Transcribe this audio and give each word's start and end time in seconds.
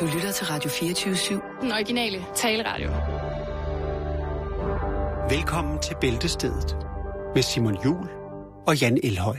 Du 0.00 0.06
lytter 0.06 0.32
til 0.32 0.46
Radio 0.46 0.70
24-7. 0.70 1.60
Den 1.60 1.72
originale 1.72 2.24
taleradio. 2.34 2.90
Velkommen 5.30 5.78
til 5.82 5.96
Bæltestedet 6.00 6.76
med 7.34 7.42
Simon 7.42 7.78
Jul 7.84 8.08
og 8.66 8.80
Jan 8.80 8.98
Elhøj. 9.02 9.36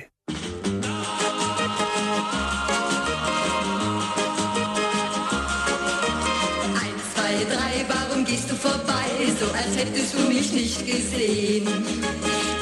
Gehst 8.32 8.50
du 8.52 8.56
vorbei, 8.56 9.10
so 9.40 9.46
als 9.62 9.74
hättest 9.80 10.14
du 10.14 10.20
mich 10.34 10.52
nicht 10.54 10.80
gesehen? 10.86 11.66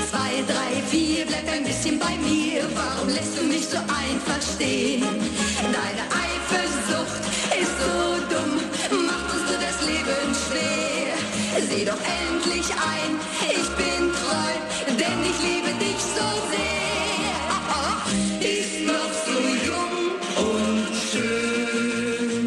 Zwei, 0.10 0.34
drei, 0.52 0.72
vier, 0.92 1.26
bleib 1.26 1.48
ein 1.56 1.64
bisschen 1.64 1.98
bei 2.00 2.16
mir, 2.30 2.62
warum 2.80 3.08
lässt 3.18 3.34
du 3.38 3.44
mich 3.54 3.66
so 3.74 3.78
einfach 3.78 4.42
stehen? 4.54 5.25
Doch 11.96 12.04
endlich 12.22 12.70
ein, 12.94 13.12
ich 13.60 13.70
bin 13.80 14.02
treu, 14.20 14.52
denn 15.00 15.20
ich 15.32 15.40
liebe 15.48 15.72
dich 15.84 16.00
so 16.16 16.28
sehr. 16.52 17.36
Ist 18.56 18.78
noch 18.92 19.14
so 19.26 19.40
jung 19.68 19.96
und 20.46 20.88
schön. 21.12 22.46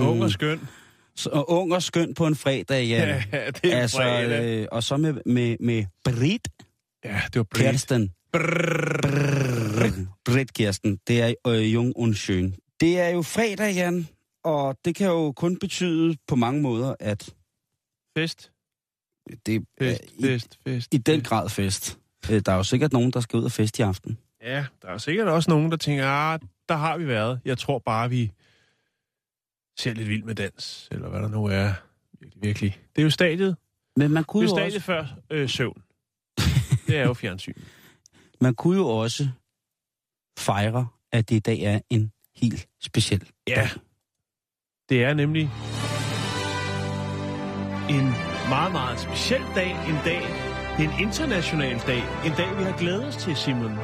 Ung 0.00 0.22
og 0.22 0.30
skøn. 0.30 0.60
Så, 1.16 1.30
og 1.30 1.50
ung 1.50 1.72
og 1.72 1.82
skøn 1.82 2.14
på 2.14 2.26
en 2.26 2.36
fredag, 2.36 2.84
ja. 2.88 3.06
Ja, 3.32 3.50
det 3.62 3.72
er 3.72 3.80
altså, 3.80 3.96
fredag. 3.96 4.44
øh, 4.44 4.66
og 4.72 4.82
så 4.82 4.96
med, 4.96 5.14
med, 5.26 5.56
med 5.60 5.84
Britt 6.04 6.48
Ja, 7.04 7.20
det 7.32 7.36
var 7.36 7.42
Brit. 7.42 7.62
Kirsten. 7.70 8.10
Britt 10.24 10.54
Kirsten. 10.54 10.98
Det 11.08 11.22
er 11.22 11.34
øh, 11.46 11.74
Jung 11.74 11.92
und 11.96 12.14
Schön. 12.14 12.76
Det 12.80 13.00
er 13.00 13.08
jo 13.08 13.22
fredag, 13.22 13.74
Jan, 13.74 14.08
og 14.46 14.76
det 14.84 14.94
kan 14.94 15.06
jo 15.06 15.32
kun 15.32 15.58
betyde 15.58 16.16
på 16.28 16.36
mange 16.36 16.62
måder, 16.62 16.94
at 17.00 17.34
Fest, 18.18 18.52
det 19.46 19.54
er 19.56 19.60
fest, 19.78 20.04
i, 20.18 20.22
fest, 20.22 20.58
fest. 20.64 20.94
i 20.94 20.98
den 20.98 21.20
grad 21.20 21.48
fest. 21.48 21.98
Øh, 22.30 22.42
Der 22.46 22.52
er 22.52 22.56
jo 22.56 22.62
sikkert 22.62 22.92
nogen, 22.92 23.10
der 23.10 23.20
skal 23.20 23.36
ud 23.38 23.44
og 23.44 23.52
fest 23.52 23.78
i 23.78 23.82
aften. 23.82 24.18
Ja, 24.42 24.66
der 24.82 24.88
er 24.88 24.98
sikkert 24.98 25.28
også 25.28 25.50
nogen, 25.50 25.70
der 25.70 25.76
tænker, 25.76 26.06
ah, 26.06 26.40
der 26.68 26.74
har 26.76 26.98
vi 26.98 27.06
været. 27.06 27.40
Jeg 27.44 27.58
tror 27.58 27.78
bare, 27.78 28.10
vi 28.10 28.32
ser 29.78 29.92
lidt 29.94 30.08
vild 30.08 30.22
med 30.22 30.34
dans, 30.34 30.88
eller 30.92 31.08
hvad 31.08 31.20
der 31.20 31.28
nu 31.28 31.44
er. 31.46 31.72
Virkelig, 32.20 32.42
virkelig. 32.42 32.80
Det 32.96 33.02
er 33.02 33.04
jo 33.04 33.10
stadiet. 33.10 33.56
Men 33.96 34.10
man 34.10 34.22
Det 34.22 34.26
kunne, 34.26 34.40
er 34.44 34.48
jo 34.48 34.54
stadiet 34.56 34.74
også, 34.74 34.80
før 34.86 35.06
øh, 35.30 35.48
søvn. 35.48 35.82
Det 36.86 36.96
er 36.98 37.02
jo 37.06 37.14
fjernsyn. 37.22 37.54
man 38.40 38.54
kunne 38.54 38.76
jo 38.76 38.86
også 38.88 39.28
fejre, 40.38 40.88
at 41.12 41.28
det 41.28 41.36
i 41.36 41.40
dag 41.40 41.60
er 41.60 41.80
en 41.90 42.12
helt 42.36 42.68
speciel 42.82 43.30
Ja, 43.48 43.70
det 44.88 45.04
er 45.04 45.14
nemlig 45.14 45.50
en 47.90 48.14
meget, 48.48 48.72
meget 48.72 49.00
speciel 49.00 49.42
dag. 49.54 49.70
En 49.70 49.98
dag, 50.04 50.22
det 50.78 50.84
er 50.84 50.90
en 50.90 51.00
international 51.00 51.78
dag. 51.86 52.02
En 52.26 52.32
dag, 52.36 52.58
vi 52.58 52.62
har 52.62 52.76
glædet 52.78 53.04
os 53.04 53.16
til, 53.16 53.36
Simon. 53.36 53.78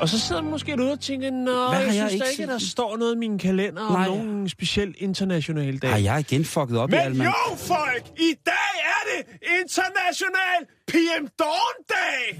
Og 0.00 0.08
så 0.08 0.20
sidder 0.20 0.42
man 0.42 0.50
måske 0.50 0.72
derude 0.76 0.92
og 0.92 1.00
tænker, 1.00 1.30
nå, 1.30 1.68
Hvad 1.68 1.80
jeg, 1.80 1.92
synes 1.92 1.96
jeg 1.96 2.12
ikke 2.12 2.42
ikke, 2.42 2.52
der 2.52 2.58
står 2.58 2.96
noget 2.96 3.14
i 3.14 3.18
min 3.18 3.38
kalender 3.38 3.82
om 3.82 3.92
Nej. 3.92 4.06
nogen 4.06 4.48
speciel 4.48 4.94
international 4.98 5.78
dag. 5.78 5.90
Har 5.90 5.98
jeg 5.98 6.20
igen 6.20 6.44
fucket 6.44 6.78
op 6.78 6.88
i 6.88 6.92
Men 6.92 7.00
Alman? 7.00 7.26
jo, 7.26 7.56
folk! 7.56 8.04
I 8.18 8.34
dag 8.46 8.74
er 8.84 9.02
det 9.10 9.36
International 9.60 10.58
PM 10.88 11.26
Dawn 11.38 11.76
Day! 11.88 12.38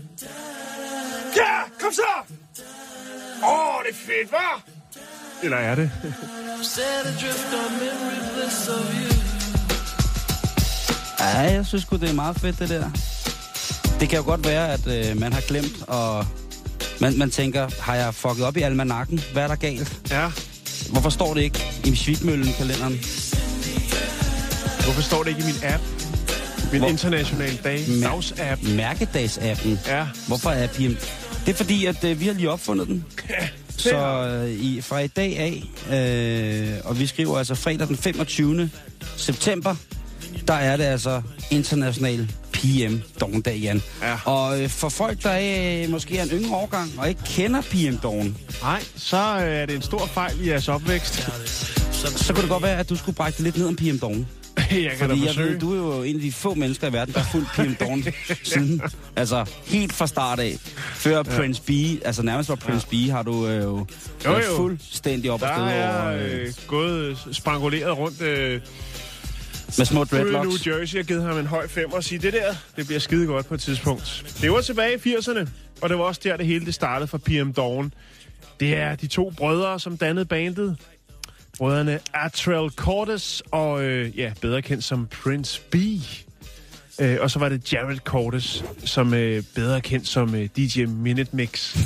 Ja, 1.37 1.61
kom 1.81 1.93
så! 1.93 2.03
Åh, 3.43 3.49
oh, 3.77 3.83
det 3.85 3.91
er 3.91 3.95
fedt, 3.95 4.31
hva'? 4.35 4.74
Eller 5.43 5.57
er 5.57 5.75
det? 5.75 5.91
Ja, 11.21 11.39
jeg 11.39 11.67
synes 11.67 11.85
det 11.85 12.09
er 12.11 12.13
meget 12.13 12.37
fedt, 12.41 12.59
det 12.59 12.69
der. 12.69 12.91
Det 14.01 14.09
kan 14.09 14.19
jo 14.19 14.25
godt 14.25 14.47
være, 14.47 14.73
at 14.73 14.87
øh, 14.87 15.21
man 15.21 15.33
har 15.33 15.41
glemt, 15.41 15.83
og 15.89 16.27
man, 17.01 17.19
man 17.19 17.31
tænker, 17.31 17.69
har 17.81 17.95
jeg 17.95 18.15
fucket 18.15 18.45
op 18.45 18.57
i 18.57 18.61
almanakken? 18.63 19.21
Hvad 19.33 19.43
er 19.43 19.49
der 19.49 19.55
galt? 19.57 20.01
Ja. 20.11 20.31
Hvorfor 20.93 21.11
står 21.11 21.35
det 21.35 21.41
ikke 21.43 21.65
i 21.85 21.95
Svigmøllen-kalenderen? 21.95 22.93
Hvorfor 24.85 25.03
står 25.03 25.23
det 25.23 25.31
ikke 25.31 25.43
i 25.43 25.47
min 25.47 25.55
app? 25.65 25.83
Min 26.73 26.81
Hvor- 26.81 26.89
internationale 26.91 27.59
dag, 27.65 27.79
Mær- 27.89 28.07
dags-app. 28.09 28.63
Mærkedags-appen. 28.63 29.79
Ja. 29.89 30.07
Hvorfor 30.29 30.51
er 30.51 30.67
PM... 30.67 30.95
Det 31.47 31.53
er 31.53 31.55
fordi, 31.57 31.87
at 31.87 32.05
øh, 32.05 32.21
vi 32.21 32.27
har 32.27 32.33
lige 32.35 32.51
opfundet 32.51 32.87
den. 32.89 33.05
Så 33.77 33.97
øh, 33.97 34.51
i, 34.51 34.81
fra 34.81 34.99
i 34.99 35.07
dag 35.07 35.39
af, 35.39 35.63
øh, 35.93 36.81
og 36.85 36.99
vi 36.99 37.07
skriver 37.07 37.39
altså 37.39 37.55
fredag 37.55 37.89
den 37.89 37.97
25. 37.97 38.71
september, 39.17 39.77
der 40.49 40.55
er 40.55 40.77
det 40.77 40.85
altså 40.85 41.23
international 41.51 42.31
PM 42.53 42.95
Dawn-dag, 43.21 43.57
Jan. 43.59 43.83
Ja. 44.03 44.19
Og 44.25 44.63
øh, 44.63 44.69
for 44.69 44.89
folk, 44.89 45.23
der 45.23 45.31
er, 45.31 45.83
øh, 45.83 45.91
måske 45.91 46.19
er 46.19 46.23
en 46.23 46.31
yngre 46.31 46.57
årgang 46.57 46.91
og 46.99 47.09
ikke 47.09 47.21
kender 47.27 47.61
PM 47.63 47.97
Dawn, 48.03 48.37
Nej, 48.63 48.83
så 48.97 49.17
øh, 49.17 49.43
er 49.43 49.67
det 49.67 49.77
en 49.77 49.83
stor 49.83 50.07
fejl 50.07 50.45
i 50.47 50.49
jeres 50.51 50.69
opvækst. 50.69 51.15
så 52.17 52.33
kunne 52.33 52.43
det 52.43 52.51
godt 52.51 52.63
være, 52.63 52.79
at 52.79 52.89
du 52.91 52.97
skulle 52.97 53.17
brække 53.17 53.43
lidt 53.43 53.57
ned 53.59 53.67
om 53.67 53.77
PM 53.77 53.99
Dawn. 53.99 54.27
jeg 54.71 54.91
kan 54.99 54.99
da 54.99 55.07
Fordi 55.07 55.21
jeg 55.21 55.29
forsøge. 55.29 55.53
ved, 55.53 55.59
du 55.61 55.73
er 55.73 55.97
jo 55.97 56.03
en 56.03 56.15
af 56.17 56.21
de 56.23 56.33
få 56.33 56.55
mennesker 56.55 56.89
i 56.89 56.93
verden, 56.93 57.15
der 57.15 57.21
har 57.21 57.29
fulgt 57.33 57.49
PM 57.55 57.85
Dawn 57.85 58.05
siden. 58.43 58.83
Altså, 59.17 59.45
helt 59.67 59.93
fra 59.93 60.07
start 60.07 60.41
af. 60.41 60.57
Før 60.95 61.17
ja. 61.17 61.23
Prince 61.23 61.63
B, 61.63 61.71
altså 62.07 62.23
nærmest 62.23 62.49
var 62.49 62.55
Prince 62.57 62.87
ja. 62.93 63.07
B, 63.07 63.11
har 63.11 63.23
du 63.23 63.47
øh, 63.47 63.63
jo, 63.63 63.87
Jo, 64.25 64.33
jo. 64.37 64.57
fuldstændig 64.57 65.31
op 65.31 65.43
og 65.43 65.49
Der 65.49 65.55
sted 65.55 65.65
er 65.79 66.03
over 66.03 66.13
øh, 66.15 66.41
øh, 66.43 66.53
gået 66.67 67.19
spranguleret 67.33 67.99
rundt 67.99 68.23
øh, 68.23 68.61
med 69.79 69.85
små 69.87 70.03
i 70.05 70.07
New 70.13 70.23
dreadlocks. 70.23 70.67
Jersey 70.67 70.99
og 70.99 71.05
givet 71.05 71.23
ham 71.23 71.39
en 71.39 71.47
høj 71.47 71.69
femmer 71.69 71.97
og 71.97 72.05
sige, 72.05 72.19
det 72.19 72.33
der, 72.33 72.55
det 72.77 72.87
bliver 72.87 73.01
skide 73.01 73.27
godt 73.27 73.47
på 73.47 73.55
et 73.55 73.61
tidspunkt. 73.61 74.35
Det 74.41 74.51
var 74.53 74.61
tilbage 74.61 75.01
i 75.05 75.15
80'erne, 75.15 75.49
og 75.81 75.89
det 75.89 75.99
var 75.99 76.05
også 76.05 76.21
der, 76.25 76.37
det 76.37 76.47
hele 76.47 76.67
det 76.67 76.75
startede 76.75 77.09
for 77.09 77.19
PM 77.19 77.53
Dawn. 77.53 77.93
Det 78.61 78.77
er 78.77 78.95
de 78.95 79.07
to 79.07 79.33
brødre, 79.37 79.81
som 79.81 79.97
dannede 79.97 80.25
bandet. 80.25 80.77
Brødrene 81.59 81.99
Atrell 82.15 82.71
Cordes 82.71 83.43
og, 83.51 83.85
øh, 83.85 84.19
ja, 84.19 84.33
bedre 84.41 84.63
kendt 84.63 84.85
som 84.85 85.07
Prince 85.07 85.61
B. 85.71 85.75
Øh, 87.01 87.17
og 87.21 87.31
så 87.31 87.39
var 87.39 87.49
det 87.49 87.73
Jared 87.73 87.99
Cordes, 87.99 88.65
som 88.85 89.15
øh, 89.15 89.43
bedre 89.55 89.81
kendt 89.81 90.09
som 90.09 90.35
øh, 90.35 90.49
DJ 90.57 90.85
Minute 90.85 91.37
Mix. 91.37 91.77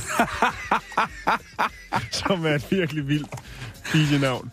som 2.13 2.47
er 2.47 2.55
et 2.55 2.71
virkelig 2.71 3.09
vildt 3.09 3.29
DJ-navn. 3.95 4.51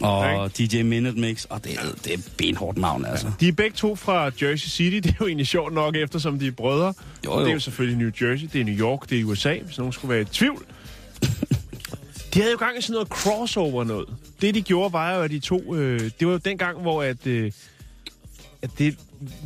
Og 0.00 0.58
DJ 0.58 0.82
Minute 0.82 1.20
Mix, 1.20 1.44
og 1.44 1.64
det 1.64 1.74
er, 1.74 1.80
det 2.04 2.14
er 2.14 2.18
benhårdt 2.38 2.78
navn, 2.78 3.04
altså. 3.04 3.30
De 3.40 3.48
er 3.48 3.52
begge 3.52 3.76
to 3.76 3.96
fra 3.96 4.24
Jersey 4.42 4.68
City. 4.68 4.96
Det 4.96 5.10
er 5.10 5.14
jo 5.20 5.26
egentlig 5.26 5.46
sjovt 5.46 5.72
nok, 5.72 5.96
eftersom 5.96 6.38
de 6.38 6.46
er 6.46 6.50
brødre. 6.52 6.94
Jo, 7.24 7.32
Og 7.32 7.40
Det 7.40 7.46
er 7.46 7.50
jo. 7.50 7.54
jo 7.54 7.60
selvfølgelig 7.60 7.98
New 7.98 8.10
Jersey, 8.30 8.48
det 8.52 8.60
er 8.60 8.64
New 8.64 8.78
York, 8.78 9.10
det 9.10 9.20
er 9.20 9.24
USA, 9.24 9.58
hvis 9.64 9.78
nogen 9.78 9.92
skulle 9.92 10.12
være 10.12 10.22
i 10.22 10.24
tvivl. 10.24 10.64
De 12.34 12.40
havde 12.40 12.52
jo 12.52 12.58
gang 12.58 12.78
i 12.78 12.80
sådan 12.80 12.92
noget 12.92 13.08
crossover 13.08 13.84
noget. 13.84 14.08
Det 14.40 14.54
de 14.54 14.62
gjorde 14.62 14.92
var 14.92 15.14
jo, 15.14 15.22
at 15.22 15.30
de 15.30 15.38
to... 15.38 15.74
Øh, 15.74 16.00
det 16.00 16.26
var 16.26 16.32
jo 16.32 16.38
den 16.38 16.58
gang, 16.58 16.80
hvor 16.80 17.02
at, 17.02 17.26
øh, 17.26 17.52
at 18.62 18.70
det, 18.78 18.98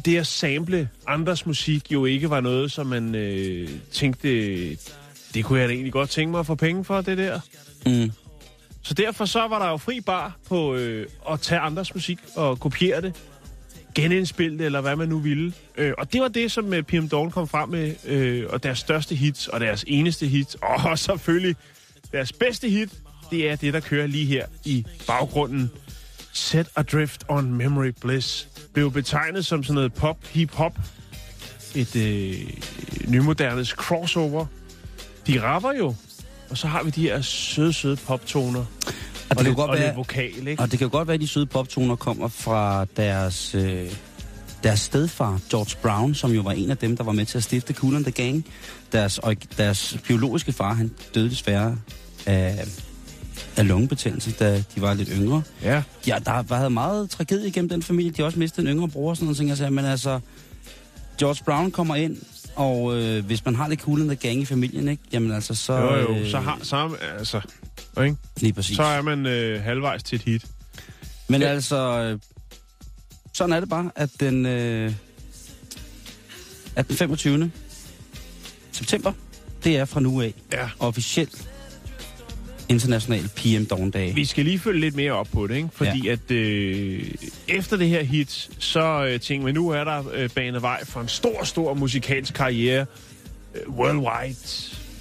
det 0.04 0.18
at 0.18 0.26
sample 0.26 0.88
andres 1.06 1.46
musik 1.46 1.92
jo 1.92 2.04
ikke 2.04 2.30
var 2.30 2.40
noget, 2.40 2.72
som 2.72 2.86
man 2.86 3.14
øh, 3.14 3.68
tænkte, 3.92 4.28
det 5.34 5.44
kunne 5.44 5.60
jeg 5.60 5.68
da 5.68 5.72
egentlig 5.72 5.92
godt 5.92 6.10
tænke 6.10 6.30
mig 6.30 6.40
at 6.40 6.46
få 6.46 6.54
penge 6.54 6.84
for, 6.84 7.00
det 7.00 7.18
der. 7.18 7.40
Mm. 7.86 8.12
Så 8.82 8.94
derfor 8.94 9.24
så 9.24 9.48
var 9.48 9.58
der 9.58 9.70
jo 9.70 9.76
fri 9.76 10.00
bar 10.00 10.38
på 10.48 10.74
øh, 10.74 11.06
at 11.30 11.40
tage 11.40 11.60
andres 11.60 11.94
musik 11.94 12.18
og 12.36 12.60
kopiere 12.60 13.00
det, 13.00 13.14
genindspille 13.94 14.58
det, 14.58 14.66
eller 14.66 14.80
hvad 14.80 14.96
man 14.96 15.08
nu 15.08 15.18
ville. 15.18 15.52
Øh, 15.76 15.92
og 15.98 16.12
det 16.12 16.20
var 16.20 16.28
det, 16.28 16.52
som 16.52 16.74
øh, 16.74 16.82
PM 16.82 17.08
Dawn 17.08 17.30
kom 17.30 17.48
frem 17.48 17.68
med, 17.68 17.94
øh, 18.06 18.46
og 18.48 18.62
deres 18.62 18.78
største 18.78 19.14
hit, 19.14 19.48
og 19.48 19.60
deres 19.60 19.84
eneste 19.86 20.26
hit, 20.26 20.56
og 20.62 20.98
selvfølgelig 20.98 21.56
deres 22.12 22.32
bedste 22.32 22.68
hit, 22.68 22.90
det 23.30 23.50
er 23.50 23.56
det, 23.56 23.74
der 23.74 23.80
kører 23.80 24.06
lige 24.06 24.26
her 24.26 24.46
i 24.64 24.86
baggrunden. 25.06 25.70
Set 26.32 26.68
Adrift 26.76 27.24
on 27.28 27.52
Memory 27.54 27.92
Bliss 28.00 28.48
blev 28.74 28.92
betegnet 28.92 29.46
som 29.46 29.64
sådan 29.64 29.74
noget 29.74 29.94
pop, 29.94 30.26
hip-hop, 30.26 30.78
et 31.74 31.96
øh, 31.96 32.34
nymodernes 33.08 33.68
crossover. 33.68 34.46
De 35.26 35.42
rapper 35.42 35.72
jo, 35.72 35.94
og 36.50 36.58
så 36.58 36.66
har 36.66 36.82
vi 36.82 36.90
de 36.90 37.02
her 37.02 37.20
søde, 37.20 37.72
søde 37.72 37.96
poptoner. 37.96 38.60
Og 38.60 38.66
Og, 39.30 39.36
det 39.36 39.36
kan 39.36 39.44
lidt, 39.44 39.56
godt 39.56 39.70
og 39.70 39.76
være, 39.76 39.86
lidt 39.86 39.96
vokal, 39.96 40.48
ikke? 40.48 40.62
og 40.62 40.70
det 40.70 40.78
kan 40.78 40.88
godt 40.90 41.08
være, 41.08 41.14
at 41.14 41.20
de 41.20 41.28
søde 41.28 41.46
poptoner 41.46 41.96
kommer 41.96 42.28
fra 42.28 42.86
deres, 42.96 43.54
øh, 43.54 43.92
deres 44.62 44.80
stedfar, 44.80 45.40
George 45.50 45.76
Brown, 45.82 46.14
som 46.14 46.32
jo 46.32 46.40
var 46.40 46.52
en 46.52 46.70
af 46.70 46.76
dem, 46.76 46.96
der 46.96 47.04
var 47.04 47.12
med 47.12 47.26
til 47.26 47.38
at 47.38 47.44
stifte 47.44 47.72
Cool 47.72 47.96
and 47.96 48.04
the 48.04 48.12
Gang. 48.12 48.46
Deres, 48.92 49.18
og 49.18 49.36
deres 49.58 49.98
biologiske 50.06 50.52
far, 50.52 50.74
han 50.74 50.90
døde 51.14 51.30
desværre 51.30 51.76
af, 52.26 52.66
af 53.56 53.68
lungebetændelse, 53.68 54.32
da 54.32 54.64
de 54.74 54.80
var 54.80 54.94
lidt 54.94 55.08
yngre. 55.12 55.42
Ja. 55.62 55.82
Ja, 56.06 56.18
der 56.24 56.30
har 56.30 56.42
været 56.42 56.72
meget 56.72 57.10
tragedie 57.10 57.48
igennem 57.48 57.68
den 57.68 57.82
familie. 57.82 58.10
De 58.10 58.16
har 58.16 58.24
også 58.24 58.38
mistet 58.38 58.62
en 58.62 58.66
yngre 58.66 58.88
bror 58.88 59.10
og 59.10 59.16
sådan 59.16 59.26
noget, 59.26 59.48
jeg 59.48 59.56
sagde. 59.56 59.70
Men 59.70 59.84
altså, 59.84 60.20
George 61.18 61.44
Brown 61.44 61.70
kommer 61.70 61.94
ind, 61.94 62.16
og 62.56 62.96
øh, 62.96 63.24
hvis 63.24 63.44
man 63.44 63.54
har 63.54 63.68
lidt 63.68 63.80
cool 63.80 64.00
in 64.00 64.08
the 64.08 64.16
gang 64.16 64.40
i 64.40 64.44
familien, 64.44 64.88
ikke? 64.88 65.02
Jamen 65.12 65.32
altså, 65.32 65.54
så... 65.54 65.72
Jo, 65.72 65.94
jo, 65.94 66.14
øh, 66.16 66.30
så 66.30 66.38
har... 66.38 66.58
Så, 66.62 66.96
altså, 67.18 67.40
Ikke? 68.02 68.16
Lige 68.40 68.52
præcis. 68.52 68.76
Så 68.76 68.82
er 68.82 69.02
man 69.02 69.26
øh, 69.26 69.62
halvvejs 69.62 70.02
til 70.02 70.16
et 70.16 70.22
hit. 70.22 70.44
Men 71.28 71.42
altså, 71.42 71.76
øh, 71.76 72.18
sådan 73.38 73.52
er 73.52 73.60
det 73.60 73.68
bare, 73.68 73.90
at 73.96 74.10
den, 74.20 74.46
øh, 74.46 74.92
at 76.76 76.88
den 76.88 76.96
25. 76.96 77.50
september, 78.72 79.12
det 79.64 79.76
er 79.76 79.84
fra 79.84 80.00
nu 80.00 80.20
af 80.20 80.34
Ja. 80.52 80.68
officielt 80.78 81.48
international 82.68 83.28
PM 83.36 83.64
Dawn 83.64 83.90
Dag. 83.90 84.16
Vi 84.16 84.24
skal 84.24 84.44
lige 84.44 84.58
følge 84.58 84.80
lidt 84.80 84.94
mere 84.94 85.12
op 85.12 85.28
på 85.32 85.46
det, 85.46 85.56
ikke? 85.56 85.68
Fordi 85.72 86.06
ja. 86.06 86.12
at 86.12 86.30
øh, 86.30 87.14
efter 87.48 87.76
det 87.76 87.88
her 87.88 88.02
hit, 88.02 88.50
så 88.58 89.04
øh, 89.04 89.20
tænker 89.20 89.46
vi, 89.46 89.52
nu 89.52 89.68
er 89.68 89.84
der 89.84 90.04
øh, 90.12 90.30
banet 90.30 90.62
vej 90.62 90.84
for 90.84 91.00
en 91.00 91.08
stor, 91.08 91.44
stor 91.44 91.74
musikalsk 91.74 92.34
karriere 92.34 92.86
øh, 93.54 93.70
worldwide. 93.70 94.36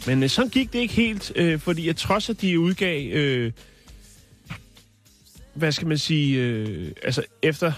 Men 0.07 0.24
øh, 0.24 0.30
sådan 0.30 0.50
gik 0.50 0.74
det 0.74 0.80
ikke 0.80 0.94
helt, 0.94 1.31
øh, 1.36 1.60
fordi 1.60 1.89
at 1.89 1.95
trods 1.95 2.30
at 2.30 2.42
de 2.42 2.60
udgav, 2.60 3.12
øh, 3.12 3.51
hvad 5.54 5.72
skal 5.72 5.88
man 5.88 5.98
sige, 5.98 6.39
øh, 6.39 6.92
altså 7.04 7.24
efter 7.42 7.72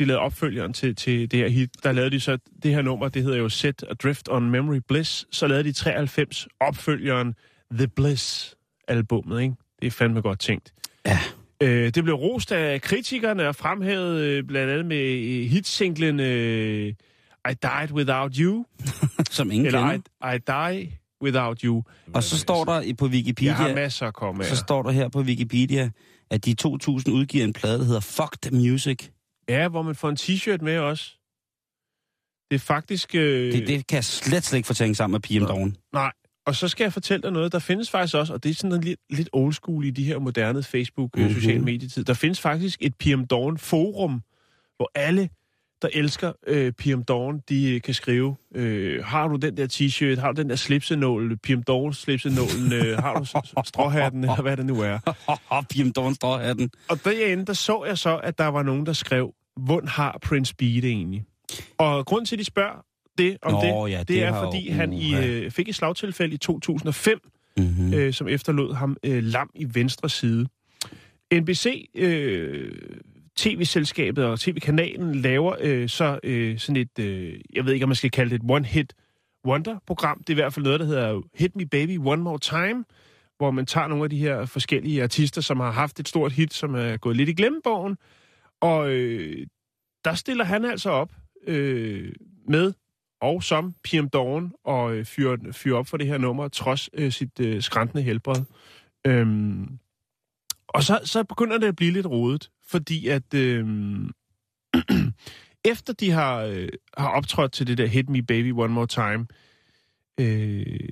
de 0.00 0.04
lavede 0.04 0.20
opfølgeren 0.20 0.72
til, 0.72 0.96
til 0.96 1.30
det 1.30 1.38
her 1.38 1.48
hit, 1.48 1.70
der 1.82 1.92
lavede 1.92 2.10
de 2.10 2.20
så 2.20 2.38
det 2.62 2.74
her 2.74 2.82
nummer, 2.82 3.08
det 3.08 3.22
hedder 3.22 3.38
jo 3.38 3.48
Set 3.48 3.84
Adrift 3.90 4.28
on 4.28 4.50
Memory 4.50 4.80
Bliss, 4.88 5.26
så 5.30 5.46
lavede 5.46 5.64
de 5.64 5.72
93 5.72 6.48
opfølgeren 6.60 7.34
The 7.72 7.88
Bliss 7.88 8.54
albummet, 8.88 9.40
ikke? 9.42 9.54
Det 9.80 9.86
er 9.86 9.90
fandme 9.90 10.20
godt 10.20 10.38
tænkt. 10.38 10.72
Ja. 11.06 11.18
Øh, 11.62 11.94
det 11.94 12.04
blev 12.04 12.14
rost 12.14 12.52
af 12.52 12.80
kritikerne 12.80 13.48
og 13.48 13.56
fremhævet 13.56 14.20
øh, 14.20 14.44
blandt 14.44 14.72
andet 14.72 14.86
med 14.86 14.96
øh, 14.96 15.46
hitsinglen 15.50 16.20
øh, 16.20 16.94
I 17.50 17.54
Died 17.62 17.92
Without 17.92 18.36
You, 18.36 18.64
Som 19.30 19.50
ingen 19.50 19.66
eller 19.66 19.80
kender. 19.80 20.32
I, 20.32 20.36
I 20.36 20.38
Die 20.78 20.98
Without 21.22 21.60
You. 21.60 21.82
Og 22.14 22.22
så 22.22 22.38
står 22.38 22.64
der 22.64 22.72
på 22.72 22.82
Jeg 22.82 22.94
har 22.94 23.08
Wikipedia, 23.08 23.74
masser 23.74 24.06
at 24.06 24.14
komme 24.14 24.44
så 24.44 24.56
står 24.56 24.82
der 24.82 24.90
her 24.90 25.08
på 25.08 25.20
Wikipedia, 25.20 25.90
at 26.30 26.44
de 26.44 26.54
2000 26.54 27.14
udgiver 27.14 27.44
en 27.44 27.52
plade, 27.52 27.78
der 27.78 27.84
hedder 27.84 28.00
Fucked 28.00 28.52
Music. 28.52 29.10
Ja, 29.50 29.68
hvor 29.68 29.82
man 29.82 29.94
får 29.94 30.08
en 30.08 30.16
t-shirt 30.20 30.64
med 30.64 30.78
også. 30.78 31.16
Det 32.50 32.54
er 32.54 32.58
faktisk... 32.58 33.14
Øh, 33.14 33.52
Det, 33.52 33.66
det 33.68 33.86
kan 33.86 33.96
jeg 33.96 34.04
slet, 34.04 34.44
slet 34.44 34.56
ikke 34.56 34.66
få 34.66 34.74
tænkt 34.74 34.96
sammen 34.96 35.12
med 35.12 35.20
PM 35.40 35.46
Dawn. 35.46 35.76
Nej, 35.92 36.12
og 36.46 36.54
så 36.54 36.68
skal 36.68 36.84
jeg 36.84 36.92
fortælle 36.92 37.22
dig 37.22 37.30
noget. 37.32 37.52
Der 37.52 37.58
findes 37.58 37.90
faktisk 37.90 38.14
også, 38.14 38.32
og 38.32 38.42
det 38.44 38.50
er 38.50 38.54
sådan 38.54 38.80
lidt, 38.80 39.00
lidt 39.10 39.28
old 39.32 39.52
school 39.52 39.84
i 39.84 39.90
de 39.90 40.04
her 40.04 40.18
moderne 40.18 40.62
Facebook 40.62 41.10
mm-hmm. 41.14 41.30
Mhm. 41.30 41.40
sociale 41.40 41.60
medietid. 41.64 42.04
Der 42.04 42.14
findes 42.14 42.40
faktisk 42.40 42.78
et 42.82 42.94
PM 42.94 43.24
Dawn 43.24 43.58
forum, 43.58 44.22
hvor 44.76 44.90
alle, 44.94 45.28
der 45.82 45.88
elsker 45.92 46.32
øh, 46.46 46.72
PM 46.72 47.02
Dawn, 47.02 47.40
de 47.48 47.74
øh, 47.74 47.82
kan 47.82 47.94
skrive, 47.94 48.36
øh, 48.54 49.04
har 49.04 49.28
du 49.28 49.36
den 49.36 49.56
der 49.56 49.66
t-shirt, 49.72 50.20
har 50.20 50.32
du 50.32 50.40
den 50.42 50.50
der 50.50 50.56
slipsenål, 50.56 51.36
PM 51.36 51.62
Dawn 51.62 51.92
slipsenålen, 51.92 52.72
øh, 52.72 52.98
har 52.98 53.14
du 53.14 53.24
stråhatten, 53.68 54.24
eller 54.24 54.42
hvad 54.42 54.56
det 54.56 54.66
nu 54.66 54.80
er. 54.80 54.98
PM 55.70 55.90
Dawn 55.90 56.14
den. 56.14 56.70
Og 56.88 57.04
derinde, 57.04 57.46
der 57.46 57.52
så 57.52 57.84
jeg 57.84 57.98
så, 57.98 58.16
at 58.16 58.38
der 58.38 58.46
var 58.46 58.62
nogen, 58.62 58.86
der 58.86 58.92
skrev, 58.92 59.34
hvordan 59.56 59.88
har 59.88 60.18
Prince 60.22 60.54
B 60.54 60.60
det 60.60 60.84
egentlig? 60.84 61.24
Og 61.78 62.06
grund 62.06 62.26
til, 62.26 62.34
at 62.34 62.38
de 62.38 62.44
spørger 62.44 62.84
det 63.18 63.36
om 63.42 63.52
Nå, 63.52 63.86
det, 63.86 63.92
ja, 63.92 63.98
det, 63.98 64.08
det 64.08 64.22
er, 64.22 64.32
har 64.32 64.38
jo- 64.40 64.44
fordi 64.46 64.68
han 64.68 64.92
i, 64.92 65.14
øh, 65.14 65.50
fik 65.50 65.68
et 65.68 65.74
slagtilfælde 65.74 66.34
i 66.34 66.38
2005, 66.38 67.18
Mm-hmm. 67.56 67.94
øh, 67.94 68.12
som 68.12 68.28
efterlod 68.28 68.74
ham 68.74 68.96
øh, 69.04 69.22
lam 69.22 69.50
i 69.54 69.66
venstre 69.74 70.08
side. 70.08 70.46
NBC, 71.34 71.90
øh, 71.94 72.72
tv-selskabet 73.36 74.24
og 74.24 74.40
tv-kanalen 74.40 75.14
laver 75.14 75.54
øh, 75.60 75.88
så 75.88 76.18
øh, 76.24 76.58
sådan 76.58 76.76
et, 76.76 76.98
øh, 76.98 77.40
jeg 77.54 77.64
ved 77.64 77.72
ikke, 77.72 77.84
om 77.84 77.88
man 77.88 77.96
skal 77.96 78.10
kalde 78.10 78.30
det 78.30 78.42
et 78.44 78.50
one-hit 78.50 78.86
wonder-program. 79.46 80.18
Det 80.18 80.28
er 80.30 80.34
i 80.34 80.40
hvert 80.42 80.52
fald 80.54 80.64
noget, 80.64 80.80
der 80.80 80.86
hedder 80.86 81.20
Hit 81.34 81.56
Me 81.56 81.66
Baby 81.66 81.98
One 82.04 82.22
More 82.22 82.38
Time, 82.38 82.84
hvor 83.38 83.50
man 83.50 83.66
tager 83.66 83.86
nogle 83.88 84.04
af 84.04 84.10
de 84.10 84.18
her 84.18 84.46
forskellige 84.46 85.02
artister, 85.02 85.40
som 85.40 85.60
har 85.60 85.70
haft 85.70 86.00
et 86.00 86.08
stort 86.08 86.32
hit, 86.32 86.54
som 86.54 86.74
er 86.74 86.96
gået 86.96 87.16
lidt 87.16 87.28
i 87.28 87.32
glemmebogen, 87.32 87.96
og 88.60 88.90
øh, 88.90 89.46
der 90.04 90.14
stiller 90.14 90.44
han 90.44 90.64
altså 90.64 90.90
op 90.90 91.12
øh, 91.46 92.12
med 92.48 92.72
og 93.20 93.42
som 93.42 93.74
PM 93.84 94.06
Dawn 94.06 94.52
og 94.64 94.94
øh, 94.94 95.04
fyrer, 95.04 95.36
fyrer 95.52 95.78
op 95.78 95.86
for 95.86 95.96
det 95.96 96.06
her 96.06 96.18
nummer, 96.18 96.48
trods 96.48 96.90
øh, 96.92 97.12
sit 97.12 97.40
øh, 97.40 97.62
skræntende 97.62 98.02
helbred. 98.02 98.42
Øhm, 99.06 99.78
og 100.68 100.82
så, 100.82 101.00
så 101.04 101.24
begynder 101.24 101.58
det 101.58 101.66
at 101.66 101.76
blive 101.76 101.92
lidt 101.92 102.06
rodet, 102.06 102.50
fordi 102.66 103.08
at 103.08 103.34
øh, 103.34 103.66
efter 105.72 105.92
de 105.92 106.10
har, 106.10 106.36
øh, 106.36 106.68
har 106.98 107.08
optrådt 107.08 107.52
til 107.52 107.66
det 107.66 107.78
der 107.78 107.86
Hit 107.86 108.08
Me 108.08 108.22
Baby 108.22 108.52
One 108.52 108.72
More 108.72 108.86
Time, 108.86 109.26
øh, 110.20 110.88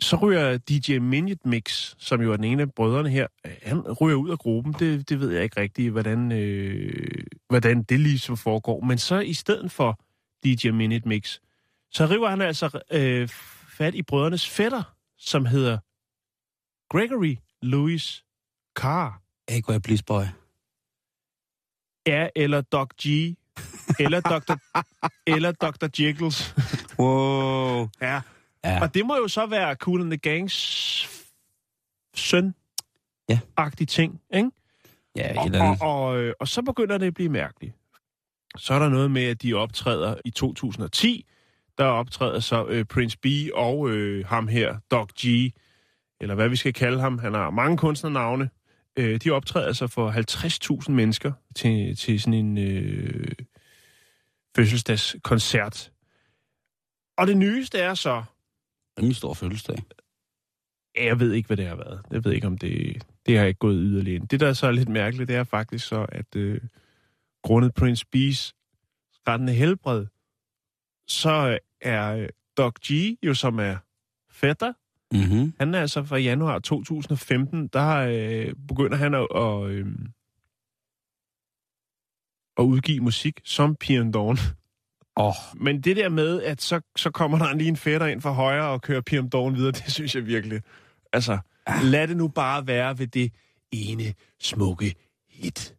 så 0.00 0.16
ryger 0.16 0.58
DJ 0.58 0.98
Minute 0.98 1.48
Mix, 1.48 1.94
som 1.98 2.20
jo 2.20 2.32
er 2.32 2.36
den 2.36 2.44
ene 2.44 2.62
af 2.62 2.72
brødrene 2.72 3.10
her, 3.10 3.26
han 3.62 3.92
ryger 3.92 4.16
ud 4.16 4.30
af 4.30 4.38
gruppen. 4.38 4.72
Det, 4.72 5.08
det 5.08 5.20
ved 5.20 5.30
jeg 5.30 5.42
ikke 5.42 5.60
rigtigt, 5.60 5.92
hvordan, 5.92 6.32
øh, 6.32 7.24
hvordan 7.48 7.82
det 7.82 8.00
ligesom 8.00 8.36
foregår. 8.36 8.80
Men 8.80 8.98
så 8.98 9.18
i 9.20 9.32
stedet 9.32 9.72
for 9.72 10.00
DJ 10.44 10.70
Minute 10.70 11.08
Mix, 11.08 11.38
så 11.90 12.06
river 12.06 12.30
han 12.30 12.40
altså 12.40 12.80
øh, 12.92 13.28
fat 13.68 13.94
i 13.94 14.02
brødrenes 14.02 14.48
fætter, 14.48 14.82
som 15.18 15.46
hedder 15.46 15.78
Gregory 16.90 17.36
Louis 17.62 18.24
Carr. 18.76 19.22
Aqua 19.48 19.78
Bliss 19.78 20.02
Boy. 20.02 20.22
Ja, 22.06 22.28
eller 22.36 22.60
Doc 22.60 22.88
G. 22.88 23.36
Eller 23.98 24.20
Dr. 24.20 24.56
eller 25.34 25.52
Dr. 25.52 25.88
Jiggles. 25.98 26.54
Wow. 26.98 27.88
ja. 28.00 28.20
Ja. 28.68 28.80
Og 28.82 28.94
det 28.94 29.06
må 29.06 29.16
jo 29.16 29.28
så 29.28 29.46
være 29.46 29.74
Cool 29.74 30.00
and 30.00 30.10
the 30.10 30.18
Gangs 30.18 30.54
søn. 32.14 32.54
Ja. 33.28 33.38
Agtig 33.56 33.88
ting, 33.88 34.20
ikke? 34.34 34.50
Ja, 35.16 35.34
Og, 35.38 35.50
og, 35.60 35.76
og, 35.80 36.18
øh, 36.18 36.34
og 36.40 36.48
så 36.48 36.62
begynder 36.62 36.98
det 36.98 37.06
at 37.06 37.14
blive 37.14 37.28
mærkeligt. 37.28 37.74
Så 38.56 38.74
er 38.74 38.78
der 38.78 38.88
noget 38.88 39.10
med, 39.10 39.24
at 39.24 39.42
de 39.42 39.54
optræder 39.54 40.14
i 40.24 40.30
2010. 40.30 41.26
Der 41.78 41.84
optræder 41.84 42.40
så 42.40 42.66
øh, 42.66 42.84
Prince 42.84 43.18
B 43.18 43.26
og 43.54 43.90
øh, 43.90 44.26
ham 44.26 44.48
her, 44.48 44.78
Doc 44.90 45.08
G, 45.08 45.52
eller 46.20 46.34
hvad 46.34 46.48
vi 46.48 46.56
skal 46.56 46.72
kalde 46.72 47.00
ham. 47.00 47.18
Han 47.18 47.34
har 47.34 47.50
mange 47.50 47.76
kunstnernavne. 47.76 48.50
Øh, 48.96 49.20
de 49.20 49.30
optræder 49.30 49.72
så 49.72 49.86
for 49.86 50.10
50.000 50.82 50.92
mennesker 50.92 51.32
til, 51.56 51.96
til 51.96 52.20
sådan 52.20 52.34
en 52.34 52.58
øh, 52.58 53.32
fødselsdagskoncert. 54.56 55.92
Og 57.18 57.26
det 57.26 57.36
nyeste 57.36 57.78
er 57.78 57.94
så, 57.94 58.22
Rimelig 58.98 59.16
stor 59.16 59.34
fødselsdag. 59.34 59.76
Jeg 60.96 61.20
ved 61.20 61.32
ikke, 61.32 61.46
hvad 61.46 61.56
det 61.56 61.66
har 61.66 61.76
været. 61.76 62.02
Jeg 62.10 62.24
ved 62.24 62.32
ikke, 62.32 62.46
om 62.46 62.58
det, 62.58 63.04
det 63.26 63.38
har 63.38 63.44
ikke 63.44 63.58
gået 63.58 63.78
yderligere 63.80 64.16
ind. 64.16 64.28
Det, 64.28 64.40
der 64.40 64.48
er 64.48 64.52
så 64.52 64.70
lidt 64.70 64.88
mærkeligt, 64.88 65.28
det 65.28 65.36
er 65.36 65.44
faktisk 65.44 65.86
så, 65.86 66.06
at 66.08 66.36
øh, 66.36 66.60
grundet 67.42 67.74
Prince 67.74 68.06
B's 68.16 68.52
rettende 69.28 69.52
helbred, 69.52 70.06
så 71.08 71.58
er 71.80 72.16
øh, 72.16 72.28
Doc 72.56 72.74
G, 72.74 72.90
jo 73.22 73.34
som 73.34 73.58
er 73.58 73.76
fætter, 74.30 74.72
Mm-hmm. 75.12 75.52
han 75.58 75.74
er 75.74 75.80
altså 75.80 76.04
fra 76.04 76.16
januar 76.16 76.58
2015, 76.58 77.68
der 77.68 77.96
øh, 77.96 78.54
begynder 78.68 78.96
han 78.96 79.14
at, 79.14 79.26
at, 79.34 79.70
øh, 79.70 79.86
at 82.56 82.62
udgive 82.62 83.00
musik 83.00 83.40
som 83.44 83.76
Pian 83.76 84.12
Dawn. 84.12 84.36
Oh, 85.20 85.34
Men 85.54 85.80
det 85.80 85.96
der 85.96 86.08
med, 86.08 86.42
at 86.42 86.62
så, 86.62 86.80
så 86.96 87.10
kommer 87.10 87.38
der 87.38 87.54
lige 87.54 87.68
en 87.68 87.76
fætter 87.76 88.06
ind 88.06 88.20
fra 88.20 88.32
højre 88.32 88.68
og 88.68 88.82
kører 88.82 89.00
Piam 89.00 89.30
Dawn 89.30 89.56
videre, 89.56 89.72
det 89.84 89.92
synes 89.92 90.14
jeg 90.14 90.26
virkelig. 90.26 90.60
Altså, 91.12 91.38
lad 91.82 92.08
det 92.08 92.16
nu 92.16 92.28
bare 92.28 92.66
være 92.66 92.98
ved 92.98 93.06
det 93.06 93.32
ene 93.72 94.14
smukke 94.40 94.94
hit. 95.30 95.74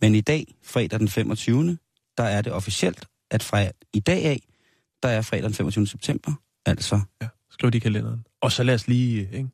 Men 0.00 0.14
i 0.14 0.20
dag, 0.20 0.54
fredag 0.64 0.98
den 1.00 1.08
25., 1.08 1.78
der 2.18 2.24
er 2.24 2.42
det 2.42 2.52
officielt, 2.52 3.06
at 3.30 3.42
fra 3.42 3.70
i 3.92 4.00
dag 4.00 4.24
af, 4.24 4.40
der 5.02 5.08
er 5.08 5.22
fredag 5.22 5.44
den 5.44 5.54
25. 5.54 5.86
september, 5.86 6.32
altså 6.66 7.00
Ja, 7.22 7.28
skriv 7.50 7.70
det 7.70 7.78
i 7.78 7.80
kalenderen. 7.80 8.26
Og 8.40 8.52
så 8.52 8.62
lad 8.62 8.74
os 8.74 8.88
lige, 8.88 9.20
ikke? 9.20 9.32
lige 9.32 9.50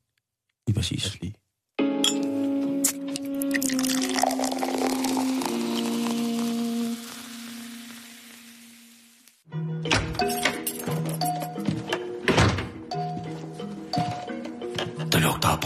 Lad 0.68 0.74
præcis. 0.74 1.06
os 1.06 1.20
lige. 1.20 1.34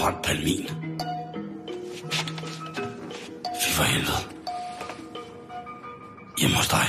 Brændt 0.01 0.23
palmin. 0.23 0.67
Fy 3.63 3.71
for 3.77 3.83
helvede. 3.83 4.23
Hjemme 6.41 6.57
hos 6.57 6.69
dig. 6.69 6.87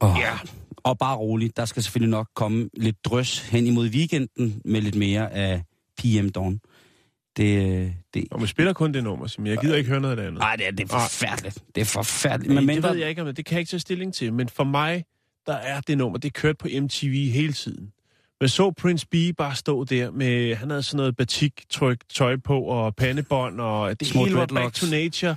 Oh. 0.00 0.16
Ja. 0.20 0.32
Og 0.76 0.98
bare 0.98 1.16
roligt, 1.16 1.56
der 1.56 1.64
skal 1.64 1.82
selvfølgelig 1.82 2.10
nok 2.10 2.28
komme 2.34 2.68
lidt 2.76 3.04
drøs 3.04 3.38
hen 3.48 3.66
imod 3.66 3.88
weekenden 3.88 4.62
med 4.64 4.80
lidt 4.80 4.94
mere 4.94 5.32
af 5.32 5.62
PM 5.98 6.28
Dawn. 6.28 6.60
Det, 7.36 7.92
det, 8.14 8.24
Og 8.30 8.38
man 8.38 8.48
spiller 8.48 8.72
kun 8.72 8.94
det 8.94 9.04
nummer, 9.04 9.26
Simon. 9.26 9.46
Jeg 9.46 9.58
gider 9.58 9.76
ikke 9.76 9.90
høre 9.90 10.00
noget 10.00 10.12
af 10.12 10.16
det 10.16 10.24
andet. 10.24 10.38
nej, 10.38 10.56
det 10.56 10.66
er, 10.66 10.70
det 10.70 10.80
er 10.80 10.88
forfærdeligt. 10.88 11.58
Det 11.74 11.80
er 11.80 11.84
forfærdeligt. 11.84 12.54
Men 12.54 12.66
Men 12.66 12.76
det 12.76 12.90
ved 12.90 12.96
jeg 12.96 13.08
ikke, 13.08 13.20
om 13.22 13.26
det, 13.26 13.36
det 13.36 13.44
kan 13.44 13.54
jeg 13.54 13.60
ikke 13.60 13.70
tage 13.70 13.80
stilling 13.80 14.14
til. 14.14 14.32
Men 14.32 14.48
for 14.48 14.64
mig, 14.64 15.04
der 15.48 15.54
er 15.56 15.80
det 15.80 15.98
nummer, 15.98 16.18
det 16.18 16.28
er 16.28 16.40
kørt 16.40 16.58
på 16.58 16.68
MTV 16.80 17.30
hele 17.32 17.52
tiden. 17.52 17.92
Men 18.40 18.48
så 18.48 18.70
Prince 18.70 19.06
B 19.06 19.14
bare 19.38 19.54
stå 19.54 19.84
der 19.84 20.10
med, 20.10 20.54
han 20.54 20.70
havde 20.70 20.82
sådan 20.82 20.96
noget 20.96 21.16
batik-tryk 21.16 21.98
tøj 22.14 22.36
på, 22.36 22.60
og 22.60 22.96
pandebånd, 22.96 23.60
og 23.60 24.00
det 24.00 24.08
Små 24.08 24.24
hele 24.24 24.36
var 24.36 24.46
back 24.46 24.74
to 24.74 24.86
nature. 24.90 25.36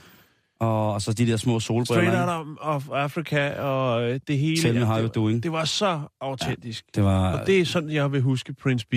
Og, 0.60 0.94
og 0.94 1.01
så 1.01 1.13
de 1.13 1.27
der 1.27 1.38
små 1.38 1.60
Straight 1.60 1.88
solbriller. 1.88 2.38
out 2.38 2.48
of 2.60 2.89
Africa, 2.91 3.50
og 3.62 4.03
øh, 4.12 4.20
det 4.27 4.38
hele. 4.38 4.62
Tell 4.62 4.80
me 4.80 4.86
how 4.86 4.96
det, 4.96 5.00
you 5.01 5.08
var- 5.08 5.12
doing. 5.13 5.44
det 5.44 5.51
var 5.51 5.65
så 5.65 6.01
autentisk. 6.22 6.86
Det 6.96 7.03
var... 7.03 7.39
Og 7.39 7.48
det 7.48 7.60
er 7.60 7.65
sådan, 7.65 7.89
jeg 7.91 8.12
vil 8.12 8.22
huske 8.22 8.53
Prince 8.53 8.86
B 8.91 8.94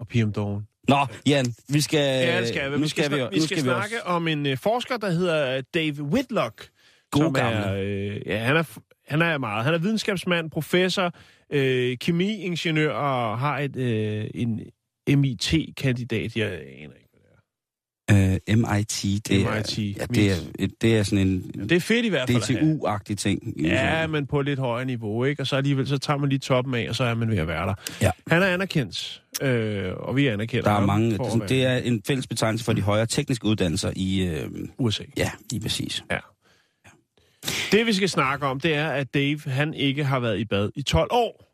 og 0.00 0.08
PM 0.08 0.32
Dawn. 0.32 0.66
Nå, 0.88 1.06
Jan, 1.26 1.54
vi 1.68 1.80
skal... 1.80 1.98
Ja, 1.98 2.40
det 2.40 2.48
skal 2.48 2.72
vi. 2.72 2.78
Nu 2.78 2.88
skal, 2.88 3.04
skal 3.04 3.18
vi, 3.18 3.24
vi 3.32 3.40
skal 3.40 3.56
skal 3.56 3.62
snakke 3.62 3.96
også. 4.02 4.14
om 4.14 4.28
en 4.28 4.46
uh, 4.46 4.58
forsker, 4.58 4.96
der 4.96 5.10
hedder 5.10 5.60
Dave 5.74 6.02
Whitlock. 6.02 6.68
God 7.10 7.22
som 7.22 7.34
er, 7.38 7.50
gamle. 7.50 7.80
øh, 7.80 8.20
ja, 8.26 8.38
han 8.38 8.56
er, 8.56 8.62
han 9.08 9.22
er 9.22 9.38
meget. 9.38 9.64
Han 9.64 9.74
er 9.74 9.78
videnskabsmand, 9.78 10.50
professor, 10.50 11.12
øh, 11.52 11.96
kemiingeniør 11.98 12.92
og 12.92 13.38
har 13.38 13.58
et, 13.58 13.76
øh, 13.76 14.24
en 14.34 14.60
MIT-kandidat. 15.18 16.36
Jeg 16.36 16.46
aner 16.52 16.60
ikke. 16.94 17.04
Øh, 18.10 18.56
MIT, 18.58 19.02
det 19.28 19.42
er, 19.42 19.54
MIT. 19.56 19.78
ja, 19.78 20.04
det, 20.04 20.30
er, 20.30 20.34
et- 20.58 20.82
det 20.82 20.96
er 20.98 21.02
sådan 21.02 21.28
en 21.28 21.40
Det 21.68 21.72
er 21.72 21.80
fedt 21.80 22.06
i 22.06 22.08
hvert 22.08 22.30
fald. 22.30 22.42
DTU-agtig 22.42 23.14
ting. 23.16 23.54
Ja, 23.62 24.06
men 24.06 24.26
på 24.26 24.40
et 24.40 24.46
lidt 24.46 24.58
højere 24.58 24.84
niveau, 24.86 25.24
ikke? 25.24 25.42
Og 25.42 25.46
så 25.46 25.56
alligevel, 25.56 25.86
så 25.86 25.98
tager 25.98 26.16
man 26.18 26.28
lige 26.28 26.38
toppen 26.38 26.74
af, 26.74 26.86
og 26.88 26.94
så 26.94 27.04
er 27.04 27.14
man 27.14 27.30
ved 27.30 27.38
at 27.38 27.48
være 27.48 27.66
der. 27.66 27.74
Ja. 28.02 28.10
Han 28.26 28.42
er 28.42 28.46
anerkendt, 28.46 29.22
øh, 29.42 29.92
og 29.96 30.16
vi 30.16 30.26
anerkender 30.26 30.62
Der 30.64 30.70
er 30.70 30.74
ham 30.74 30.86
mange... 30.86 31.10
Det, 31.10 31.20
er, 31.20 31.38
være 31.38 31.48
det 31.48 31.64
er 31.64 31.76
en 31.76 32.02
fælles 32.06 32.26
betegnelse 32.26 32.64
for 32.64 32.72
de 32.72 32.82
højere 32.82 33.06
tekniske 33.06 33.46
uddannelser 33.46 33.92
i... 33.96 34.22
Øh, 34.26 34.50
USA. 34.78 35.04
ja, 35.16 35.30
lige 35.50 35.60
præcis. 35.60 36.04
Det, 37.72 37.86
vi 37.86 37.92
skal 37.92 38.08
snakke 38.08 38.46
om, 38.46 38.60
det 38.60 38.74
er, 38.74 38.88
at 38.90 39.14
Dave, 39.14 39.40
han 39.46 39.74
ikke 39.74 40.04
har 40.04 40.20
været 40.20 40.38
i 40.38 40.44
bad 40.44 40.70
i 40.74 40.82
12 40.82 41.08
år, 41.12 41.44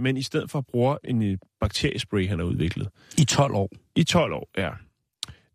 men 0.00 0.16
i 0.16 0.22
stedet 0.22 0.50
for 0.50 0.60
bruger 0.60 0.96
en 1.04 1.22
øh, 1.22 1.38
bakteriespray, 1.60 2.28
han 2.28 2.38
har 2.38 2.46
udviklet. 2.46 2.88
I 3.18 3.24
12 3.24 3.54
år. 3.54 3.68
I 3.96 4.04
12 4.04 4.32
år, 4.32 4.48
ja. 4.56 4.70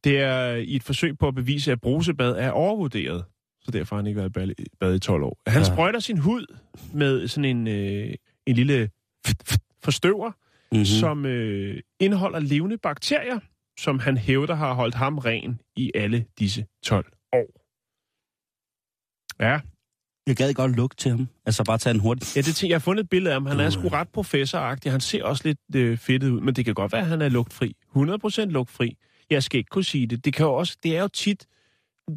Det 0.04 0.20
er 0.20 0.52
i 0.56 0.76
et 0.76 0.84
forsøg 0.84 1.18
på 1.18 1.28
at 1.28 1.36
bevise, 1.36 1.72
at 1.72 1.82
brusebad 1.82 2.32
er 2.38 2.52
overvurderet. 2.52 3.26
Så 3.62 3.72
derfor 3.72 3.96
har 3.96 4.02
han 4.02 4.08
ikke 4.08 4.18
været 4.18 4.30
i 4.30 4.32
bad 4.32 4.50
i- 4.50 4.66
bad 4.80 4.96
i 4.96 5.00
12 5.00 5.24
år. 5.24 5.42
Han 5.48 5.62
Ja. 5.62 5.68
sprøjter 5.68 6.00
sin 6.00 6.18
hud 6.18 6.46
med 6.94 7.28
sådan 7.28 7.46
en, 7.58 7.68
øh, 7.68 8.14
en 8.48 8.56
lille 8.56 8.90
forstøver, 9.84 10.32
mm-hmm. 10.72 10.86
som 10.86 11.26
øh, 11.26 11.82
indeholder 12.00 12.40
levende 12.40 12.78
bakterier, 12.78 13.40
som 13.80 14.00
han 14.00 14.18
hævder 14.18 14.56
har 14.56 14.74
holdt 14.74 14.96
ham 14.96 15.18
ren 15.18 15.60
i 15.76 15.92
alle 15.96 16.26
disse 16.40 16.66
12 16.84 17.06
år. 17.34 17.59
Ja, 19.40 19.60
Jeg 20.28 20.36
gad 20.36 20.54
godt 20.54 20.76
lugte 20.76 20.98
til 20.98 21.12
ham. 21.12 21.28
Altså 21.46 21.64
bare 21.64 21.78
tage 21.78 21.94
en 21.94 22.00
hurtig... 22.00 22.36
Ja, 22.36 22.42
det 22.42 22.64
jeg 22.64 22.74
har 22.76 22.80
fundet 22.80 23.04
et 23.04 23.10
billede 23.10 23.30
af 23.34 23.36
ham. 23.36 23.46
Han 23.46 23.60
er 23.60 23.70
sgu 23.70 23.88
ret 23.88 24.10
professoragtig. 24.10 24.92
Han 24.92 25.02
ser 25.02 25.24
også 25.24 25.44
lidt 25.46 25.60
øh, 25.76 25.98
fedtet 25.98 26.30
ud, 26.30 26.42
men 26.42 26.56
det 26.56 26.66
kan 26.66 26.74
godt 26.74 26.92
være, 26.92 27.02
at 27.02 27.08
han 27.08 27.22
er 27.22 27.30
lugtfri. 27.30 27.76
100% 27.96 28.42
lugtfri. 28.46 28.98
Jeg 29.30 29.44
skal 29.44 29.58
ikke 29.58 29.70
kunne 29.70 29.84
sige 29.84 30.08
det. 30.08 30.26
Det, 30.26 30.34
kan 30.34 30.46
jo 30.46 30.54
også, 30.54 30.78
det 30.84 30.98
er 30.98 31.02
jo 31.02 31.08
tit 31.08 31.46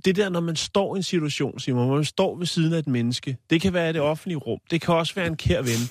det 0.05 0.17
der, 0.17 0.29
når 0.29 0.41
man 0.41 0.57
står 0.57 0.95
i 0.95 0.99
en 0.99 1.02
situation, 1.02 1.61
Simon, 1.61 1.87
hvor 1.87 1.95
man 1.95 2.05
står 2.05 2.37
ved 2.37 2.47
siden 2.47 2.73
af 2.73 2.79
et 2.79 2.87
menneske. 2.87 3.37
Det 3.50 3.61
kan 3.61 3.73
være 3.73 3.91
i 3.91 3.93
det 3.93 4.00
offentlige 4.00 4.37
rum. 4.38 4.59
Det 4.71 4.81
kan 4.81 4.95
også 4.95 5.14
være 5.14 5.26
en 5.26 5.37
kær 5.37 5.62
ven, 5.62 5.91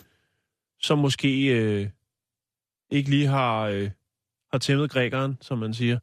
som 0.82 0.98
måske 1.00 1.46
øh, 1.48 1.88
ikke 2.92 3.10
lige 3.10 3.28
har, 3.28 3.62
øh, 3.62 3.90
har 4.52 4.58
tæmmet 4.60 4.92
grækeren, 4.92 5.38
som 5.42 5.58
man 5.58 5.74
siger. 5.74 6.00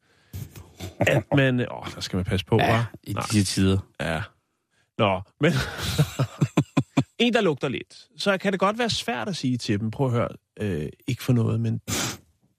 At 1.00 1.24
man... 1.36 1.60
Åh, 1.60 1.86
der 1.94 2.00
skal 2.00 2.16
man 2.16 2.24
passe 2.24 2.46
på, 2.46 2.56
Ja, 2.58 2.82
hva'? 2.82 2.94
i 3.02 3.14
disse 3.32 3.44
tider. 3.54 3.78
Ja. 4.00 4.22
Nå, 4.98 5.22
men... 5.40 5.52
en, 7.24 7.32
der 7.32 7.40
lugter 7.40 7.68
lidt. 7.68 8.08
Så 8.16 8.38
kan 8.38 8.52
det 8.52 8.60
godt 8.60 8.78
være 8.78 8.90
svært 8.90 9.28
at 9.28 9.36
sige 9.36 9.56
til 9.56 9.80
dem, 9.80 9.90
prøv 9.90 10.06
at 10.06 10.12
høre, 10.12 10.28
øh, 10.60 10.88
ikke 11.08 11.22
for 11.22 11.32
noget, 11.32 11.60
men 11.60 11.80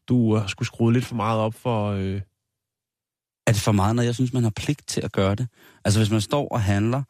du 0.10 0.36
har 0.36 0.48
skulle 0.48 0.67
skrue 0.67 0.93
lidt 0.93 1.05
for 1.05 1.15
meget 1.15 1.39
op 1.39 1.53
for... 1.53 1.91
Øh... 1.91 2.22
Er 3.48 3.51
det 3.51 3.62
for 3.62 3.72
meget, 3.72 3.96
når 3.96 4.03
jeg 4.03 4.15
synes, 4.15 4.34
man 4.34 4.43
har 4.43 4.53
pligt 4.55 4.88
til 4.88 5.01
at 5.01 5.12
gøre 5.12 5.36
det? 5.36 5.48
Altså 5.86 6.00
hvis 6.00 6.12
man 6.12 6.22
står 6.22 6.48
og 6.48 6.62
handler, 6.62 7.03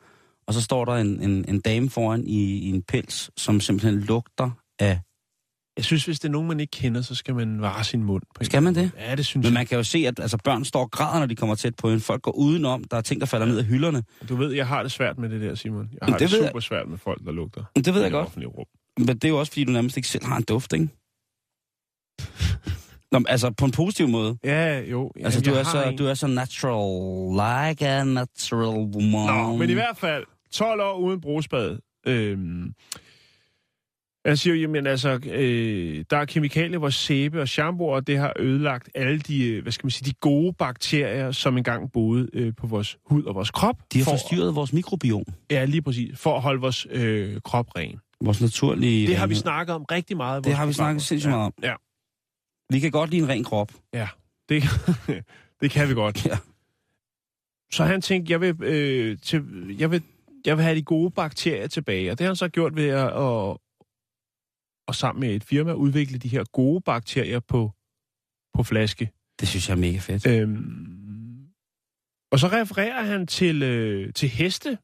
og 0.48 0.54
så 0.54 0.62
står 0.62 0.86
der 0.86 0.94
en, 0.94 1.22
en, 1.22 1.46
en 1.48 1.62
dame 1.62 1.90
foran 1.90 2.28
i, 2.28 2.58
i 2.58 2.70
en 2.70 2.84
pels, 2.84 3.32
som 3.38 3.60
simpelthen 3.60 4.00
lugter 4.00 4.52
af... 4.80 5.00
Jeg 5.80 5.86
synes, 5.86 6.06
hvis 6.06 6.20
det 6.20 6.28
er 6.28 6.32
nogen, 6.32 6.48
man 6.48 6.60
ikke 6.60 6.72
kender, 6.72 7.02
så 7.02 7.16
skal 7.16 7.36
man 7.36 7.62
vare 7.62 7.84
sin 7.84 8.04
mund. 8.04 8.22
På 8.36 8.44
Skal 8.44 8.64
man 8.64 8.76
det? 8.76 8.92
Ja, 9.00 9.16
det 9.16 9.26
synes 9.26 9.44
Men 9.44 9.46
jeg. 9.46 9.54
man 9.54 9.66
kan 9.66 9.78
jo 9.78 9.84
se, 9.84 9.98
at 10.08 10.20
altså, 10.20 10.38
børn 10.44 10.66
står 10.66 10.80
og 10.82 10.92
græder, 10.92 11.20
når 11.20 11.26
de 11.26 11.36
kommer 11.36 11.56
tæt 11.56 11.76
på 11.76 11.90
en. 11.92 12.00
Folk 12.00 12.22
går 12.22 12.32
udenom. 12.32 12.84
Der 12.84 12.98
er 12.98 13.02
ting, 13.02 13.22
der 13.22 13.28
falder 13.28 13.46
ned 13.48 13.58
af 13.58 13.64
hylderne. 13.66 14.04
Du 14.30 14.36
ved, 14.36 14.52
jeg 14.54 14.68
har 14.68 14.84
det 14.84 14.92
svært 14.92 15.18
med 15.18 15.30
det 15.30 15.42
der, 15.42 15.56
Simon. 15.56 15.80
Jeg 15.92 15.98
Men 16.02 16.10
har 16.14 16.18
det 16.18 16.30
det, 16.30 16.32
ved 16.36 16.40
jeg. 16.44 16.50
super 16.50 16.60
svært 16.60 16.88
med 16.88 16.98
folk, 16.98 17.26
der 17.26 17.32
lugter. 17.32 17.64
Men 17.76 17.84
det 17.84 17.94
ved 17.94 18.02
jeg 18.02 18.12
godt. 18.12 18.30
Rum. 18.38 18.66
Men 18.98 19.08
det 19.08 19.24
er 19.24 19.30
jo 19.30 19.40
også, 19.40 19.52
fordi 19.52 19.64
du 19.64 19.72
nærmest 19.72 19.98
ikke 19.98 20.10
selv 20.10 20.26
har 20.26 20.38
en 20.38 20.44
duft, 20.44 20.74
ikke? 20.74 20.88
Nå, 23.12 23.20
men 23.20 23.26
altså 23.30 23.52
på 23.52 23.66
en 23.66 23.72
positiv 23.72 24.08
måde. 24.08 24.38
Ja, 24.44 24.80
jo. 24.80 25.12
Ja, 25.20 25.26
Altså, 25.26 25.42
du 25.42 25.52
er, 25.52 25.64
så, 25.64 25.84
en. 25.84 25.98
du 25.98 26.06
er 26.06 26.14
så 26.14 26.28
natural, 26.28 27.32
like 27.72 27.88
a 27.88 28.04
natural 28.04 28.78
woman. 28.96 29.36
Nå, 29.36 29.56
men 29.56 29.70
i 29.70 29.74
hvert 29.74 29.98
fald 29.98 30.24
12 30.52 30.82
år 30.82 30.98
uden 30.98 31.22
brugsbad. 31.22 31.78
Øhm, 32.08 32.74
jeg 34.26 34.38
siger 34.38 34.54
jo, 34.56 34.62
jamen 34.62 34.88
altså, 34.88 35.20
øh, 35.32 36.06
der 36.10 36.18
er 36.18 36.26
kemikalier, 36.26 36.78
hvor 36.80 36.90
sæbe 36.90 37.42
og 37.42 37.48
shampoo, 37.48 37.88
og 37.88 38.08
det 38.08 38.18
har 38.18 38.34
ødelagt 38.40 38.90
alle 38.96 39.20
de, 39.20 39.48
øh, 39.48 39.62
hvad 39.62 39.72
skal 39.72 39.86
man 39.86 39.92
sige, 39.92 40.06
de 40.12 40.16
gode 40.22 40.54
bakterier, 40.54 41.32
som 41.32 41.58
engang 41.58 41.92
boede 41.92 42.30
øh, 42.34 42.54
på 42.58 42.68
vores 42.68 42.98
hud 43.06 43.24
og 43.24 43.36
vores 43.36 43.52
krop. 43.52 43.76
De 43.94 43.98
har 43.98 44.04
for, 44.06 44.12
forstyrret 44.12 44.56
vores 44.56 44.74
mikrobiom. 44.74 45.24
Ja, 45.52 45.66
lige 45.66 45.82
præcis. 45.82 46.20
For 46.20 46.36
at 46.36 46.42
holde 46.42 46.62
vores 46.62 46.88
øh, 46.90 47.42
krop 47.42 47.76
ren. 47.78 48.00
Vores 48.22 48.42
naturlige... 48.42 49.08
Det 49.08 49.16
har 49.18 49.28
vi 49.28 49.36
snakket 49.36 49.76
om 49.76 49.84
rigtig 49.92 50.18
meget. 50.18 50.44
Det 50.46 50.54
har 50.54 50.66
vi 50.66 50.74
snakket 50.74 51.04
sindssygt 51.04 51.32
meget 51.32 51.46
om. 51.46 51.54
Ja, 51.64 51.74
Vi 52.70 52.80
kan 52.80 52.92
godt 52.92 53.10
lide 53.10 53.22
en 53.22 53.30
ren 53.30 53.44
krop. 53.44 53.72
ja. 53.94 54.08
Det, 54.50 54.64
det 55.62 55.72
kan 55.72 55.90
vi 55.90 55.94
godt. 55.94 56.26
Ja. 56.26 56.38
Så 57.72 57.84
han 57.84 58.02
tænkte, 58.02 58.32
jeg 58.32 58.42
vil, 58.42 58.64
øh, 58.64 59.18
til, 59.18 59.44
jeg, 59.80 59.92
vil, 59.92 60.04
jeg 60.46 60.58
vil 60.58 60.64
have 60.64 60.76
de 60.76 60.82
gode 60.82 61.12
bakterier 61.12 61.68
tilbage. 61.68 62.12
Og 62.12 62.20
det 62.20 62.26
har 62.26 62.30
han 62.30 62.36
så 62.36 62.48
gjort 62.48 62.76
ved 62.76 62.88
at, 62.88 63.08
at, 63.08 63.58
at 64.90 64.96
sammen 64.96 65.20
med 65.20 65.36
et 65.36 65.44
firma 65.44 65.74
udvikle 65.74 66.18
de 66.18 66.28
her 66.28 66.44
gode 66.52 66.82
bakterier 66.82 67.40
på, 67.40 67.72
på 68.54 68.64
flaske. 68.64 69.12
Det 69.40 69.48
synes 69.48 69.70
jeg 69.70 69.76
er 69.76 69.80
mega 69.80 69.98
fedt. 69.98 70.28
Øhm, 70.28 71.48
og 72.32 72.40
så 72.40 72.48
refererer 72.48 73.04
han 73.04 73.28
til, 73.28 73.64
øh, 73.64 74.14
til 74.14 74.30
heste. 74.30 74.78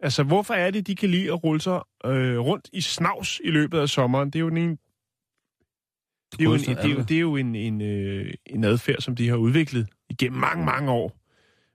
Altså, 0.00 0.22
hvorfor 0.22 0.54
er 0.54 0.70
det, 0.70 0.86
de 0.86 0.94
kan 0.94 1.10
lide 1.10 1.32
at 1.32 1.44
rulle 1.44 1.60
sig 1.60 1.80
øh, 2.04 2.38
rundt 2.38 2.68
i 2.72 2.80
snavs 2.80 3.40
i 3.44 3.50
løbet 3.50 3.78
af 3.78 3.88
sommeren? 3.88 4.30
Det 4.30 4.36
er 4.36 4.40
jo 4.40 4.48
en, 4.48 4.78
det 6.32 6.40
er 6.40 6.44
jo 6.44 6.54
en, 6.54 6.60
det 6.60 6.84
er 6.84 6.88
jo, 6.88 7.02
det 7.02 7.16
er 7.16 7.20
jo 7.20 7.36
en, 7.36 7.54
en, 7.54 7.80
øh, 7.80 8.34
en 8.46 8.64
adfærd, 8.64 9.00
som 9.00 9.16
de 9.16 9.28
har 9.28 9.36
udviklet 9.36 9.88
igennem 10.10 10.40
mange, 10.40 10.64
mange 10.64 10.90
år 10.90 11.18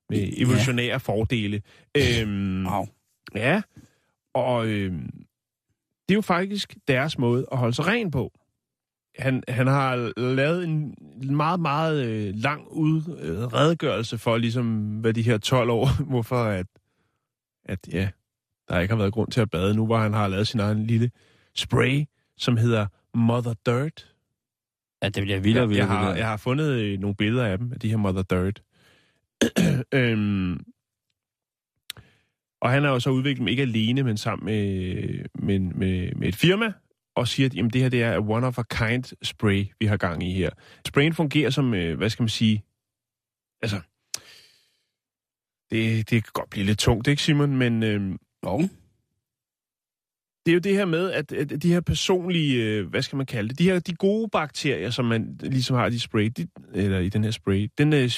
med 0.10 0.34
evolutionære 0.38 1.00
fordele. 1.00 1.62
Øhm, 1.98 2.66
Wow. 2.68 2.86
Ja, 3.36 3.62
og 4.34 4.68
øhm, 4.68 5.26
det 6.10 6.14
er 6.14 6.18
jo 6.18 6.22
faktisk 6.22 6.76
deres 6.88 7.18
måde 7.18 7.46
at 7.52 7.58
holde 7.58 7.74
sig 7.74 7.88
ren 7.88 8.12
på. 8.12 8.32
Han, 9.20 9.44
han 9.48 9.68
har 9.68 10.20
lavet 10.20 10.64
en 10.64 10.96
meget, 11.36 11.60
meget 11.60 12.06
øh, 12.06 12.34
lang 12.36 12.68
ud, 12.72 13.18
øh, 13.22 13.38
redegørelse 13.38 14.18
for, 14.18 14.38
ligesom, 14.38 14.98
hvad 15.00 15.14
de 15.14 15.22
her 15.22 15.38
12 15.38 15.70
år, 15.70 15.90
hvorfor 16.12 16.44
at, 16.44 16.68
at 17.66 17.80
ja, 17.92 18.10
der 18.70 18.80
ikke 18.80 18.92
har 18.92 19.00
været 19.00 19.14
grund 19.14 19.32
til 19.32 19.42
at 19.42 19.50
bade 19.50 19.76
nu, 19.76 19.86
hvor 19.86 19.98
han 19.98 20.14
har 20.14 20.28
lavet 20.28 20.48
sin 20.48 20.60
egen 20.60 20.86
lille 20.86 21.12
spray, 21.56 22.06
som 22.38 22.58
hedder 22.58 22.88
Mother 23.14 23.54
Dirt. 23.66 24.14
Ja, 25.04 25.10
det 25.10 25.24
bliver 25.24 25.40
vildere 25.40 25.64
og 25.64 25.70
jeg, 25.70 25.78
jeg, 25.78 25.88
vildere. 25.88 26.04
har, 26.06 26.16
jeg 26.16 26.28
har 26.28 26.38
fundet 26.38 26.72
øh, 26.72 27.00
nogle 27.00 27.16
billeder 27.16 27.46
af 27.46 27.58
dem, 27.58 27.72
af 27.74 27.80
de 27.80 27.90
her 27.90 27.98
Mother 27.98 28.24
Dirt. 28.24 28.64
øhm, 30.00 30.66
og 32.64 32.72
han 32.72 32.84
har 32.84 32.90
jo 32.90 33.00
så 33.00 33.10
udviklet 33.10 33.40
dem 33.40 33.48
ikke 33.48 33.62
alene, 33.62 34.04
men 34.04 34.18
sammen 34.18 34.46
med, 34.46 35.26
med, 35.36 35.60
med, 35.60 36.12
med 36.16 36.28
et 36.28 36.36
firma, 36.36 36.74
og 37.16 37.28
siger, 37.28 37.50
at 37.50 37.56
jamen, 37.56 37.72
det 37.72 37.82
her 37.82 37.90
det 37.90 38.04
er 38.04 38.30
one 38.30 38.48
of 38.48 38.60
a 38.60 38.64
kind 38.64 39.04
spray, 39.24 39.66
vi 39.80 39.86
har 39.86 39.98
gang 39.98 40.24
i 40.24 40.34
her. 40.34 40.50
Sprayen 40.88 41.14
fungerer 41.14 41.50
som, 41.50 41.74
øh, 41.74 41.98
hvad 41.98 42.10
skal 42.10 42.24
man 42.24 42.30
sige, 42.30 42.64
altså, 43.62 43.82
det, 45.72 46.10
det 46.10 46.24
kan 46.24 46.32
godt 46.34 46.50
blive 46.50 46.66
lidt 46.66 46.80
tungt, 46.80 47.08
ikke 47.08 47.22
Simon? 47.22 47.58
Men 47.58 47.84
øh, 47.84 48.16
Jo. 48.46 48.58
det 50.46 50.52
er 50.52 50.54
jo 50.54 50.60
det 50.60 50.76
her 50.76 50.86
med, 50.86 51.12
at, 51.12 51.32
at 51.32 51.64
de 51.64 51.74
her 51.74 51.82
personlige, 51.82 52.64
øh, 52.64 52.88
hvad 52.88 53.02
skal 53.02 53.18
man 53.18 53.26
kalde 53.26 53.50
det, 53.50 53.60
de 53.60 53.64
her 53.64 53.80
de 53.80 53.96
gode 53.96 54.30
bakterier, 54.30 54.90
som 54.90 55.06
man 55.06 55.40
ligesom 55.42 55.76
har 55.76 55.88
i 55.88 55.98
spray, 55.98 56.32
de, 56.38 56.48
eller 56.74 57.00
i 57.00 57.10
den 57.10 57.24
her 57.24 57.32
spray, 57.32 57.70
den 57.78 57.94
øh, 57.94 58.12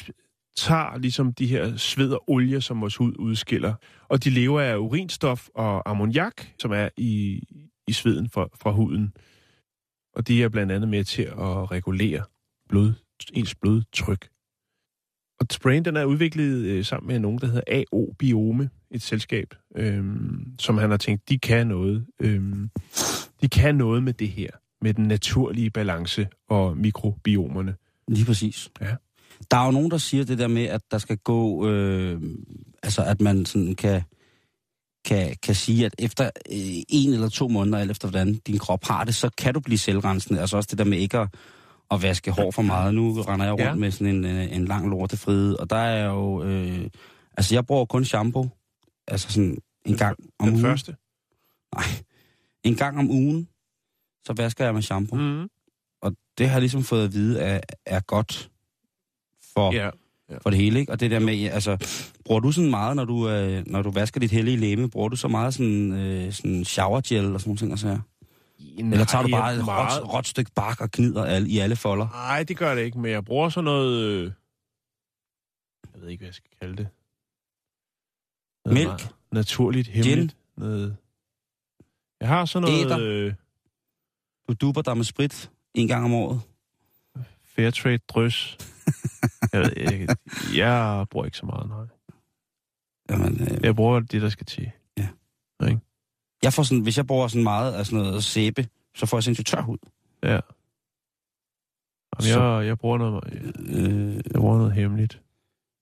tager 0.57 0.97
ligesom 0.97 1.33
de 1.33 1.47
her 1.47 1.77
sved 1.77 2.11
og 2.11 2.29
olie, 2.29 2.61
som 2.61 2.81
vores 2.81 2.95
hud 2.95 3.13
udskiller. 3.19 3.73
Og 4.07 4.23
de 4.23 4.29
lever 4.29 4.61
af 4.61 4.77
urinstof 4.77 5.47
og 5.55 5.89
ammoniak, 5.89 6.47
som 6.59 6.71
er 6.71 6.89
i, 6.97 7.41
i 7.87 7.93
sveden 7.93 8.29
fra, 8.29 8.47
fra 8.61 8.71
huden. 8.71 9.13
Og 10.15 10.27
de 10.27 10.43
er 10.43 10.49
blandt 10.49 10.71
andet 10.71 10.89
med 10.89 11.03
til 11.03 11.23
at 11.23 11.71
regulere 11.71 12.23
blod, 12.69 12.93
ens 13.33 13.55
blodtryk. 13.55 14.27
Og 15.39 15.45
sprayen 15.51 15.85
den 15.85 15.95
er 15.95 16.05
udviklet 16.05 16.65
øh, 16.65 16.85
sammen 16.85 17.07
med 17.07 17.19
nogen, 17.19 17.39
der 17.39 17.47
hedder 17.47 17.83
AO 17.91 18.13
Biome, 18.19 18.69
et 18.91 19.01
selskab, 19.01 19.53
øhm, 19.77 20.55
som 20.59 20.77
han 20.77 20.89
har 20.89 20.97
tænkt, 20.97 21.29
de 21.29 21.39
kan 21.39 21.67
noget. 21.67 22.05
Øhm, 22.21 22.69
de 23.41 23.49
kan 23.49 23.75
noget 23.75 24.03
med 24.03 24.13
det 24.13 24.29
her, 24.29 24.49
med 24.81 24.93
den 24.93 25.07
naturlige 25.07 25.69
balance 25.69 26.27
og 26.49 26.77
mikrobiomerne. 26.77 27.75
Lige 28.07 28.25
præcis. 28.25 28.69
Ja. 28.81 28.95
Der 29.51 29.57
er 29.57 29.65
jo 29.65 29.71
nogen, 29.71 29.91
der 29.91 29.97
siger 29.97 30.23
det 30.25 30.37
der 30.37 30.47
med, 30.47 30.63
at 30.65 30.81
der 30.91 30.97
skal 30.97 31.17
gå, 31.17 31.67
øh, 31.69 32.21
altså 32.83 33.03
at 33.03 33.21
man 33.21 33.45
sådan 33.45 33.75
kan, 33.75 34.01
kan, 35.05 35.35
kan 35.43 35.55
sige, 35.55 35.85
at 35.85 35.95
efter 35.99 36.25
øh, 36.25 36.83
en 36.89 37.13
eller 37.13 37.29
to 37.29 37.47
måneder, 37.47 37.77
eller 37.79 37.91
efter 37.91 38.07
hvordan 38.09 38.33
din 38.47 38.57
krop 38.59 38.83
har 38.83 39.03
det, 39.03 39.15
så 39.15 39.29
kan 39.37 39.53
du 39.53 39.59
blive 39.59 39.77
selvrensende. 39.77 40.39
Altså 40.41 40.57
også 40.57 40.67
det 40.71 40.77
der 40.77 40.83
med 40.85 40.97
ikke 40.97 41.17
at, 41.19 41.27
at 41.91 42.01
vaske 42.01 42.31
hår 42.31 42.51
for 42.51 42.61
meget. 42.61 42.93
Nu 42.93 43.21
render 43.21 43.45
jeg 43.45 43.53
rundt 43.53 43.63
Ja. 43.63 43.75
med 43.75 43.91
sådan 43.91 44.15
en, 44.15 44.25
øh, 44.25 44.55
en 44.55 44.65
lang 44.65 44.89
lortefride, 44.89 45.57
og 45.57 45.69
der 45.69 45.75
er 45.75 46.05
jo, 46.05 46.43
øh, 46.43 46.89
altså 47.37 47.55
jeg 47.55 47.65
bruger 47.65 47.85
kun 47.85 48.05
shampoo, 48.05 48.49
altså 49.07 49.31
sådan 49.31 49.57
en 49.85 49.97
gang 49.97 50.17
om 50.39 50.45
Den 50.47 50.53
ugen. 50.55 50.65
første. 50.65 50.95
Nej, 51.75 51.85
en 52.63 52.75
gang 52.75 52.97
om 52.99 53.09
ugen, 53.09 53.47
så 54.25 54.33
vasker 54.37 54.65
jeg 54.65 54.73
med 54.73 54.81
shampoo. 54.81 55.17
Mm. 55.19 55.49
Og 56.01 56.15
det 56.37 56.47
har 56.47 56.53
jeg 56.55 56.61
ligesom 56.61 56.83
fået 56.83 57.03
at 57.03 57.13
vide, 57.13 57.39
er, 57.39 57.59
er 57.85 57.99
godt 57.99 58.51
for, 59.55 59.73
Ja. 59.73 59.89
for 60.41 60.49
det 60.49 60.59
hele, 60.59 60.79
ikke? 60.79 60.91
Og 60.91 60.99
det 60.99 61.11
der 61.11 61.19
med, 61.19 61.43
altså, 61.49 61.77
bruger 62.25 62.39
du 62.39 62.51
sådan 62.51 62.69
meget, 62.69 62.95
når 62.95 63.05
du, 63.05 63.29
øh, 63.29 63.63
når 63.67 63.81
du 63.81 63.91
vasker 63.91 64.19
dit 64.19 64.31
hellige 64.31 64.57
læme, 64.57 64.89
bruger 64.89 65.09
du 65.09 65.15
så 65.15 65.27
meget 65.27 65.53
sådan, 65.53 65.91
øh, 65.93 66.33
sådan 66.33 66.65
shower 66.65 67.01
gel 67.07 67.33
og 67.33 67.39
sådan 67.41 67.49
nogle 67.49 67.57
ting, 67.57 67.71
altså? 67.71 67.99
Eller 68.77 69.05
tager 69.05 69.21
du 69.21 69.27
Nej, 69.27 69.39
bare 69.39 69.55
et 69.55 69.65
meget- 69.65 70.03
råt, 70.03 70.13
råt 70.13 70.27
stykke 70.27 70.51
bark 70.55 70.81
og 70.81 70.89
gnider 70.91 71.25
alle, 71.25 71.49
i 71.49 71.57
alle 71.59 71.75
folder? 71.75 72.07
Nej, 72.09 72.43
det 72.43 72.57
gør 72.57 72.75
det 72.75 72.81
ikke, 72.83 72.99
men 72.99 73.11
jeg 73.11 73.25
bruger 73.25 73.49
sådan 73.49 73.63
noget... 73.65 74.03
Øh, 74.03 74.31
jeg 75.93 76.01
ved 76.01 76.09
ikke, 76.09 76.21
hvad 76.21 76.27
jeg 76.27 76.33
skal 76.35 76.49
kalde 76.61 76.75
det. 76.77 76.87
Noget 78.65 78.87
Mælk? 78.87 79.07
Naturligt, 79.31 79.87
hemmeligt. 79.87 80.37
Noget, 80.57 80.95
jeg 82.19 82.27
har 82.27 82.45
sådan 82.45 82.69
noget 82.69 82.85
Æter? 82.85 82.97
øh, 83.01 83.33
Du 84.49 84.53
duber 84.53 84.81
dig 84.81 84.97
med 84.97 85.05
sprit 85.05 85.51
en 85.73 85.87
gang 85.87 86.05
om 86.05 86.13
året. 86.13 86.41
Fairtrade 87.55 87.97
drøs. 87.97 88.57
jeg, 89.59 89.71
ved, 89.77 89.97
jeg, 89.99 90.17
jeg 90.55 91.05
bruger 91.11 91.25
ikke 91.25 91.37
så 91.37 91.45
meget, 91.45 91.69
nej. 91.69 91.85
Jamen, 93.09 93.41
øh, 93.41 93.63
Jeg 93.63 93.75
bruger 93.75 93.99
det, 93.99 94.21
der 94.21 94.29
skal 94.29 94.45
til. 94.45 94.71
jeg 96.43 96.53
får 96.53 96.63
sådan, 96.63 96.81
hvis 96.83 96.97
jeg 96.97 97.07
bruger 97.07 97.27
sådan 97.27 97.43
meget 97.43 97.73
af 97.73 97.85
sådan 97.85 97.99
noget 97.99 98.23
sæbe, 98.23 98.67
så 98.95 99.05
får 99.05 99.17
jeg 99.17 99.23
sindssygt 99.23 99.47
tør 99.47 99.61
hud. 99.61 99.77
Ja. 100.23 100.29
Jamen, 100.29 100.41
Så- 102.33 102.39
jeg, 102.57 102.67
jeg, 102.67 102.77
bruger 102.77 102.97
noget, 102.97 103.23
jeg, 103.33 103.41
Øh, 103.77 104.15
jeg 104.15 104.39
bruger 104.41 104.57
noget 104.57 104.73
hemmeligt. 104.73 105.21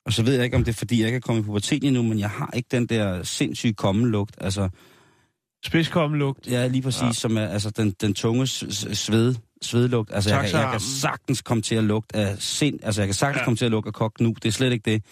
og 0.05 0.13
så 0.13 0.23
ved 0.23 0.33
jeg 0.35 0.43
ikke, 0.43 0.57
om 0.57 0.63
det 0.63 0.71
er, 0.71 0.75
fordi 0.77 0.99
jeg 0.99 1.07
ikke 1.07 1.15
er 1.15 1.19
kommet 1.19 1.41
i 1.41 1.45
pubertet 1.45 1.83
endnu, 1.83 2.03
men 2.03 2.19
jeg 2.19 2.29
har 2.29 2.51
ikke 2.53 2.67
den 2.71 2.85
der 2.87 3.23
sindssyge 3.23 3.73
kommenlugt. 3.73 4.35
Altså, 4.41 4.69
Spidskommelugt. 5.65 6.47
Ja, 6.47 6.67
lige 6.67 6.81
præcis, 6.81 7.01
Ja. 7.01 7.05
ja. 7.05 7.11
som 7.13 7.37
er 7.37 7.45
altså, 7.45 7.69
den, 7.69 7.91
den 7.91 8.13
tunge 8.13 8.47
sved, 8.47 9.35
svedlugt. 9.65 10.11
Altså, 10.13 10.29
jeg, 10.35 10.49
kan- 10.49 10.59
jeg 10.59 10.71
kan 10.71 10.79
sagtens 10.79 11.41
komme 11.41 11.61
til 11.63 11.75
at 11.75 11.83
lugte 11.83 12.15
af 12.15 12.35
sind, 12.39 12.79
altså 12.83 13.01
jeg 13.01 13.07
kan 13.07 13.13
sagtens 13.15 13.39
Ja. 13.39 13.43
komme 13.45 13.57
til 13.57 13.65
at 13.65 13.71
lugte 13.71 13.87
af 13.87 13.93
kok 13.93 14.19
nu, 14.21 14.33
det 14.43 14.45
er 14.45 14.51
slet 14.51 14.73
ikke 14.73 14.91
det. 14.91 15.03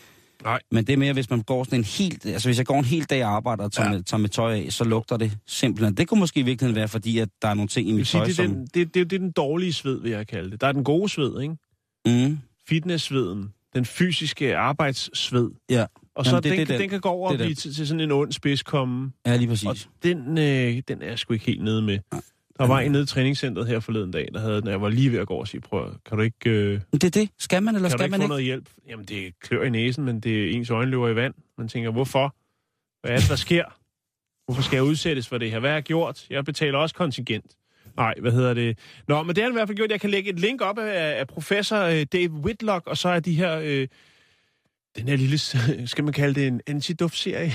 Nej. 0.44 0.60
Men 0.72 0.88
det 0.88 0.94
er 0.94 0.98
mere, 0.98 1.14
hvis 1.14 1.30
man 1.30 1.42
går 1.42 1.64
sådan 1.64 1.80
en 1.80 1.84
helt, 1.84 2.26
altså 2.26 2.48
hvis 2.48 2.58
jeg 2.58 2.66
går 2.66 2.80
en 2.80 2.86
hel 2.86 3.04
dag 3.04 3.26
og 3.26 3.32
arbejder 3.32 3.64
og 3.64 3.72
tager, 3.72 3.90
Ja. 3.90 3.96
med, 3.96 4.04
tager 4.04 4.22
med 4.22 4.30
tøj 4.30 4.54
af, 4.54 4.68
så 4.70 4.84
lugter 4.84 5.18
det 5.18 5.38
simpelthen. 5.48 5.98
Det 5.98 6.08
kunne 6.08 6.20
måske 6.20 6.40
i 6.40 6.44
virkeligheden 6.44 6.76
være, 6.76 6.88
fordi 6.88 7.18
at 7.18 7.30
der 7.42 7.48
er 7.48 7.54
nogle 7.54 7.68
ting 7.68 7.90
i 7.90 7.92
mit 7.92 8.08
sige, 8.08 8.20
tøj, 8.20 8.26
det, 8.26 8.32
er 8.32 8.36
som... 8.36 8.48
den, 8.56 8.66
det, 8.74 8.94
det, 8.94 9.10
det 9.10 9.16
er 9.16 9.20
den 9.20 9.32
dårlige 9.32 9.74
sved, 9.74 10.02
vil 10.02 10.12
jeg 10.12 10.28
kalde 10.28 10.52
det. 10.52 10.62
Der 10.62 10.68
er 10.68 10.72
den 10.72 10.84
gode 10.84 11.10
sved, 11.10 11.42
ikke? 11.42 11.56
Mm, 12.28 12.40
Fitnesssveden. 12.70 13.54
Den 13.76 13.86
fysiske 13.86 14.58
arbejdssved. 14.58 15.50
ja, 15.70 15.86
Og 16.16 16.26
så 16.26 16.32
Jamen, 16.32 16.44
det- 16.44 16.52
den, 16.52 16.60
det 16.60 16.68
den, 16.68 16.80
den. 16.82 16.90
kan 16.90 17.00
gå 17.02 17.10
over 17.10 17.32
Det 17.32 17.42
og 17.42 17.46
blive 17.46 17.56
til, 17.56 17.76
til 17.76 17.88
sådan 17.88 18.00
en 18.02 18.12
ond 18.12 18.32
spidskomme. 18.32 19.12
ja, 19.26 19.36
lige 19.36 19.48
Og 19.48 19.50
præcis. 19.50 19.90
den, 20.04 20.38
øh, 20.38 20.82
den 20.88 21.02
er 21.02 21.08
jeg 21.08 21.20
sgu 21.20 21.34
ikke 21.34 21.46
helt 21.46 21.64
nede 21.64 21.82
med. 21.82 22.00
Nej. 22.12 22.22
Der 22.60 22.68
var 22.68 22.80
en 22.80 22.92
nede 22.92 23.04
i 23.04 23.06
træningscenteret 23.06 23.68
her 23.68 23.80
forleden 23.80 24.12
dag, 24.12 24.28
der 24.34 24.40
havde, 24.40 24.62
når 24.62 24.72
jeg 24.72 24.82
var 24.82 24.90
lige 24.90 25.12
ved 25.12 25.20
at 25.20 25.28
gå 25.28 25.34
og 25.34 25.48
sige, 25.48 25.62
prøv, 25.62 25.96
kan 26.06 26.18
du 26.18 26.24
ikke, 26.24 26.50
øh, 26.50 26.80
det 26.94 27.04
er 27.04 27.10
det. 27.10 27.30
Skal 27.40 27.64
man, 27.64 27.76
eller 27.76 27.90
kan 27.90 27.98
du 27.98 27.98
skal 27.98 28.06
ikke 28.06 28.12
man 28.12 28.20
få 28.20 28.24
ikke? 28.24 28.30
noget 28.30 28.44
hjælp? 28.44 28.70
Jamen, 28.88 29.06
det 29.06 29.40
klør 29.40 29.64
i 29.64 29.70
næsen, 29.70 30.06
men 30.06 30.20
det 30.20 30.44
er 30.44 30.52
ens 30.56 30.70
øjne 30.70 30.92
løber 30.92 31.10
i 31.10 31.16
vand. 31.16 31.34
Man 31.58 31.68
tænker, 31.68 31.92
hvorfor? 31.92 32.36
Hvad 33.02 33.12
er 33.12 33.18
det, 33.20 33.30
der 33.30 33.36
sker? 33.36 33.64
Hvorfor 34.46 34.62
skal 34.62 34.76
jeg 34.78 34.84
udsættes 34.84 35.28
for 35.28 35.38
det 35.38 35.52
her? 35.52 35.60
Hvad 35.60 35.70
har 35.70 35.76
jeg 35.76 35.84
gjort? 35.84 36.26
Jeg 36.30 36.46
betaler 36.46 36.78
også 36.78 36.96
kontingent. 36.96 37.46
Nej, 37.98 38.14
hvad 38.22 38.32
hedder 38.32 38.54
det? 38.54 38.80
Nå, 39.08 39.24
men 39.24 39.36
det 39.36 39.38
har 39.38 39.44
han 39.44 39.54
i 39.54 39.58
hvert 39.58 39.68
fald 39.68 39.78
gjort. 39.78 39.92
Jeg 39.92 40.02
kan 40.02 40.10
lægge 40.10 40.30
et 40.30 40.40
link 40.40 40.62
op 40.62 40.78
af, 40.78 41.20
af 41.20 41.28
professor 41.28 41.78
øh, 41.78 42.06
Dave 42.14 42.32
Whitlock, 42.32 42.88
og 42.88 42.98
så 42.98 43.10
er 43.10 43.20
de 43.20 43.34
her... 43.34 43.60
Øh, 43.64 43.88
den 44.98 45.08
her 45.08 45.16
lille, 45.16 45.38
skal 45.88 46.04
man 46.04 46.14
kalde 46.14 46.40
det 46.40 46.48
en 46.48 46.62
antiduft-serie? 46.68 47.52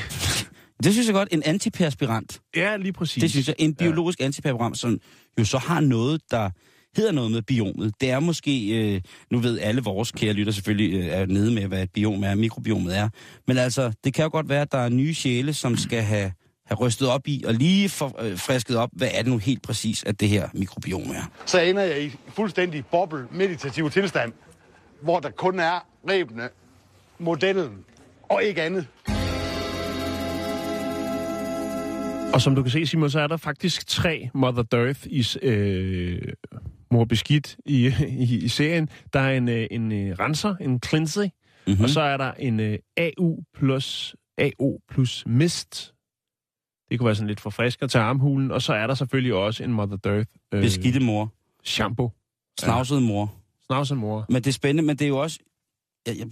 Det 0.85 0.93
synes 0.93 1.07
jeg 1.07 1.15
godt. 1.15 1.29
En 1.33 1.43
antiperspirant. 1.45 2.41
Ja, 2.57 2.77
lige 2.77 2.93
præcis. 2.93 3.21
Det 3.21 3.31
synes 3.31 3.49
jeg. 3.49 3.57
En 3.59 3.75
biologisk 3.75 4.21
ja. 4.21 4.25
antiperspirant, 4.25 4.79
som 4.79 4.99
jo 5.39 5.45
så 5.45 5.59
har 5.59 5.81
noget, 5.81 6.21
der 6.31 6.51
hedder 6.97 7.12
noget 7.12 7.31
med 7.31 7.43
biomet. 7.43 7.93
Det 8.01 8.11
er 8.11 8.21
måske, 8.21 8.69
øh, 8.69 9.01
nu 9.31 9.39
ved 9.39 9.61
alle 9.61 9.83
vores 9.83 10.12
kære 10.12 10.33
lytter 10.33 10.53
selvfølgelig 10.53 11.01
øh, 11.01 11.07
er 11.07 11.27
nede 11.27 11.51
med, 11.55 11.67
hvad 11.67 11.83
et 11.83 11.91
biom 11.93 12.25
er, 12.25 12.35
mikrobiomet 12.35 12.97
er. 12.99 13.09
Men 13.47 13.59
altså, 13.59 13.93
det 14.05 14.15
kan 14.15 14.23
jo 14.23 14.29
godt 14.33 14.49
være, 14.49 14.62
at 14.62 14.73
der 14.73 14.79
er 14.79 14.89
nye 14.89 15.15
sjæle, 15.15 15.55
som 15.55 15.77
skal 15.77 16.03
have, 16.03 16.33
have 16.67 16.79
rystet 16.79 17.09
op 17.09 17.29
i, 17.29 17.45
og 17.47 17.55
lige 17.55 17.89
for, 17.89 18.23
øh, 18.23 18.39
frisket 18.39 18.77
op, 18.77 18.91
hvad 18.93 19.09
er 19.12 19.23
det 19.23 19.33
nu 19.33 19.39
helt 19.39 19.62
præcis, 19.62 20.05
at 20.05 20.21
det 20.21 20.29
her 20.29 20.49
mikrobiom 20.55 21.03
er. 21.03 21.31
så 21.47 21.61
ender 21.61 21.83
jeg 21.83 22.03
i 22.03 22.17
fuldstændig 22.29 22.87
boble 22.87 23.27
meditativ 23.31 23.91
tilstand, 23.91 24.33
hvor 25.01 25.21
der 25.21 25.31
kun 25.31 25.61
er 25.61 25.87
rebene, 26.09 26.49
modellen 27.19 27.71
og 28.29 28.45
ikke 28.45 28.62
andet. 28.62 28.87
Og 32.37 32.42
som 32.42 32.55
du 32.55 32.62
kan 32.62 32.70
se, 32.70 32.87
Simon, 32.87 33.11
så 33.11 33.20
er 33.20 33.27
der 33.27 33.37
faktisk 33.37 33.87
tre 33.87 34.31
Mother 34.35 34.62
Dearth 34.62 35.01
i 35.07 35.25
øh, 35.42 36.22
mor 36.90 37.05
beskidt 37.05 37.57
i, 37.64 37.87
i, 38.09 38.44
i 38.44 38.49
serien. 38.49 38.88
Der 39.12 39.20
er 39.20 39.37
en, 39.37 39.49
øh, 39.49 39.66
en 39.70 39.92
øh, 39.92 40.16
renser, 40.18 40.57
en 40.57 40.81
cleanser, 40.87 41.29
Mm-hmm. 41.66 41.79
mm. 41.79 41.85
og 41.85 41.90
så 41.90 42.01
er 42.01 42.16
der 42.16 42.33
en 42.33 42.61
øh, 42.61 42.79
AU 42.96 43.42
plus 43.55 44.16
AO 44.38 44.81
plus 44.88 45.25
mist. 45.27 45.94
Det 46.90 46.99
kunne 46.99 47.07
være 47.07 47.14
sådan 47.14 47.29
lidt 47.29 47.40
forfrisker 47.40 47.87
til 47.87 47.99
armhulen. 47.99 48.51
Og 48.51 48.62
så 48.62 48.75
er 48.75 48.87
der 48.87 48.94
selvfølgelig 48.94 49.35
også 49.35 49.64
en 49.64 49.72
Mother 49.72 49.96
Dearth 49.96 50.31
øh, 50.55 50.62
Beskidte 50.62 51.01
mor. 51.01 51.33
shampoo. 51.64 52.12
Snavset 52.61 53.03
mor. 53.03 53.35
Snavset 53.66 53.96
mor. 53.96 54.27
Men 54.29 54.37
det 54.37 54.46
er 54.46 54.53
spændende, 54.53 54.83
men 54.87 54.96
det 54.96 55.05
er 55.05 55.09
jo 55.09 55.18
også... 55.18 55.38
Jeg, 56.07 56.18
jeg, 56.18 56.27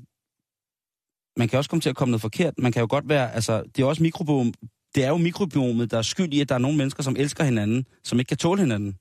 man 1.37 1.49
kan 1.49 1.57
også 1.59 1.71
komme 1.71 1.81
til 1.81 1.91
at 1.91 1.97
komme 1.97 2.11
noget 2.11 2.21
forkert. 2.23 2.55
Man 2.59 2.73
kan 2.73 2.81
jo 2.81 2.87
godt 2.91 3.09
være... 3.09 3.33
Altså, 3.35 3.63
det 3.77 3.83
er 3.83 3.87
også 3.87 4.03
mikrobiom. 4.03 4.53
Det 4.95 5.05
er 5.05 5.09
jo 5.09 5.17
mikrobiomet, 5.17 5.91
der 5.91 5.99
er 5.99 6.03
skyld 6.03 6.33
i, 6.35 6.41
at 6.41 6.49
der 6.49 6.55
er 6.55 6.59
nogle 6.59 6.77
mennesker, 6.77 7.03
som 7.03 7.17
elsker 7.19 7.45
hinanden, 7.45 7.87
som 8.05 8.19
ikke 8.19 8.29
kan 8.29 8.37
tåle 8.37 8.61
hinanden. 8.61 8.97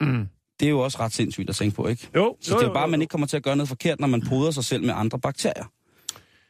Mm. 0.00 0.28
Det 0.60 0.66
er 0.66 0.70
jo 0.70 0.80
også 0.80 0.98
ret 1.00 1.12
sindssygt 1.12 1.50
at 1.50 1.56
tænke 1.56 1.76
på, 1.76 1.86
ikke? 1.86 2.08
Jo, 2.14 2.36
Så 2.40 2.54
det 2.54 2.62
er 2.62 2.66
jo 2.66 2.72
bare, 2.72 2.84
at 2.84 2.90
man 2.90 3.00
ikke 3.02 3.10
kommer 3.10 3.26
til 3.26 3.36
at 3.36 3.42
gøre 3.42 3.56
noget 3.56 3.68
forkert, 3.68 4.00
når 4.00 4.06
man 4.06 4.20
poder 4.28 4.50
sig 4.50 4.64
selv 4.64 4.82
med 4.84 4.94
andre 4.96 5.18
bakterier. 5.18 5.64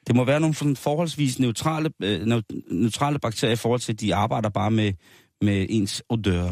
Det 0.07 0.16
må 0.16 0.25
være 0.25 0.40
nogle 0.40 0.55
sådan 0.55 0.77
forholdsvis 0.77 1.38
neutrale, 1.38 1.90
øh, 2.03 2.21
neu- 2.23 2.75
neutrale 2.75 3.19
bakterier 3.19 3.53
i 3.53 3.57
forhold 3.57 3.81
til, 3.81 3.93
at 3.93 4.01
de 4.01 4.14
arbejder 4.14 4.49
bare 4.49 4.71
med, 4.71 4.93
med 5.40 5.66
ens 5.69 6.03
odør. 6.09 6.51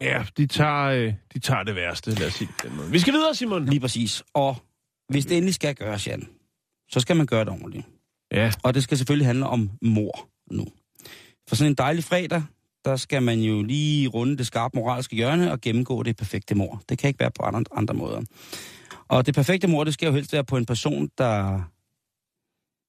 Ja, 0.00 0.24
de 0.36 0.46
tager, 0.46 0.84
øh, 0.84 1.12
de 1.34 1.38
tager 1.38 1.62
det 1.62 1.74
værste, 1.74 2.10
lad 2.10 2.26
os 2.26 2.34
sige 2.34 2.48
den 2.62 2.76
måde. 2.76 2.90
Vi 2.90 2.98
skal 2.98 3.12
videre, 3.12 3.34
Simon. 3.34 3.64
Lige 3.66 3.80
præcis. 3.80 4.22
Og 4.34 4.56
hvis 5.08 5.26
det 5.26 5.36
endelig 5.36 5.54
skal 5.54 5.74
gøres, 5.74 6.06
Jan, 6.06 6.28
så 6.90 7.00
skal 7.00 7.16
man 7.16 7.26
gøre 7.26 7.40
det 7.44 7.48
ordentligt. 7.52 7.86
Ja, 8.32 8.52
Og 8.62 8.74
det 8.74 8.82
skal 8.82 8.98
selvfølgelig 8.98 9.26
handle 9.26 9.46
om 9.46 9.70
mor 9.82 10.28
nu. 10.50 10.66
For 11.48 11.56
sådan 11.56 11.72
en 11.72 11.74
dejlig 11.74 12.04
fredag, 12.04 12.42
der 12.84 12.96
skal 12.96 13.22
man 13.22 13.40
jo 13.40 13.62
lige 13.62 14.08
runde 14.08 14.36
det 14.36 14.46
skarpe 14.46 14.76
moralske 14.76 15.16
hjørne 15.16 15.52
og 15.52 15.60
gennemgå 15.60 16.02
det 16.02 16.16
perfekte 16.16 16.54
mor. 16.54 16.82
Det 16.88 16.98
kan 16.98 17.08
ikke 17.08 17.20
være 17.20 17.30
på 17.30 17.42
andre, 17.42 17.64
andre 17.72 17.94
måder. 17.94 18.22
Og 19.08 19.26
det 19.26 19.34
perfekte 19.34 19.66
mor, 19.68 19.84
det 19.84 19.94
skal 19.94 20.06
jo 20.06 20.12
helst 20.12 20.32
være 20.32 20.44
på 20.44 20.56
en 20.56 20.66
person, 20.66 21.10
der 21.18 21.60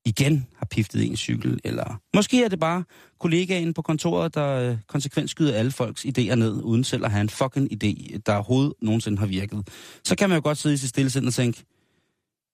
igen 0.05 0.47
har 0.55 0.65
piftet 0.65 1.05
en 1.05 1.17
cykel, 1.17 1.59
eller 1.63 2.01
måske 2.15 2.43
er 2.43 2.49
det 2.49 2.59
bare 2.59 2.83
kollegaen 3.19 3.73
på 3.73 3.81
kontoret, 3.81 4.35
der 4.35 4.71
øh, 4.71 4.77
konsekvent 4.87 5.29
skyder 5.29 5.55
alle 5.55 5.71
folks 5.71 6.05
idéer 6.05 6.35
ned, 6.35 6.61
uden 6.63 6.83
selv 6.83 7.05
at 7.05 7.11
have 7.11 7.21
en 7.21 7.29
fucking 7.29 7.73
idé, 7.73 8.17
der 8.25 8.33
overhovedet 8.33 8.73
nogensinde 8.81 9.17
har 9.17 9.25
virket. 9.25 9.69
Så 10.03 10.15
kan 10.15 10.29
man 10.29 10.37
jo 10.37 10.43
godt 10.43 10.57
sidde 10.57 10.73
i 10.73 10.77
sit 10.77 10.89
stillesind 10.89 11.27
og 11.27 11.33
tænke, 11.33 11.63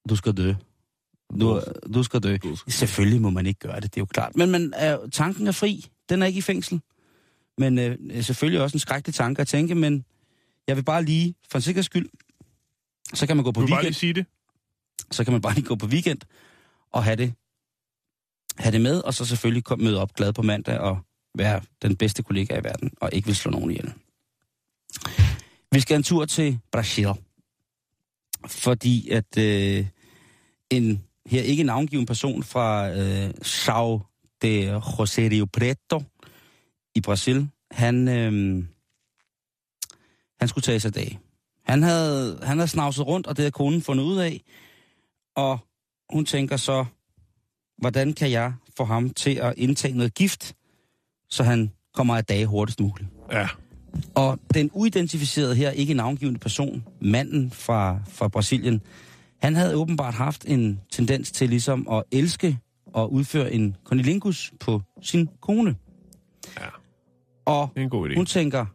du 0.10 0.16
skal 0.16 0.38
dø. 0.38 0.54
Du, 1.42 1.62
du 1.94 2.04
skal 2.04 2.20
dø. 2.20 2.38
Selvfølgelig 2.68 3.22
må 3.22 3.30
man 3.30 3.46
ikke 3.46 3.60
gøre 3.60 3.76
det, 3.76 3.84
det 3.84 3.98
er 3.98 4.02
jo 4.02 4.06
klart. 4.06 4.36
Men 4.36 4.52
man 4.52 4.74
er, 4.76 4.98
tanken 5.12 5.48
er 5.48 5.52
fri. 5.52 5.86
Den 6.10 6.22
er 6.22 6.26
ikke 6.26 6.38
i 6.38 6.42
fængsel. 6.42 6.82
Men 7.58 7.80
øh, 7.80 8.24
selvfølgelig 8.24 8.62
også 8.62 8.76
en 8.76 8.80
skrækkelig 8.80 9.16
tanke 9.16 9.42
at 9.42 9.48
tænke, 9.48 9.76
men 9.76 10.06
jeg 10.68 10.76
vil 10.76 10.84
bare 10.84 11.04
lige, 11.04 11.36
for 11.52 11.58
en 11.58 11.62
sikkerheds 11.62 11.86
skyld, 11.86 12.10
så 13.14 13.28
kan 13.28 13.38
man 13.38 13.44
gå 13.44 13.52
på 13.52 13.62
du 13.62 13.66
vil 13.66 13.72
bare 13.72 13.78
weekend, 13.78 13.90
lige 13.90 14.00
sige 14.00 14.14
det. 14.14 14.26
så 15.12 15.24
kan 15.24 15.34
man 15.34 15.42
bare 15.42 15.54
lige 15.54 15.66
gå 15.66 15.76
på 15.76 15.86
weekend 15.86 16.20
og 16.92 17.04
have 17.04 17.16
det, 17.16 17.34
have 18.58 18.72
det 18.72 18.82
med, 18.82 19.00
og 19.00 19.14
så 19.14 19.26
selvfølgelig 19.26 19.64
komme 19.64 19.86
møde 19.86 20.02
op 20.02 20.14
glad 20.14 20.34
på 20.34 20.42
mandag 20.42 20.80
og 20.80 21.00
være 21.38 21.62
den 21.82 21.96
bedste 21.96 22.24
kollega 22.24 22.60
i 22.60 22.64
verden, 22.64 22.92
og 23.02 23.10
ikke 23.14 23.26
vil 23.26 23.36
slå 23.36 23.52
nogen 23.52 23.72
ihjel. 23.72 23.94
Vi 25.72 25.80
skal 25.80 25.96
en 25.96 26.04
tur 26.04 26.26
til 26.26 26.60
Brasil. 26.72 27.08
Fordi 28.48 29.10
at 29.10 29.38
øh, 29.38 29.86
en 30.70 31.04
her 31.26 31.42
ikke 31.42 31.64
navngiven 31.64 32.06
person 32.06 32.44
fra 32.44 32.90
øh, 32.90 33.34
Sao 33.42 34.02
de 34.42 34.78
José 34.78 35.22
Rio 35.22 35.46
Preto 35.46 36.04
i 36.96 37.02
Brasil, 37.02 37.50
han, 37.72 38.08
øh, 38.08 38.64
han 40.40 40.48
skulle 40.48 40.64
tage 40.64 40.80
sig 40.80 40.96
dag. 40.96 41.20
Han 41.66 41.84
havde, 41.84 42.40
han 42.44 42.58
havde 42.58 42.68
snavset 42.68 43.08
rundt, 43.08 43.28
og 43.28 43.38
det 43.38 43.44
havde 43.44 43.52
konen 43.52 43.82
fundet 43.82 44.04
ud 44.04 44.18
af. 44.18 44.42
Og 45.36 45.60
hun 46.10 46.26
tænker 46.26 46.58
så, 46.58 46.86
hvordan 47.78 48.14
kan 48.14 48.32
jeg 48.32 48.54
få 48.78 48.84
ham 48.84 49.10
til 49.10 49.36
at 49.36 49.54
indtage 49.58 49.98
noget 49.98 50.14
gift, 50.14 50.56
så 51.30 51.44
han 51.44 51.72
kommer 51.94 52.18
af 52.18 52.26
dage 52.26 52.46
hurtigst 52.46 52.80
muligt. 52.80 53.10
Ja. 53.32 53.48
Og 54.16 54.40
den 54.54 54.70
uidentificerede 54.74 55.56
her, 55.56 55.72
ikke 55.72 55.94
navngivende 55.94 56.40
person, 56.40 56.84
manden 57.02 57.52
fra, 57.52 58.00
fra 58.08 58.28
Brasilien, 58.28 58.82
han 59.44 59.56
havde 59.56 59.76
åbenbart 59.76 60.14
haft 60.14 60.46
en 60.48 60.82
tendens 60.92 61.32
til 61.32 61.50
ligesom 61.50 61.88
at 61.90 62.04
elske 62.12 62.60
og 62.86 63.14
udføre 63.14 63.54
en 63.54 63.76
konilingus 63.84 64.54
på 64.60 64.82
sin 65.02 65.30
kone. 65.42 65.76
Ja. 66.60 66.68
Og 67.46 67.70
Det 67.74 67.80
er 67.80 67.84
en 67.84 67.90
god 67.90 68.10
idé. 68.10 68.16
hun 68.16 68.26
tænker, 68.26 68.66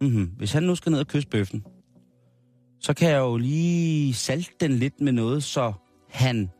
mm-hmm, 0.00 0.24
hvis 0.36 0.52
han 0.52 0.62
nu 0.62 0.74
skal 0.74 0.92
ned 0.92 1.00
og 1.00 1.06
kysse 1.06 1.28
bøffen, 1.28 1.64
så 2.80 2.94
kan 2.94 3.10
jeg 3.10 3.18
jo 3.18 3.36
lige 3.36 4.14
salte 4.14 4.50
den 4.60 4.72
lidt 4.72 5.00
med 5.00 5.12
noget, 5.12 5.42
så 5.44 5.72
han 6.10 6.50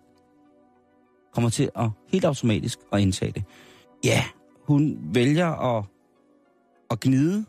kommer 1.32 1.50
til 1.50 1.70
at 1.76 1.90
helt 2.08 2.24
automatisk 2.24 2.78
at 2.92 3.00
indtage 3.00 3.32
det. 3.32 3.44
Ja, 4.04 4.24
hun 4.66 4.98
vælger 5.14 5.76
at, 5.78 5.84
at 6.90 7.00
gnide 7.00 7.44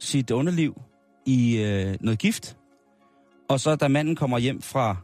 sit 0.00 0.30
underliv 0.30 0.80
i 1.26 1.58
øh, 1.58 1.96
noget 2.00 2.18
gift. 2.18 2.57
Og 3.48 3.60
så 3.60 3.76
da 3.76 3.88
manden 3.88 4.16
kommer 4.16 4.38
hjem 4.38 4.62
fra, 4.62 4.96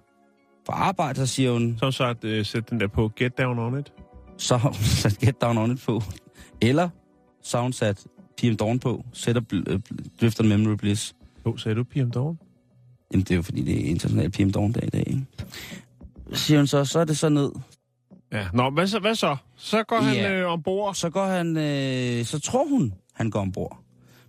fra 0.66 0.72
arbejde, 0.74 1.16
så 1.16 1.26
siger 1.26 1.52
hun, 1.52 1.76
Som 1.78 1.92
sagt, 1.92 2.24
øh, 2.24 2.44
sæt 2.46 2.70
den 2.70 2.80
der 2.80 2.86
på 2.88 3.10
Get 3.16 3.38
Down 3.38 3.58
On 3.58 3.78
It. 3.78 3.92
så 4.38 4.56
har 4.56 4.68
hun 4.68 4.74
sat 5.02 5.18
Get 5.18 5.40
Down 5.40 5.58
On 5.58 5.70
It 5.72 5.82
på. 5.86 6.02
Eller 6.62 6.88
så 7.42 7.56
har 7.56 7.62
hun 7.62 7.72
sat 7.72 8.06
PM 8.38 8.54
Dawn 8.56 8.78
på. 8.78 9.04
Sætter 9.12 9.42
øh, 9.52 9.80
Drift 10.20 10.40
and 10.40 10.48
Memory 10.48 10.74
Bliss. 10.76 11.14
Hvor 11.42 11.56
sagde 11.56 11.74
du 11.76 11.84
PM 11.84 12.10
Dawn? 12.10 12.38
Jamen, 13.12 13.22
det 13.24 13.30
er 13.30 13.36
jo 13.36 13.42
fordi, 13.42 13.62
det 13.62 13.74
er 13.86 13.90
international 13.90 14.30
PM 14.30 14.50
Dawn 14.50 14.72
dag 14.72 14.84
i 14.84 14.90
dag, 14.90 15.04
ikke? 15.06 15.26
Siger 16.32 16.58
hun 16.58 16.66
så, 16.66 16.84
så 16.84 17.00
er 17.00 17.04
det 17.04 17.18
så 17.18 17.28
ned. 17.28 17.50
Ja. 18.32 18.46
Nå, 18.52 18.70
hvad 18.70 18.86
så? 18.86 18.98
Hvad 18.98 19.14
så? 19.14 19.36
Så 19.56 19.82
går 19.82 20.00
han 20.00 20.14
Ja. 20.14 20.32
øh, 20.40 20.52
ombord. 20.52 20.94
Så 20.94 21.10
går 21.10 21.24
han, 21.26 21.56
øh, 21.56 22.24
så 22.24 22.40
tror 22.40 22.68
hun, 22.68 22.94
han 23.14 23.30
går 23.30 23.40
ombord. 23.40 23.78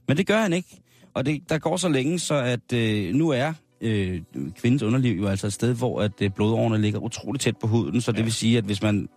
Men 0.08 0.18
det 0.18 0.28
gør 0.28 0.38
han 0.42 0.54
ikke. 0.54 0.82
Og 1.14 1.26
det, 1.26 1.50
der 1.50 1.58
går 1.58 1.78
så 1.78 1.90
længe, 1.90 2.20
så 2.20 2.36
at 2.36 2.74
øh, 2.74 3.14
nu 3.16 3.30
er 3.30 3.54
øh, 3.82 4.22
kvindens 4.60 4.84
underliv 4.84 5.20
jo 5.22 5.28
altså 5.28 5.48
et 5.48 5.54
sted, 5.54 5.74
hvor 5.76 6.02
at 6.02 6.12
øh, 6.22 6.30
blodårene 6.30 6.78
ligger 6.82 7.00
utroligt 7.00 7.42
tæt 7.42 7.58
på 7.58 7.68
huden. 7.68 8.02
Så 8.02 8.12
det 8.12 8.18
Ja. 8.18 8.24
vil 8.24 8.34
sige, 8.34 8.58
at 8.58 8.64
hvis 8.64 8.82
man 8.82 9.10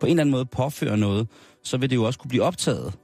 på 0.00 0.06
en 0.06 0.10
eller 0.10 0.20
anden 0.20 0.30
måde 0.30 0.44
påfører 0.46 0.96
noget, 0.96 1.28
så 1.64 1.76
vil 1.76 1.90
det 1.90 1.96
jo 1.96 2.04
også 2.04 2.18
kunne 2.18 2.28
blive 2.28 2.42
optaget. 2.42 2.94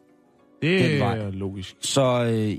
Det 0.63 1.01
er 1.03 1.31
logisk. 1.31 1.77
Så 1.81 2.25
øh, 2.25 2.57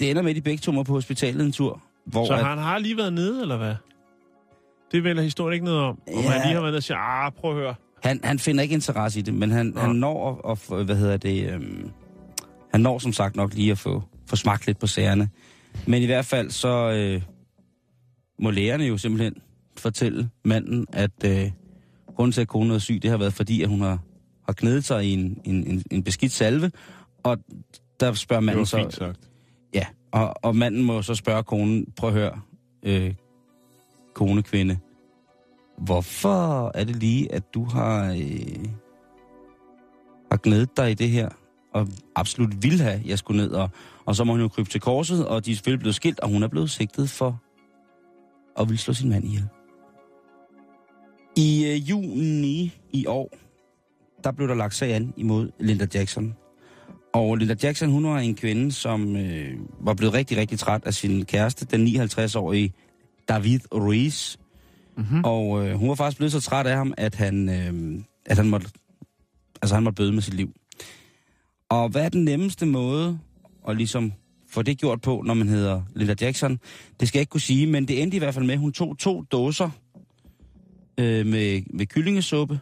det 0.00 0.10
ender 0.10 0.22
med, 0.22 0.30
at 0.30 0.36
de 0.36 0.40
begge 0.40 0.58
to 0.60 0.82
på 0.82 0.92
hospitalet 0.92 1.46
en 1.46 1.52
tur. 1.52 1.82
Hvor 2.06 2.26
Så 2.26 2.32
at, 2.32 2.44
han 2.44 2.58
har 2.58 2.78
lige 2.78 2.96
været 2.96 3.12
nede, 3.12 3.40
eller 3.42 3.56
hvad? 3.56 3.74
Det 4.92 5.04
vælger 5.04 5.22
historien 5.22 5.52
ikke 5.54 5.64
noget 5.64 5.80
om. 5.80 5.98
Om 6.16 6.22
Ja. 6.22 6.30
han 6.30 6.40
lige 6.46 6.54
har 6.54 6.60
været 6.60 6.72
nede 6.72 6.76
og 6.78 6.82
siger, 6.82 6.98
ah, 6.98 7.32
prøv 7.32 7.50
at 7.50 7.56
høre. 7.56 7.74
han, 8.02 8.20
han 8.24 8.38
finder 8.38 8.62
ikke 8.62 8.74
interesse 8.74 9.18
i 9.18 9.22
det, 9.22 9.34
men 9.34 9.50
han, 9.50 9.66
Nå. 9.66 9.80
han 9.80 9.96
når 9.96 10.50
at, 10.50 10.78
at, 10.78 10.84
hvad 10.84 10.96
hedder 10.96 11.16
det, 11.16 11.50
øhm, 11.54 11.90
han 12.72 12.80
når 12.80 12.98
som 12.98 13.12
sagt 13.12 13.36
nok 13.36 13.54
lige 13.54 13.70
at 13.72 13.78
få, 13.78 14.02
få 14.26 14.36
smagt 14.36 14.66
lidt 14.66 14.78
på 14.78 14.86
sagerne. 14.86 15.28
Men 15.86 16.02
i 16.02 16.06
hvert 16.06 16.24
fald 16.24 16.50
så 16.50 16.90
øh, 16.90 17.22
må 18.38 18.50
lægerne 18.50 18.84
jo 18.84 18.98
simpelthen 18.98 19.34
fortælle 19.76 20.30
manden, 20.44 20.86
at 20.92 21.24
øh, 21.24 21.50
grunden 22.16 22.32
til, 22.32 22.40
at 22.40 22.48
konen 22.48 22.70
er 22.70 22.78
syg, 22.78 23.02
det 23.02 23.10
har 23.10 23.18
været 23.18 23.32
fordi, 23.34 23.62
at 23.62 23.68
hun 23.68 23.80
har, 23.80 23.98
har 24.46 24.52
knedet 24.52 24.84
sig 24.84 25.04
i 25.04 25.12
en, 25.12 25.40
en, 25.44 25.66
en, 25.66 25.82
en 25.90 26.02
beskidt 26.02 26.32
salve. 26.32 26.70
Og 27.22 27.38
der 28.00 28.12
spørger 28.12 28.40
Det 28.40 28.46
manden 28.46 28.58
var 28.58 28.64
så... 28.64 28.76
fint 28.76 28.94
sagt. 28.94 29.30
Ja, 29.74 29.86
og, 30.12 30.34
og 30.42 30.56
manden 30.56 30.84
må 30.84 31.02
så 31.02 31.14
spørge 31.14 31.42
konen, 31.42 31.86
prøv 31.96 32.08
at 32.08 32.14
høre, 32.14 32.40
øh, 32.82 33.14
kone, 34.14 34.42
kvinde, 34.42 34.78
hvorfor 35.78 36.70
er 36.74 36.84
det 36.84 36.96
lige, 36.96 37.34
at 37.34 37.54
du 37.54 37.64
har, 37.64 38.12
øh, 38.12 38.64
har 40.30 40.36
glædet 40.36 40.76
dig 40.76 40.90
i 40.90 40.94
det 40.94 41.10
her, 41.10 41.28
og 41.74 41.88
absolut 42.16 42.62
vil 42.62 42.80
have, 42.80 43.02
jeg 43.06 43.18
skulle 43.18 43.42
ned, 43.42 43.50
og, 43.50 43.70
og 44.04 44.16
så 44.16 44.24
må 44.24 44.32
hun 44.32 44.40
jo 44.40 44.48
krybe 44.48 44.70
til 44.70 44.80
korset, 44.80 45.26
og 45.26 45.46
de 45.46 45.50
er 45.50 45.54
selvfølgelig 45.54 45.80
blevet 45.80 45.94
skilt, 45.94 46.20
og 46.20 46.28
hun 46.28 46.42
er 46.42 46.48
blevet 46.48 46.70
sigtet 46.70 47.10
for 47.10 47.42
at 48.60 48.68
ville 48.68 48.80
slå 48.80 48.94
sin 48.94 49.08
mand 49.08 49.24
ihjel. 49.24 49.44
I 51.36 51.66
øh, 51.66 51.90
juni 51.90 52.72
i 52.92 53.06
år, 53.06 53.30
der 54.24 54.32
blev 54.32 54.48
der 54.48 54.54
lagt 54.54 54.74
sag 54.74 54.94
an 54.94 55.14
imod 55.16 55.50
Linda 55.60 55.86
Jackson, 55.94 56.34
og 57.14 57.36
Linda 57.36 57.54
Jackson, 57.62 57.90
hun 57.90 58.04
var 58.04 58.18
en 58.18 58.34
kvinde, 58.34 58.72
som 58.72 59.16
øh, 59.16 59.52
var 59.80 59.94
blevet 59.94 60.14
rigtig, 60.14 60.36
rigtig 60.36 60.58
træt 60.58 60.84
af 60.84 60.94
sin 60.94 61.24
kæreste, 61.24 61.64
den 61.64 61.86
59-årige 61.86 62.72
David 63.28 63.60
Ruiz. 63.74 64.36
Mm-hmm. 64.96 65.24
Og 65.24 65.66
øh, 65.66 65.74
hun 65.74 65.88
var 65.88 65.94
faktisk 65.94 66.16
blevet 66.16 66.32
så 66.32 66.40
træt 66.40 66.66
af 66.66 66.76
ham, 66.76 66.94
at 66.96 67.14
han, 67.14 67.48
øh, 67.48 68.00
at 68.26 68.36
han 68.36 68.48
måtte, 68.48 68.68
altså 69.62 69.74
han 69.74 69.84
måtte 69.84 69.96
bøde 69.96 70.12
med 70.12 70.22
sit 70.22 70.34
liv. 70.34 70.52
Og 71.68 71.88
hvad 71.88 72.04
er 72.04 72.08
den 72.08 72.24
nemmeste 72.24 72.66
måde 72.66 73.18
at 73.68 73.76
ligesom 73.76 74.12
få 74.54 74.62
det 74.62 74.78
gjort 74.78 75.00
på, 75.00 75.22
når 75.26 75.34
man 75.34 75.48
hedder 75.48 75.82
Linda 75.94 76.14
Jackson? 76.20 76.58
Det 77.00 77.08
skal 77.08 77.18
jeg 77.18 77.22
ikke 77.22 77.30
kunne 77.30 77.40
sige, 77.40 77.66
men 77.66 77.88
det 77.88 78.02
endte 78.02 78.16
i 78.16 78.18
hvert 78.18 78.34
fald 78.34 78.44
med, 78.44 78.54
at 78.54 78.60
hun 78.60 78.72
tog 78.72 78.98
to 78.98 79.22
dåser 79.22 79.70
øh, 81.00 81.26
med, 81.26 81.62
med 81.70 81.86
kyllingesuppe, 81.86 82.60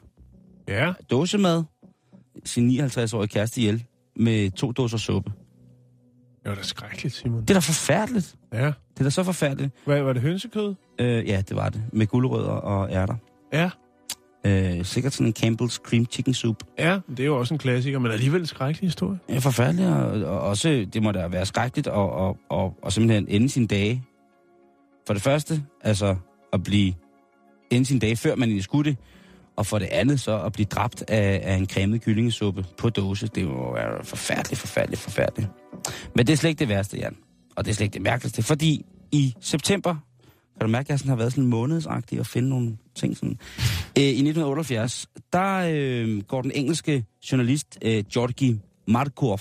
Ja. 0.69 0.93
dåsemad, 1.11 1.63
sin 2.45 2.71
59-årige 2.81 3.29
kæreste 3.29 3.61
ihjel, 3.61 3.85
med 4.17 4.51
to 4.51 4.73
dåser 4.73 4.99
suppe. 4.99 5.33
Det 6.43 6.49
var 6.49 6.55
da 6.55 6.63
skrækkeligt, 6.63 7.15
Simon. 7.15 7.41
Det 7.41 7.51
er 7.51 7.55
da 7.55 7.61
forfærdeligt. 7.61 8.35
Ja. 8.53 8.67
Det 8.67 9.01
er 9.01 9.05
da 9.05 9.11
så 9.11 9.23
forfærdeligt. 9.25 9.71
Hvad, 9.85 10.03
var 10.03 10.13
det 10.13 10.23
hønsekød? 10.23 10.75
Øh, 11.01 11.29
ja, 11.29 11.43
det 11.49 11.57
var 11.57 11.69
det. 11.69 11.83
Med 11.93 12.07
gulerødder 12.07 12.51
og 12.51 12.91
ærter. 12.93 13.17
Ja. 13.53 13.71
Øh, 14.47 14.85
sikkert 14.85 15.13
sådan 15.13 15.27
en 15.27 15.35
Campbell's 15.39 15.77
Cream 15.77 16.07
Chicken 16.11 16.35
Soup. 16.35 16.65
Ja, 16.79 16.99
det 17.11 17.21
er 17.21 17.25
jo 17.25 17.39
også 17.39 17.55
en 17.55 17.59
klassiker, 17.59 17.99
men 17.99 18.13
alligevel 18.13 18.41
en 18.41 18.47
skrækkelig 18.47 18.89
historie. 18.89 19.19
Ja, 19.29 19.39
forfærdeligt, 19.39 19.89
og, 19.89 20.23
og 20.23 20.41
også, 20.41 20.87
det 20.93 21.03
må 21.03 21.13
da 21.13 21.29
være 21.29 21.47
skrækkeligt 21.47 21.87
at 21.87 21.93
og, 21.93 22.11
og, 22.11 22.37
og, 22.49 22.79
og 22.83 22.93
simpelthen 22.93 23.27
ende 23.29 23.49
sine 23.49 23.67
dage. 23.67 24.05
For 25.07 25.15
det 25.15 25.23
første, 25.23 25.63
altså 25.81 26.17
at 26.53 26.63
blive 26.63 26.95
ende 27.71 27.87
sine 27.87 28.01
dage, 28.01 28.17
før 28.17 28.37
man 28.37 28.49
egentlig 28.49 28.65
skulle 28.65 28.91
det. 28.91 28.99
Og 29.57 29.67
for 29.67 29.79
det 29.79 29.87
andet, 29.87 30.21
så 30.21 30.43
at 30.43 30.53
blive 30.53 30.67
dræbt 30.67 31.05
af, 31.09 31.41
af 31.45 31.55
en 31.55 31.67
cremet 31.69 32.03
kyllingesuppe 32.03 32.65
på 32.79 32.91
dåse. 32.91 33.27
Det 33.27 33.47
må 33.47 33.75
være 33.75 34.05
forfærdeligt, 34.05 34.61
forfærdeligt, 34.61 35.01
forfærdeligt. 35.01 35.49
Men 36.17 36.27
det 36.27 36.33
er 36.33 36.37
slet 36.37 36.51
ikke 36.51 36.59
det 36.59 36.69
værste, 36.69 36.97
Jan. 36.97 37.17
Og 37.57 37.65
det 37.65 37.71
er 37.71 37.75
slet 37.75 37.85
ikke 37.85 37.95
det 37.95 38.03
mærkeligste, 38.03 38.43
fordi 38.43 38.85
i 39.13 39.35
september, 39.41 39.97
kan 40.62 40.68
du 40.68 40.72
mærke, 40.72 40.87
at 40.87 40.90
jeg 40.90 40.98
sådan 40.98 41.09
har 41.09 41.16
været 41.16 41.33
sådan 41.33 41.46
månedsagtig 41.46 42.20
og 42.20 42.27
finde 42.27 42.48
nogle 42.48 42.77
ting 42.94 43.16
sådan. 43.16 43.38
Øh, 43.98 44.05
I 44.05 44.07
1978, 44.07 45.07
der 45.33 45.68
øh, 45.72 46.22
går 46.22 46.42
den 46.42 46.53
engelske 46.55 47.05
journalist 47.33 47.79
øh, 47.85 48.05
Georgi 48.12 48.61
Markov 48.88 49.40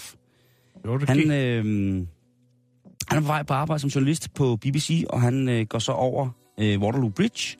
det 0.83 1.09
han, 1.09 1.31
øh, 1.31 1.65
han 3.07 3.17
er 3.17 3.21
på 3.21 3.27
vej 3.27 3.43
på 3.43 3.53
arbejde 3.53 3.79
som 3.79 3.89
journalist 3.89 4.33
på 4.33 4.55
BBC, 4.55 5.05
og 5.09 5.21
han 5.21 5.49
øh, 5.49 5.65
går 5.65 5.79
så 5.79 5.91
over 5.91 6.29
øh, 6.59 6.81
Waterloo 6.81 7.09
Bridge 7.09 7.57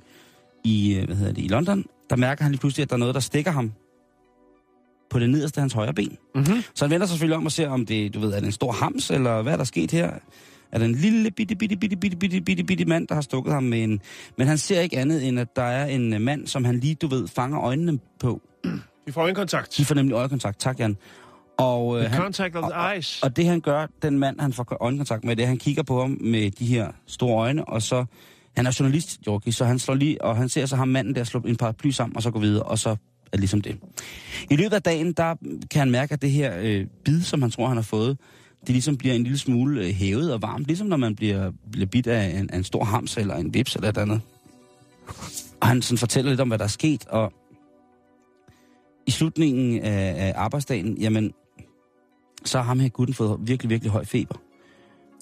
i, 0.63 0.95
øh, 0.95 1.06
hvad 1.06 1.15
hedder 1.15 1.34
det, 1.34 1.43
i 1.43 1.47
London. 1.47 1.86
Der 2.10 2.15
mærker 2.15 2.43
han 2.43 2.52
lige 2.52 2.60
pludselig, 2.60 2.84
at 2.84 2.89
der 2.89 2.95
er 2.95 3.00
noget, 3.00 3.15
der 3.15 3.21
stikker 3.21 3.52
ham 3.52 3.71
på 5.10 5.19
det 5.19 5.30
nederste 5.30 5.58
af 5.58 5.62
hans 5.62 5.74
højre 5.74 5.93
ben. 5.93 6.17
Mm-hmm. 6.36 6.62
Så 6.76 6.86
han 6.86 6.91
vender 6.91 7.08
sig 7.08 7.13
selvfølgelig 7.13 7.38
om 7.38 7.45
og 7.45 7.52
ser, 7.52 7.69
om 7.69 7.86
det, 7.86 8.13
du 8.13 8.19
ved, 8.19 8.34
er 8.34 8.39
det 8.39 8.45
en 8.45 8.52
stor 8.52 8.71
hams, 8.71 9.12
eller 9.12 9.41
hvad 9.41 9.54
er 9.54 9.58
der 9.58 9.63
sket 9.63 9.91
her? 9.91 10.12
Er 10.72 10.78
det 10.78 10.86
en 10.86 10.96
lille 10.96 11.32
bitte, 11.32 11.56
bitte, 11.56 11.76
bitte, 11.76 11.96
bitte, 11.96 12.18
bitte, 12.18 12.42
bitte, 12.42 12.64
bitte 12.64 12.86
mand, 12.86 13.08
der 13.08 13.16
har 13.16 13.22
stukket 13.22 13.54
ham 13.54 13.64
med 13.64 13.84
en... 13.84 14.02
Men 14.38 14.48
han 14.48 14.58
ser 14.58 14.82
ikke 14.82 14.98
andet, 14.98 15.28
end 15.28 15.40
at 15.40 15.56
der 15.56 15.64
er 15.64 15.86
en 15.86 16.14
øh, 16.14 16.22
mand, 16.22 16.48
som 16.48 16.66
han 16.66 16.80
lige, 16.80 16.96
du 16.96 17.08
ved, 17.08 17.28
fanger 17.28 17.62
øjnene 17.62 18.00
på. 18.20 18.42
Vi 19.06 19.12
får 19.12 19.28
en 19.28 19.36
kontakt. 19.36 19.78
De 19.78 19.86
får 19.86 19.96
nemlig 19.96 20.14
øjekontakt. 20.14 20.60
Tak, 20.60 20.80
Jan. 20.80 20.98
Og, 21.58 22.00
øh, 22.00 22.10
han, 22.10 22.22
contact 22.22 22.56
of 22.56 22.72
the 22.72 22.94
eyes. 22.94 23.24
og 23.24 23.38
det 23.38 23.46
han 23.46 23.62
gør, 23.62 23.88
den 24.02 24.20
mand, 24.20 24.40
han 24.40 24.54
får 24.54 24.78
øjenkontakt 24.82 25.24
med, 25.24 25.36
det 25.36 25.44
er, 25.44 25.48
han 25.48 25.58
kigger 25.58 25.84
på 25.84 26.02
ham 26.02 26.18
med 26.22 26.52
de 26.52 26.66
her 26.66 26.92
store 27.08 27.36
øjne, 27.36 27.66
og 27.66 27.82
så... 27.82 28.06
Han 28.58 28.66
er 28.68 28.78
journalist, 28.80 29.20
Jorgi, 29.28 29.52
så 29.52 29.66
han 29.66 29.80
slår 29.80 29.96
lige, 29.96 30.22
og 30.22 30.38
han 30.38 30.50
ser 30.50 30.66
så 30.66 30.76
ham 30.76 30.88
manden 30.88 31.16
der 31.16 31.24
slå 31.24 31.40
en 31.40 31.56
paraply 31.56 31.90
sammen, 31.90 32.16
og 32.16 32.24
så 32.24 32.32
går 32.32 32.40
videre, 32.40 32.64
og 32.64 32.80
så 32.80 32.96
er 33.34 33.38
ligesom 33.38 33.62
det. 33.62 33.78
I 34.50 34.56
løbet 34.56 34.74
af 34.74 34.82
dagen, 34.82 35.14
der 35.14 35.36
kan 35.72 35.80
han 35.80 35.92
mærke, 35.92 36.14
at 36.14 36.22
det 36.22 36.32
her 36.32 36.54
øh, 36.60 36.86
bid, 37.06 37.22
som 37.22 37.42
han 37.42 37.52
tror, 37.52 37.68
han 37.68 37.78
har 37.78 37.84
fået, 37.84 38.18
det 38.62 38.69
ligesom 38.69 38.97
bliver 38.97 39.15
en 39.15 39.24
lille 39.24 39.38
smule 39.38 39.86
øh, 39.86 39.93
hævet 39.93 40.34
og 40.34 40.41
varmt, 40.41 40.67
ligesom 40.67 40.88
når 40.88 40.97
man 40.97 41.15
bliver, 41.15 41.52
bliver 41.71 41.88
bidt 41.88 42.08
af 42.08 42.39
en, 42.39 42.50
af 42.50 42.58
en 42.58 42.63
stor 42.63 42.84
hams 42.84 43.17
eller 43.17 43.36
en 43.36 43.54
vips 43.54 43.76
eller 43.76 43.89
et 43.89 43.97
andet. 43.97 44.21
Og 45.62 45.67
han 45.67 45.82
sådan 45.82 45.97
fortæller 45.97 46.32
lidt 46.32 46.41
om, 46.41 46.47
hvad 46.47 46.58
der 46.58 46.63
er 46.63 46.69
sket, 46.69 47.08
og 47.08 47.34
i 49.08 49.12
slutningen 49.12 49.80
af, 49.82 50.28
af 50.28 50.34
arbejdsdagen, 50.36 50.97
jamen, 50.97 51.34
så 52.45 52.58
har 52.58 52.65
ham 52.65 52.80
her 52.80 52.89
gutten 52.89 53.13
fået 53.13 53.39
virkelig, 53.41 53.69
virkelig 53.69 53.91
høj 53.91 54.06
feber. 54.06 54.36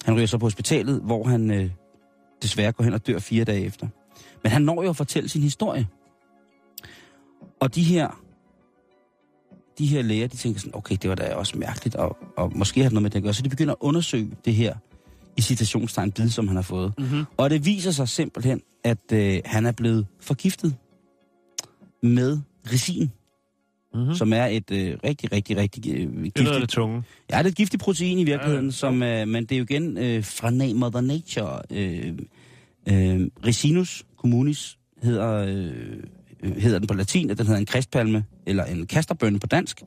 Han 0.04 0.16
ryger 0.16 0.26
så 0.26 0.38
på 0.38 0.46
hospitalet, 0.46 1.00
hvor 1.00 1.24
han 1.24 1.50
øh, 1.50 1.70
desværre 2.42 2.72
går 2.72 2.84
hen 2.84 2.94
og 2.94 3.06
dør 3.06 3.18
fire 3.18 3.44
dage 3.44 3.64
efter. 3.64 3.88
Men 4.42 4.52
han 4.52 4.62
når 4.62 4.82
jo 4.82 4.90
at 4.90 4.96
fortælle 4.96 5.28
sin 5.28 5.42
historie. 5.42 5.86
Og 7.60 7.74
de 7.74 7.82
her, 7.82 8.22
de 9.80 9.86
her 9.86 10.02
læger, 10.02 10.26
de 10.26 10.36
tænker 10.36 10.60
sådan, 10.60 10.74
okay, 10.76 10.96
det 11.02 11.10
var 11.10 11.16
da 11.16 11.34
også 11.34 11.58
mærkeligt, 11.58 11.96
og, 11.96 12.16
og 12.36 12.52
måske 12.56 12.80
har 12.80 12.88
det 12.88 12.92
noget 12.92 13.02
med 13.02 13.10
det 13.10 13.16
at 13.16 13.22
gøre. 13.22 13.34
Så 13.34 13.42
de 13.42 13.48
begynder 13.48 13.72
at 13.72 13.78
undersøge 13.80 14.30
det 14.44 14.54
her 14.54 14.74
i 15.36 15.40
citationstegn 15.40 16.12
bid, 16.12 16.28
som 16.28 16.48
han 16.48 16.56
har 16.56 16.62
fået. 16.62 16.92
Mm-hmm. 16.98 17.24
Og 17.36 17.50
det 17.50 17.66
viser 17.66 17.90
sig 17.90 18.08
simpelthen, 18.08 18.60
at 18.84 19.12
øh, 19.12 19.40
han 19.44 19.66
er 19.66 19.72
blevet 19.72 20.06
forgiftet 20.20 20.74
med 22.02 22.38
resin, 22.72 23.10
mm-hmm. 23.94 24.14
som 24.14 24.32
er 24.32 24.46
et 24.46 24.70
øh, 24.70 24.98
rigtig, 25.04 25.32
rigtig, 25.32 25.56
rigtig 25.56 25.94
øh, 25.94 26.00
Det 26.00 26.08
er 26.08 26.22
giftigt... 26.22 26.60
det 26.60 26.68
tunge. 26.68 27.02
Ja, 27.30 27.38
det 27.38 27.44
er 27.44 27.48
et 27.48 27.56
giftigt 27.56 27.82
protein 27.82 28.18
i 28.18 28.24
virkeligheden, 28.24 28.64
Ja, 28.64 28.70
ja, 28.70 28.70
som, 28.72 29.02
øh, 29.02 29.28
men 29.28 29.44
det 29.44 29.52
er 29.52 29.58
jo 29.58 29.64
igen 29.70 29.98
øh, 29.98 30.24
fra 30.24 30.48
na- 30.48 30.74
Mother 30.74 31.00
Nature. 31.00 31.62
Øh, 31.70 32.12
øh, 32.88 33.28
Ricinus 33.46 34.04
communis 34.16 34.78
hedder, 35.02 35.32
øh, 35.32 36.02
øh, 36.42 36.56
hedder 36.56 36.78
den 36.78 36.86
på 36.86 36.94
latin, 36.94 37.30
og 37.30 37.38
den 37.38 37.46
hedder 37.46 37.60
en 37.60 37.66
kristpalme, 37.66 38.24
eller 38.46 38.64
en 38.64 38.86
kasterbønne 38.86 39.38
på 39.38 39.46
dansk. 39.46 39.82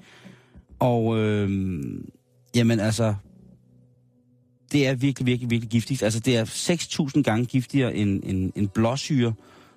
Og 0.79 1.19
øh, 1.19 1.49
jamen 2.55 2.79
altså, 2.79 3.15
det 4.71 4.87
er 4.87 4.95
virkelig, 4.95 5.25
virkelig, 5.25 5.49
virkelig 5.49 5.69
giftigt. 5.69 6.03
Altså 6.03 6.19
det 6.19 6.37
er 6.37 6.45
6.000 7.15 7.21
gange 7.21 7.45
giftigere 7.45 7.95
end, 7.95 8.23
end, 8.23 8.51
end 8.55 8.69
blåsyre, 8.69 9.33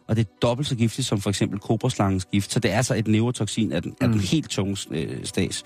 og 0.09 0.17
det 0.17 0.27
er 0.27 0.31
dobbelt 0.43 0.69
så 0.69 0.77
giftigt 0.77 1.07
som 1.07 1.21
for 1.21 1.31
eksempel 1.31 1.59
kobraslangens 1.59 2.25
gift. 2.25 2.53
Så 2.53 2.61
det 2.61 2.73
er 2.73 2.77
altså 2.77 2.95
et 2.95 3.09
neurotoxin 3.09 3.73
af 3.73 3.83
den, 3.83 3.91
mm. 3.91 3.97
af 4.01 4.09
den 4.09 4.21
helt 4.21 4.51
tunge 4.51 4.77
øh, 4.91 5.25
stas. 5.25 5.65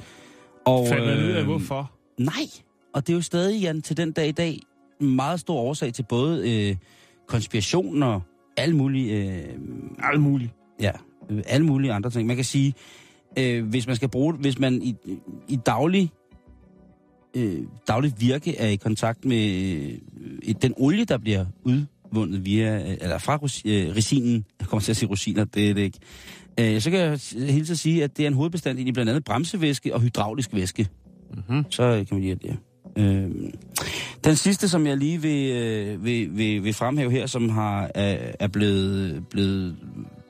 Og, 0.66 0.88
Fandt 0.88 1.06
man 1.06 1.18
ud 1.18 1.30
af, 1.30 1.40
øh, 1.40 1.44
hvorfor? 1.44 1.92
Nej, 2.18 2.46
og 2.94 3.06
det 3.06 3.12
er 3.12 3.16
jo 3.16 3.22
stadig, 3.22 3.60
Jan, 3.60 3.82
til 3.82 3.96
den 3.96 4.12
dag 4.12 4.28
i 4.28 4.32
dag, 4.32 4.60
en 5.00 5.16
meget 5.16 5.40
stor 5.40 5.54
årsag 5.54 5.94
til 5.94 6.02
både 6.08 6.68
øh, 6.68 6.76
konspiration 7.28 8.02
og 8.02 8.22
alle 8.56 8.76
mulige, 8.76 9.16
øh, 9.16 9.54
Alt 9.98 10.20
muligt. 10.20 10.50
Ja, 10.80 10.90
øh, 11.30 11.42
alle 11.46 11.66
mulige 11.66 11.92
andre 11.92 12.10
ting. 12.10 12.26
Man 12.26 12.36
kan 12.36 12.44
sige, 12.44 12.74
øh, 13.38 13.66
hvis 13.66 13.86
man 13.86 13.96
skal 13.96 14.08
bruge 14.08 14.34
hvis 14.34 14.58
man 14.58 14.82
i, 14.82 14.96
i 15.48 15.56
daglig, 15.66 16.10
øh, 17.36 17.62
daglig 17.88 18.12
virke 18.18 18.56
er 18.56 18.68
i 18.68 18.76
kontakt 18.76 19.24
med 19.24 19.46
øh, 20.48 20.54
den 20.62 20.74
olie, 20.76 21.04
der 21.04 21.18
bliver 21.18 21.44
udvundet 21.62 22.44
via, 22.44 22.90
øh, 22.90 22.96
eller 23.00 23.18
fra 23.18 23.34
øh, 23.34 23.96
resinen, 23.96 24.44
jeg 24.60 24.68
kommer 24.68 24.80
til 24.80 24.92
at 24.92 24.96
sige 24.96 25.08
rosiner, 25.10 25.44
det 25.44 25.70
er 25.70 25.74
det 25.74 25.82
ikke, 25.82 25.98
øh, 26.60 26.80
så 26.80 26.90
kan 26.90 27.00
jeg 27.00 27.20
hilse 27.52 27.72
at 27.72 27.78
sige, 27.78 28.04
at 28.04 28.16
det 28.16 28.22
er 28.22 28.26
en 28.26 28.34
hovedbestanddel 28.34 28.88
i 28.88 28.92
blandt 28.92 29.10
andet 29.10 29.24
bremsevæske 29.24 29.94
og 29.94 30.00
hydraulisk 30.00 30.54
væske. 30.54 30.88
Mm-hmm. 31.34 31.64
Så 31.70 32.04
kan 32.08 32.16
man 32.16 32.20
lige 32.20 32.34
det. 32.34 32.56
Øh, 32.96 33.30
den 34.24 34.36
sidste, 34.36 34.68
som 34.68 34.86
jeg 34.86 34.96
lige 34.96 35.22
vil, 35.22 35.50
øh, 35.50 36.04
vil, 36.04 36.36
vil, 36.36 36.64
vil 36.64 36.74
fremhæve 36.74 37.10
her, 37.10 37.26
som 37.26 37.48
har, 37.48 37.90
er, 37.94 38.32
er 38.40 38.48
blevet, 38.48 39.24
blevet 39.30 39.76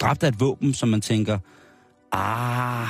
dræbt 0.01 0.23
af 0.23 0.29
et 0.29 0.41
våben, 0.41 0.75
som 0.75 0.89
man 0.89 1.01
tænker, 1.01 1.39
ah, 2.13 2.89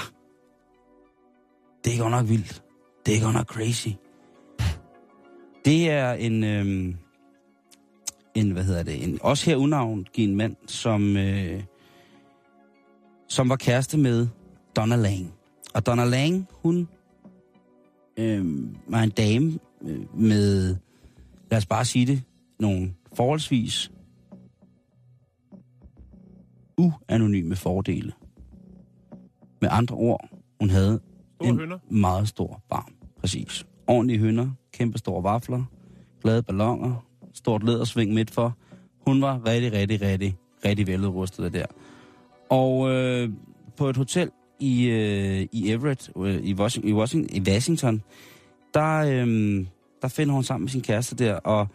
det 1.84 1.94
er 1.94 1.98
godt 1.98 2.10
nok 2.10 2.28
vildt. 2.28 2.62
Det 3.06 3.16
er 3.16 3.22
godt 3.22 3.34
nok 3.34 3.46
crazy. 3.46 3.88
Det 5.64 5.90
er 5.90 6.12
en, 6.12 6.44
øh, 6.44 6.94
en 8.34 8.50
hvad 8.50 8.64
hedder 8.64 8.82
det, 8.82 9.04
en, 9.04 9.18
også 9.22 9.50
her 9.50 9.56
unavngiven 9.56 10.36
mand, 10.36 10.56
som, 10.66 11.16
øh, 11.16 11.62
som 13.28 13.48
var 13.48 13.56
kæreste 13.56 13.98
med 13.98 14.28
Donna 14.76 14.96
Lang. 14.96 15.34
Og 15.74 15.86
Donna 15.86 16.04
Lang, 16.04 16.48
hun 16.52 16.88
øh, 18.16 18.44
var 18.88 19.02
en 19.02 19.10
dame 19.10 19.58
øh, 19.82 20.20
med, 20.20 20.76
lad 21.50 21.58
os 21.58 21.66
bare 21.66 21.84
sige 21.84 22.06
det, 22.06 22.22
nogle 22.60 22.94
forholdsvis 23.16 23.90
uanonyme 26.80 27.56
fordele. 27.56 28.12
Med 29.60 29.68
andre 29.72 29.96
ord, 29.96 30.28
hun 30.60 30.70
havde 30.70 31.00
Store 31.34 31.48
en 31.48 31.58
hønner. 31.58 31.78
meget 31.90 32.28
stor 32.28 32.62
barm. 32.70 32.92
Præcis. 33.20 33.66
Ordentlige 33.86 34.18
hønder, 34.18 34.50
kæmpe 34.72 34.98
store 34.98 35.22
vafler, 35.22 35.64
glade 36.22 36.42
ballonger, 36.42 37.06
stort 37.34 37.64
lædersving 37.64 38.14
midt 38.14 38.30
for. 38.30 38.56
Hun 39.06 39.22
var 39.22 39.46
rigtig, 39.46 39.72
rigtig, 39.72 40.00
rigtig, 40.02 40.36
rigtig 40.64 40.86
veludrustet 40.86 41.52
der. 41.52 41.66
Og 42.50 42.90
øh, 42.90 43.30
på 43.76 43.88
et 43.88 43.96
hotel 43.96 44.30
i, 44.60 44.86
øh, 44.86 45.46
i 45.52 45.70
Everett, 45.72 46.10
øh, 46.16 46.40
i, 46.42 46.54
Washington, 46.54 46.90
i, 46.90 46.94
Washington, 46.94 47.36
i 47.36 47.50
Washington, 47.50 48.02
der, 48.74 48.96
øh, 48.96 49.66
der 50.02 50.08
finder 50.08 50.34
hun 50.34 50.44
sammen 50.44 50.64
med 50.64 50.70
sin 50.70 50.82
kæreste 50.82 51.16
der, 51.16 51.34
og 51.34 51.68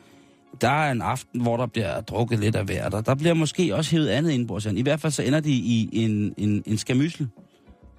der 0.62 0.70
er 0.70 0.91
en 0.91 1.02
aften, 1.02 1.41
hvor 1.41 1.58
der 1.58 1.65
bliver 1.65 2.02
drukket 2.02 2.39
lidt 2.39 2.56
af 2.56 2.65
hvert, 2.65 2.94
og 2.94 3.06
der 3.06 3.15
bliver 3.15 3.34
måske 3.34 3.76
også 3.76 3.91
hævet 3.91 4.08
andet 4.08 4.32
indbords. 4.32 4.65
I 4.65 4.82
hvert 4.82 5.00
fald 5.00 5.12
så 5.12 5.24
ender 5.24 5.39
de 5.39 5.52
i 5.52 5.89
en, 5.94 6.34
en, 6.38 6.63
en 6.65 6.78
skamysel. 6.78 7.28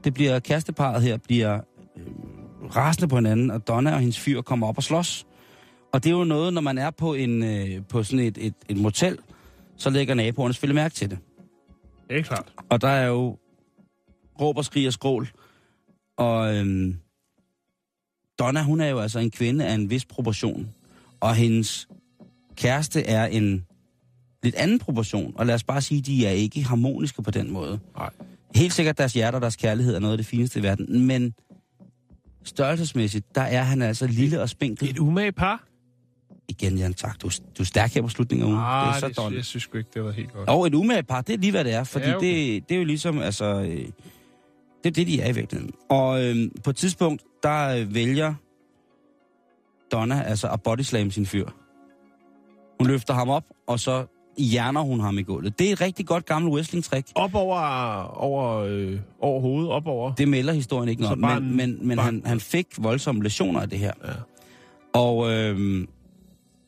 Det 0.05 0.15
bliver 0.15 0.39
kæresteparet 0.39 1.03
her, 1.03 1.17
bliver 1.17 1.61
øh, 1.97 2.07
rasende 2.77 3.09
på 3.09 3.17
hinanden, 3.17 3.51
og 3.51 3.69
Donna 3.69 3.93
og 3.93 4.01
hendes 4.01 4.19
fyr 4.21 4.41
kommer 4.41 4.67
op 4.67 4.77
og 4.77 4.83
slås. 4.83 5.27
Og 5.93 6.05
det 6.05 6.11
er 6.11 6.15
jo 6.15 6.25
noget, 6.25 6.55
når 6.55 6.61
man 6.61 6.79
er 6.79 6.91
på, 6.91 7.15
en, 7.15 7.43
øh, 7.43 7.85
på 7.89 8.03
sådan 8.03 8.25
et, 8.25 8.39
et, 8.41 8.55
et 8.69 8.77
motel, 8.77 9.19
så 9.77 9.91
lægger 9.91 10.15
naboerne 10.15 10.55
selvfølgelig 10.55 10.83
mærke 10.83 10.95
til 10.95 11.11
det. 11.11 11.19
Det 12.09 12.19
er 12.19 12.23
klart. 12.23 12.53
Og 12.71 12.81
der 12.81 12.89
er 12.89 13.07
jo 13.07 13.39
råb 14.41 14.57
og 14.57 14.65
skrig 14.65 14.87
og 14.87 14.93
skrål. 14.93 15.29
Og 16.17 16.57
øhm, 16.57 16.97
Donna, 18.39 18.63
hun 18.63 18.81
er 18.81 18.89
jo 18.89 18.99
altså 18.99 19.19
en 19.19 19.31
kvinde 19.31 19.67
af 19.67 19.75
en 19.75 19.91
vis 19.91 20.05
proportion. 20.05 20.75
Og 21.21 21.35
hendes 21.35 21.89
kæreste 22.57 23.03
er 23.03 23.27
en 23.27 23.67
lidt 24.43 24.55
anden 24.55 24.79
proportion. 24.79 25.33
Og 25.37 25.47
lad 25.47 25.55
os 25.55 25.65
bare 25.65 25.81
sige, 25.81 26.01
de 26.03 26.27
er 26.27 26.31
ikke 26.31 26.65
harmoniske 26.65 27.23
på 27.23 27.31
den 27.31 27.53
måde. 27.53 27.79
Nej. 27.97 28.11
Helt 28.55 28.73
sikkert 28.73 28.99
deres 28.99 29.13
hjerter 29.13 29.37
og 29.39 29.43
deres 29.43 29.57
kærlighed 29.57 29.95
er 29.95 29.99
noget 29.99 30.13
af 30.13 30.19
det 30.19 30.27
fineste 30.27 30.59
i 30.61 30.63
verden. 30.63 31.07
Men 31.07 31.35
størrelsesmæssigt, 32.45 33.35
der 33.35 33.41
er 33.41 33.63
han 33.63 33.83
altså 33.83 34.07
lille 34.07 34.43
og 34.43 34.49
spinkel. 34.49 34.91
Et 34.91 34.99
umage 34.99 35.33
par? 35.33 35.65
Igen, 36.49 36.79
Jan, 36.79 36.95
tak. 36.95 37.23
Du, 37.23 37.29
du 37.29 37.63
er 37.63 37.65
stærk 37.65 37.95
her 37.95 38.03
på 38.03 38.09
slutningen 38.09 38.47
af 38.47 38.51
ugen. 38.51 38.61
Ah, 38.65 38.87
det 38.87 38.97
er 38.97 39.01
så 39.01 39.09
det, 39.09 39.17
Donna. 39.17 39.37
jeg 39.37 39.45
synes 39.45 39.69
ikke, 39.75 39.89
det 39.95 40.05
var 40.05 40.11
helt 40.11 40.33
godt. 40.33 40.49
Og 40.49 40.67
et 40.67 40.75
umage 40.75 41.03
par, 41.03 41.21
det 41.21 41.33
er 41.35 41.39
lige 41.39 41.51
hvad 41.51 41.65
det 41.65 41.73
er, 41.73 41.85
fordi 41.85 42.07
Ja, 42.07 42.17
okay. 42.17 42.27
det, 42.27 42.69
det 42.69 42.75
er 42.75 42.79
jo 42.79 42.85
ligesom, 42.85 43.19
altså, 43.19 43.45
øh, 43.45 43.69
det 43.77 43.91
er 44.85 44.91
det, 44.91 45.07
de 45.07 45.21
er 45.21 45.29
i 45.29 45.33
virkeligheden. 45.35 45.75
Og 45.89 46.25
øh, 46.25 46.51
på 46.65 46.71
et 46.71 46.77
tidspunkt, 46.77 47.23
der 47.43 47.69
øh, 47.69 47.95
vælger 47.95 48.35
Donna 49.93 50.23
altså 50.23 50.49
at 50.49 50.63
bodyslam 50.63 51.11
sin 51.11 51.27
fyr. 51.27 51.49
Hun 52.79 52.87
løfter 52.87 53.15
ham 53.15 53.29
op, 53.29 53.45
og 53.67 53.81
så 53.81 54.05
hjerner 54.39 54.81
hun 54.81 55.01
ham 55.01 55.19
i 55.19 55.23
gulvet. 55.23 55.59
Det 55.59 55.69
er 55.69 55.73
et 55.73 55.81
rigtig 55.81 56.07
godt 56.07 56.27
gammelt 56.27 56.55
wrestling-trick. 56.55 57.09
Op 57.15 57.35
over, 57.35 57.59
over, 58.17 58.55
øh, 58.69 58.99
over 59.21 59.41
hovedet, 59.41 59.71
op 59.71 59.87
over. 59.87 60.13
Det 60.15 60.29
melder 60.29 60.53
historien 60.53 60.89
ikke 60.89 61.03
noget 61.03 61.19
men, 61.19 61.31
en- 61.43 61.57
men, 61.57 61.79
men 61.89 61.97
bare- 61.97 62.05
han, 62.05 62.23
han 62.27 62.41
fik 62.41 62.67
voldsomme 62.79 63.23
lesioner 63.23 63.61
af 63.61 63.71
det 63.71 63.79
her. 63.79 63.93
Ja. 64.05 64.11
Og 64.93 65.33
øh, 65.33 65.87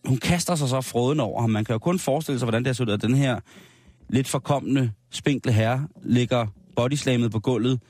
hun 0.05 0.19
kaster 0.19 0.55
sig 0.55 0.69
så 0.69 0.81
froden 0.81 1.21
over 1.21 1.41
ham. 1.41 1.51
Man 1.51 1.65
kan 1.65 1.73
jo 1.73 1.79
kun 1.79 1.99
forestille 1.99 2.39
sig, 2.39 2.47
hvordan 2.47 2.65
det 2.65 2.81
er 2.81 2.85
ud, 2.85 2.91
at 2.91 3.03
den 3.03 3.15
her 3.15 3.41
lidt 4.09 4.29
forkommende, 4.29 4.91
spinkle 5.11 5.53
herre 5.53 5.89
ligger 6.03 6.47
bodyslammet 6.77 7.31
på 7.33 7.41
gulvet, 7.41 7.81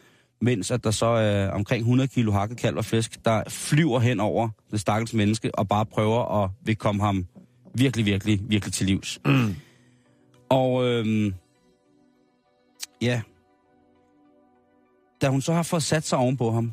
mens 0.40 0.70
at 0.70 0.84
der 0.84 0.90
så 0.90 1.06
er 1.06 1.50
omkring 1.50 1.80
100 1.80 2.08
kilo 2.08 2.32
hakket 2.32 2.58
kalv 2.58 2.76
og 2.76 2.84
fisk, 2.84 3.24
der 3.24 3.42
flyver 3.48 4.00
hen 4.00 4.20
over 4.20 4.48
det 4.70 4.80
stakkels 4.80 5.14
menneske 5.14 5.54
og 5.58 5.68
bare 5.68 5.86
prøver 5.86 6.44
at 6.44 6.50
vil 6.64 6.76
komme 6.76 7.02
ham 7.02 7.26
virkelig, 7.78 8.06
virkelig, 8.06 8.40
virkelig 8.48 8.72
til 8.72 8.86
livs. 8.86 9.20
Mm. 9.24 9.54
Og 10.48 10.84
øhm, 10.84 11.34
ja, 13.02 13.22
da 15.22 15.28
hun 15.28 15.40
så 15.40 15.52
har 15.52 15.62
fået 15.62 15.82
sat 15.82 16.06
sig 16.06 16.18
ovenpå 16.18 16.50
ham, 16.50 16.72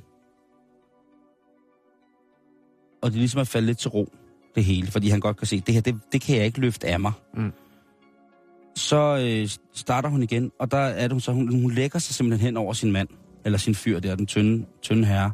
og 3.02 3.12
det 3.12 3.20
ligesom 3.20 3.40
er 3.40 3.44
faldet 3.44 3.68
lidt 3.68 3.78
til 3.78 3.90
ro, 3.90 4.14
det 4.56 4.64
hele, 4.64 4.88
fordi 4.88 5.10
han 5.10 5.20
godt 5.20 5.38
kan 5.38 5.48
se, 5.48 5.60
det 5.60 5.74
her, 5.74 5.82
det, 5.82 6.00
det 6.12 6.22
kan 6.22 6.36
jeg 6.38 6.46
ikke 6.46 6.60
løfte 6.60 6.88
af 6.88 7.00
mig. 7.00 7.12
Mm. 7.34 7.52
Så 8.76 9.18
øh, 9.22 9.50
starter 9.74 10.10
hun 10.10 10.24
igen, 10.24 10.52
og 10.60 10.72
der 10.72 10.78
er 10.78 11.02
det, 11.02 11.12
hun 11.12 11.22
så, 11.22 11.32
hun, 11.32 11.62
hun 11.62 11.72
lægger 11.72 12.00
sig 12.00 12.16
simpelthen 12.16 12.46
hen 12.46 12.58
over 12.58 12.74
sin 12.74 12.92
mand, 12.92 13.08
eller 13.46 13.58
sin 13.58 13.76
fyr 13.76 14.00
der, 14.00 14.16
den 14.16 14.26
tynde, 14.26 14.66
tynde 14.82 15.06
herre. 15.06 15.32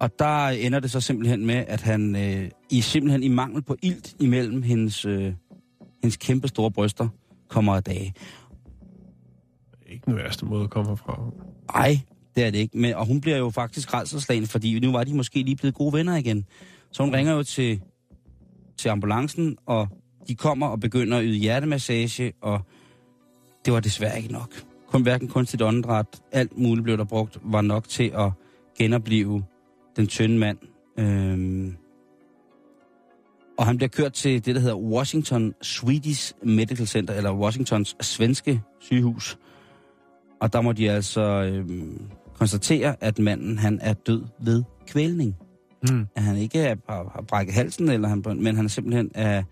Og 0.00 0.18
der 0.18 0.48
ender 0.48 0.80
det 0.80 0.90
så 0.90 1.00
simpelthen 1.00 1.46
med, 1.46 1.64
at 1.68 1.82
han 1.82 2.16
øh, 2.16 2.50
i 2.70 2.80
simpelthen 2.80 3.22
i 3.22 3.28
mangel 3.28 3.62
på 3.62 3.76
ilt 3.82 4.16
imellem 4.20 4.62
hendes, 4.62 5.04
øh, 5.04 5.32
hendes 6.02 6.16
kæmpe 6.16 6.48
store 6.48 6.70
bryster, 6.70 7.08
kommer 7.48 7.76
af 7.76 7.84
dage. 7.84 8.14
Ikke 9.86 10.04
den 10.06 10.16
værste 10.16 10.46
måde 10.46 10.64
at 10.64 10.70
komme 10.70 10.90
herfra. 10.90 11.20
Ej, 11.74 12.00
det 12.36 12.44
er 12.44 12.50
det 12.50 12.58
ikke. 12.58 12.78
Men, 12.78 12.94
og 12.94 13.06
hun 13.06 13.20
bliver 13.20 13.36
jo 13.36 13.50
faktisk 13.50 13.94
rædselslagen, 13.94 14.46
fordi 14.46 14.80
nu 14.80 14.92
var 14.92 15.04
de 15.04 15.14
måske 15.14 15.42
lige 15.42 15.56
blevet 15.56 15.74
gode 15.74 15.92
venner 15.92 16.16
igen. 16.16 16.44
Så 16.92 17.02
hun 17.02 17.14
ringer 17.14 17.32
jo 17.32 17.42
til, 17.42 17.80
til 18.76 18.88
ambulancen, 18.88 19.56
og 19.66 19.88
de 20.28 20.34
kommer 20.34 20.66
og 20.66 20.80
begynder 20.80 21.18
at 21.18 21.24
yde 21.26 21.36
hjertemassage, 21.36 22.32
og 22.40 22.60
det 23.64 23.72
var 23.72 23.80
desværre 23.80 24.16
ikke 24.16 24.32
nok. 24.32 24.54
Kun 24.86 25.02
hverken 25.02 25.28
kunstigt 25.28 25.62
åndedræt, 25.62 26.06
alt 26.32 26.58
muligt 26.58 26.84
blev 26.84 26.98
der 26.98 27.04
brugt, 27.04 27.38
var 27.42 27.60
nok 27.60 27.88
til 27.88 28.12
at 28.14 28.30
genopleve 28.78 29.44
den 29.96 30.06
tynde 30.06 30.38
mand. 30.38 30.58
Øhm, 30.98 31.76
og 33.58 33.66
han 33.66 33.76
bliver 33.76 33.88
kørt 33.88 34.12
til 34.12 34.44
det, 34.44 34.54
der 34.54 34.60
hedder 34.60 34.76
Washington 34.76 35.54
Swedish 35.62 36.34
Medical 36.42 36.86
Center, 36.86 37.14
eller 37.14 37.32
Washingtons 37.32 37.96
svenske 38.00 38.62
sygehus. 38.80 39.38
Og 40.40 40.52
der 40.52 40.60
må 40.60 40.72
de 40.72 40.90
altså 40.90 41.22
øhm, 41.22 42.00
konstatere, 42.34 42.96
at 43.00 43.18
manden 43.18 43.58
han 43.58 43.78
er 43.82 43.92
død 43.92 44.22
ved 44.40 44.64
kvælning. 44.86 45.36
Mm. 45.90 46.06
At 46.16 46.22
han 46.22 46.36
ikke 46.36 46.58
er, 46.58 46.76
har, 46.88 47.10
har 47.14 47.24
brækket 47.28 47.54
halsen, 47.54 47.88
eller 47.88 48.08
han, 48.08 48.22
men 48.26 48.56
han 48.56 48.64
er 48.64 48.68
simpelthen 48.68 49.10
er, 49.14 49.42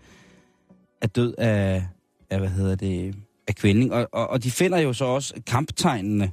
er 1.01 1.07
død 1.07 1.35
af, 1.37 1.87
af, 2.29 2.39
hvad 2.39 2.49
hedder 2.49 2.75
det, 2.75 3.15
af 3.47 3.55
kvinding. 3.55 3.93
Og, 3.93 4.07
og, 4.11 4.29
og 4.29 4.43
de 4.43 4.51
finder 4.51 4.77
jo 4.77 4.93
så 4.93 5.05
også 5.05 5.33
kamptegnene 5.47 6.31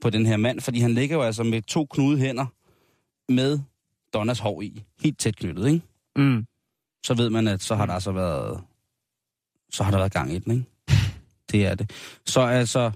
på 0.00 0.10
den 0.10 0.26
her 0.26 0.36
mand, 0.36 0.60
fordi 0.60 0.80
han 0.80 0.94
ligger 0.94 1.16
jo 1.16 1.22
altså 1.22 1.42
med 1.42 1.62
to 1.62 1.84
knude 1.84 2.18
hænder 2.18 2.46
med 3.28 3.58
Donnas 4.14 4.38
hår 4.38 4.62
i, 4.62 4.84
helt 5.00 5.18
tæt 5.18 5.36
knyttet, 5.36 5.66
ikke? 5.66 5.80
Mm. 6.16 6.46
Så 7.06 7.14
ved 7.14 7.30
man, 7.30 7.48
at 7.48 7.62
så 7.62 7.74
har 7.74 7.86
der 7.86 7.92
altså 7.92 8.12
været, 8.12 8.60
så 9.70 9.84
har 9.84 9.90
der 9.90 9.98
været 9.98 10.12
gang 10.12 10.32
i 10.32 10.38
den, 10.38 10.52
ikke? 10.52 10.64
Det 11.52 11.66
er 11.66 11.74
det. 11.74 11.90
Så 12.26 12.40
altså, 12.40 12.90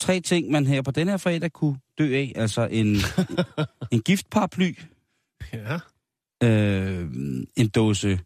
tre 0.00 0.20
ting, 0.20 0.50
man 0.50 0.66
her 0.66 0.82
på 0.82 0.90
den 0.90 1.08
her 1.08 1.16
fredag 1.16 1.52
kunne 1.52 1.78
dø 1.98 2.14
af. 2.16 2.32
Altså 2.36 2.66
en, 2.70 2.96
en 3.92 4.00
giftparaply, 4.02 4.74
Ja. 5.52 5.78
øh, 6.42 7.10
en 7.56 7.68
dåse, 7.68 8.20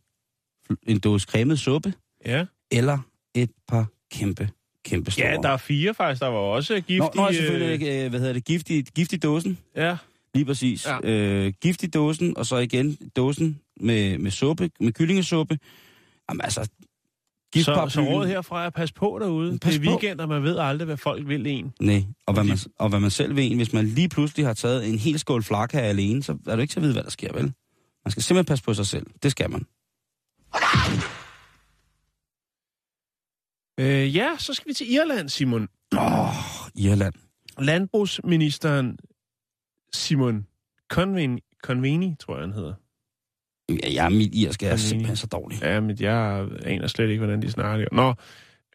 en 0.83 1.01
dåse 1.01 1.27
cremet 1.31 1.59
suppe, 1.59 1.95
Ja. 2.27 2.47
eller 2.71 2.99
et 3.35 3.51
par 3.69 3.87
kæmpe, 4.13 4.51
kæmpe 4.85 5.11
store. 5.11 5.27
ja, 5.27 5.37
der 5.43 5.49
er 5.49 5.57
fire 5.57 5.95
faktisk. 5.95 6.21
Der 6.21 6.27
var 6.29 6.39
også 6.39 6.81
gift 6.81 7.01
Nå, 7.01 7.11
nå 7.15 7.33
selvfølgelig 7.33 7.73
ikke, 7.73 8.05
øh, 8.05 8.11
hvad 8.11 8.21
hedder 8.21 8.33
det, 8.33 8.45
gift 8.45 8.71
i, 8.71 8.83
gift 8.83 9.13
i 9.13 9.17
dåsen, 9.17 9.59
Ja. 9.77 9.97
Lige 10.35 10.45
præcis. 10.45 10.87
Ja. 10.87 10.99
Øh, 11.11 11.53
gift 11.63 11.83
i 11.83 11.87
dåsen, 11.87 12.37
og 12.37 12.47
så 12.47 12.57
igen 12.57 12.97
dåsen 13.17 13.61
med, 13.81 14.19
med 14.19 14.31
suppe, 14.31 14.71
med 14.81 14.93
kyllingesuppe. 14.93 15.59
Jamen 16.31 16.41
altså, 16.41 16.65
Så, 16.65 16.71
giftparaplyen... 17.53 17.91
så 18.07 18.13
rådet 18.13 18.29
herfra 18.31 18.63
er 18.63 18.67
at 18.67 18.75
passe 18.75 18.95
på 18.95 19.19
derude. 19.23 19.59
Pas 19.59 19.75
det 19.75 19.81
er 19.81 19.85
på. 19.85 19.91
weekend, 19.91 20.21
og 20.21 20.29
man 20.29 20.43
ved 20.43 20.59
aldrig, 20.59 20.87
hvad 20.87 20.97
folk 20.97 21.29
vil 21.29 21.47
en. 21.47 21.73
Nej, 21.81 22.05
og 22.27 22.35
hvad, 22.35 22.45
man, 22.45 22.59
og 22.79 22.89
hvad 22.89 23.01
man 23.01 23.11
selv 23.11 23.37
ved, 23.37 23.55
hvis 23.57 23.73
man 23.73 23.87
lige 23.87 24.09
pludselig 24.09 24.47
har 24.47 24.55
taget 24.55 24.89
en 24.89 24.99
hel 24.99 25.19
skål 25.19 25.43
flak 25.43 25.73
her 25.73 25.81
alene, 25.81 26.23
så 26.23 26.39
er 26.47 26.57
du 26.57 26.63
ikke 26.63 26.73
til 26.73 26.79
at 26.81 26.83
vide, 26.83 26.93
hvad 26.93 27.03
der 27.03 27.11
sker, 27.11 27.33
vel? 27.33 27.53
Man 28.05 28.11
skal 28.11 28.23
simpelthen 28.23 28.45
passe 28.45 28.65
på 28.65 28.75
sig 28.75 28.87
selv. 28.87 29.07
Det 29.23 29.31
skal 29.31 29.51
man. 29.51 29.67
Øh, 33.81 34.17
ja, 34.17 34.31
så 34.39 34.55
skal 34.55 34.69
vi 34.69 34.75
til 34.75 34.93
Irland, 34.93 35.29
Simon. 35.29 35.69
Åh, 35.93 36.29
Irland. 36.75 37.15
Landbrugsministeren 37.59 38.99
Simon 39.95 40.47
Conveni, 40.89 41.43
Conveni 41.63 42.15
tror 42.21 42.35
jeg, 42.35 42.43
han 42.43 42.53
hedder. 42.53 42.75
Ja, 43.93 44.09
mit 44.09 44.35
irsk 44.35 44.63
er 44.63 44.67
Conveni. 44.69 44.89
simpelthen 44.89 45.17
så 45.17 45.27
dårlig. 45.27 45.63
Ja, 45.63 45.81
men 45.81 45.97
jeg 46.01 46.49
aner 46.65 46.87
slet 46.87 47.09
ikke, 47.09 47.19
hvordan 47.25 47.43
de 47.43 47.51
snakker. 47.51 47.87
Nå, 47.93 48.15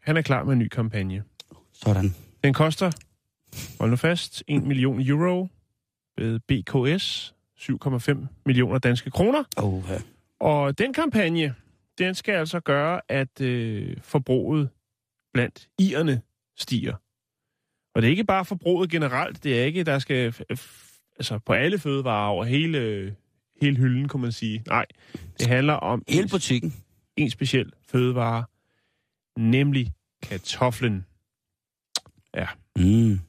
han 0.02 0.18
er 0.18 0.22
klar 0.22 0.44
med 0.44 0.54
en 0.54 0.60
ny 0.60 0.68
kampagne. 0.68 1.24
Sådan. 1.74 2.16
Den 2.44 2.54
koster, 2.54 2.92
hold 3.80 3.90
nu 3.90 3.96
fast, 3.96 4.44
1 4.48 4.64
million 4.64 5.02
euro 5.02 5.48
ved 6.18 6.40
BKS, 6.40 7.34
7,5 7.60 8.44
millioner 8.46 8.80
danske 8.80 9.12
kroner. 9.12 9.44
Oh, 9.58 9.84
ja. 9.90 9.98
Og 10.40 10.78
den 10.78 10.94
kampagne, 10.94 11.56
den 11.98 12.16
skal 12.16 12.34
altså 12.34 12.60
gøre, 12.60 13.02
at 13.10 13.42
øh, 13.42 13.98
forbruget 14.02 14.70
blandt 15.34 15.68
irerne 15.80 16.22
stiger. 16.58 16.94
Og 17.96 18.02
det 18.02 18.08
er 18.08 18.12
ikke 18.12 18.24
bare 18.24 18.46
forbruget 18.46 18.90
generelt, 18.90 19.44
det 19.44 19.60
er 19.60 19.64
ikke, 19.64 19.84
der 19.84 20.00
skal 20.00 20.34
altså 21.20 21.40
på 21.46 21.54
alle 21.54 21.80
fødevarer 21.80 22.30
over 22.30 22.44
hele, 22.46 23.16
hele 23.62 23.78
hylden, 23.78 24.08
kunne 24.08 24.22
man 24.22 24.32
sige. 24.32 24.64
Nej, 24.68 24.86
det 25.40 25.48
handler 25.48 25.74
om 25.74 26.04
Hele 26.10 26.24
en, 26.24 26.30
butikken. 26.30 26.74
en 27.18 27.30
speciel 27.30 27.72
fødevare, 27.88 28.44
nemlig 29.38 29.94
kartoflen. 30.24 31.06
Mm. 32.76 33.20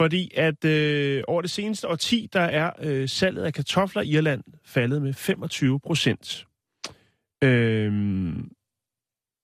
Fordi 0.00 0.30
at 0.36 0.64
øh, 0.64 1.24
over 1.28 1.42
det 1.42 1.50
seneste 1.50 1.88
årti, 1.88 2.28
der 2.32 2.40
er 2.40 2.70
øh, 2.78 3.08
salget 3.08 3.44
af 3.44 3.54
kartofler 3.54 4.02
i 4.02 4.08
Irland 4.08 4.44
faldet 4.64 5.02
med 5.02 5.12
25 5.14 5.80
procent. 5.80 6.46
Øhm, 7.44 8.50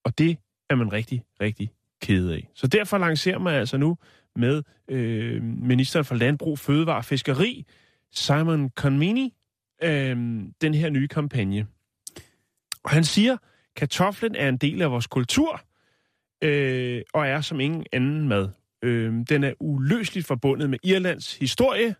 og 0.04 0.18
det 0.18 0.38
er 0.70 0.74
man 0.74 0.92
rigtig, 0.92 1.24
rigtig 1.40 1.70
ked 2.02 2.30
af. 2.30 2.48
Så 2.54 2.66
derfor 2.66 2.98
lancerer 2.98 3.38
man 3.38 3.54
altså 3.54 3.76
nu 3.76 3.98
med 4.38 4.62
øh, 4.88 5.42
ministeren 5.42 6.04
for 6.04 6.14
Landbrug, 6.14 6.58
Fødevare 6.58 6.96
og 6.96 7.04
Fiskeri, 7.04 7.66
Simon 8.12 8.70
Conmini, 8.70 9.34
øh, 9.82 10.16
den 10.60 10.74
her 10.74 10.90
nye 10.90 11.08
kampagne. 11.08 11.66
Og 12.84 12.90
han 12.90 13.04
siger, 13.04 13.36
kartoflen 13.76 14.34
er 14.34 14.48
en 14.48 14.56
del 14.56 14.82
af 14.82 14.90
vores 14.90 15.06
kultur, 15.06 15.60
øh, 16.44 17.02
og 17.14 17.26
er 17.26 17.40
som 17.40 17.60
ingen 17.60 17.86
anden 17.92 18.28
mad. 18.28 18.48
Øh, 18.82 19.12
den 19.28 19.44
er 19.44 19.52
uløseligt 19.60 20.26
forbundet 20.26 20.70
med 20.70 20.78
Irlands 20.82 21.36
historie, 21.36 21.94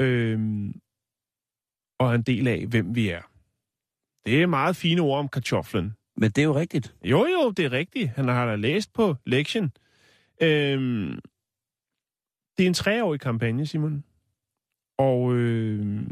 øh, 0.00 0.40
og 1.98 2.10
er 2.10 2.14
en 2.14 2.22
del 2.22 2.48
af, 2.48 2.66
hvem 2.66 2.94
vi 2.94 3.08
er. 3.08 3.22
Det 4.24 4.42
er 4.42 4.46
meget 4.46 4.76
fine 4.76 5.00
ord 5.00 5.18
om 5.18 5.28
kartoflen. 5.28 5.94
Men 6.16 6.30
det 6.30 6.38
er 6.38 6.46
jo 6.46 6.54
rigtigt. 6.54 6.94
Jo, 7.04 7.26
jo, 7.26 7.50
det 7.50 7.64
er 7.64 7.72
rigtigt. 7.72 8.08
Han 8.08 8.28
har 8.28 8.46
da 8.46 8.56
læst 8.56 8.92
på 8.92 9.16
lektien. 9.26 9.72
Øhm, 10.42 11.20
det 12.56 12.64
er 12.64 12.66
en 12.66 12.74
treårig 12.74 13.20
kampagne, 13.20 13.66
Simon. 13.66 14.04
Og 14.98 15.34
øh, 15.34 16.06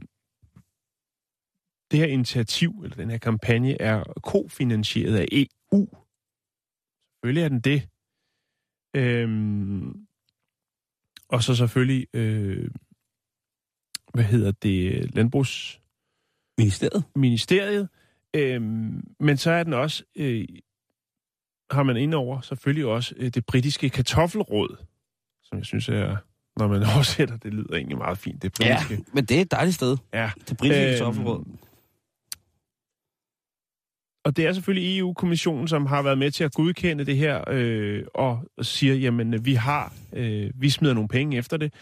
det 1.90 1.98
her 1.98 2.06
initiativ, 2.06 2.70
eller 2.84 2.96
den 2.96 3.10
her 3.10 3.18
kampagne, 3.18 3.82
er 3.82 4.04
kofinansieret 4.22 5.16
af 5.16 5.26
EU. 5.32 5.88
Selvfølgelig 7.14 7.44
er 7.44 7.48
den 7.48 7.60
det. 7.60 7.88
Øhm, 8.96 10.06
og 11.28 11.42
så 11.42 11.54
selvfølgelig, 11.54 12.06
øh, 12.14 12.70
hvad 14.14 14.24
hedder 14.24 14.52
det, 14.52 15.14
Landbrugsministeriet. 15.14 17.04
Ministeriet. 17.16 17.88
Øhm, 18.36 19.14
men 19.20 19.36
så 19.36 19.50
er 19.50 19.62
den 19.62 19.72
også, 19.72 20.04
øh, 20.16 20.48
har 21.70 21.82
man 21.82 21.96
indover 21.96 22.40
selvfølgelig 22.40 22.86
også 22.86 23.14
øh, 23.16 23.28
det 23.30 23.46
britiske 23.46 23.90
kartoffelråd, 23.90 24.76
som 25.42 25.58
jeg 25.58 25.66
synes 25.66 25.88
er, 25.88 26.16
når 26.56 26.68
man 26.68 26.82
oversætter, 26.94 27.36
det 27.36 27.54
lyder 27.54 27.74
egentlig 27.74 27.98
meget 27.98 28.18
fint, 28.18 28.42
det 28.42 28.60
Ja, 28.60 28.76
britiske. 28.84 29.04
men 29.14 29.24
det 29.24 29.36
er 29.36 29.40
et 29.40 29.50
dejligt 29.50 29.74
sted. 29.76 29.96
Ja. 30.14 30.30
Det 30.48 30.56
britiske 30.56 30.82
Øhm, 30.86 30.92
kartoffelråd. 30.98 31.44
Og 34.24 34.36
det 34.36 34.46
er 34.46 34.52
selvfølgelig 34.52 34.98
EU-kommissionen, 34.98 35.68
som 35.68 35.86
har 35.86 36.02
været 36.02 36.18
med 36.18 36.30
til 36.30 36.44
at 36.44 36.52
godkende 36.54 37.06
det 37.06 37.16
her, 37.16 37.44
øh, 37.48 38.04
og 38.14 38.44
siger, 38.62 38.94
jamen, 38.94 39.34
øh, 39.34 39.44
vi 39.44 39.54
har, 39.54 39.94
øh, 40.12 40.50
vi 40.54 40.70
smider 40.70 40.94
nogle 40.94 41.08
penge 41.08 41.36
efter 41.38 41.56
det. 41.56 41.74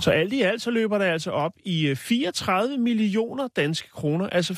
Så 0.00 0.10
alt 0.10 0.32
i 0.32 0.42
alt, 0.42 0.62
så 0.62 0.70
løber 0.70 0.98
det 0.98 1.04
altså 1.04 1.30
op 1.30 1.52
i 1.64 1.86
øh, 1.88 1.96
34 1.96 2.78
millioner 2.78 3.48
danske 3.56 3.88
kroner, 3.90 4.26
altså 4.26 4.52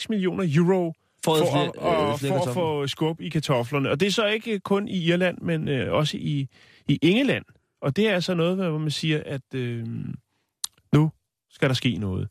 4,6 0.00 0.06
millioner 0.08 0.44
euro, 0.56 0.94
For, 1.24 1.36
for, 1.36 1.58
at, 1.58 1.76
og, 1.76 2.20
for 2.20 2.48
at 2.48 2.54
få 2.54 2.86
skub 2.86 3.20
i 3.20 3.28
kartoflerne. 3.28 3.90
Og 3.90 4.00
det 4.00 4.06
er 4.06 4.10
så 4.10 4.26
ikke 4.26 4.60
kun 4.60 4.88
i 4.88 5.04
Irland, 5.04 5.38
men 5.38 5.68
øh, 5.68 5.92
også 5.92 6.16
i, 6.16 6.48
i 6.88 6.98
England. 7.02 7.44
Og 7.82 7.96
det 7.96 8.08
er 8.08 8.14
altså 8.14 8.34
noget, 8.34 8.56
hvor 8.56 8.78
man 8.78 8.90
siger, 8.90 9.22
at 9.26 9.54
øh, 9.54 9.86
nu 10.92 11.10
skal 11.50 11.68
der 11.68 11.74
ske 11.74 11.96
noget. 11.96 12.28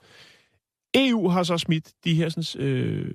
EU 0.96 1.28
har 1.28 1.44
så 1.44 1.58
smidt 1.58 1.92
de 2.04 2.16
her 2.16 2.30
sådan, 2.30 2.68
øh, 2.68 3.14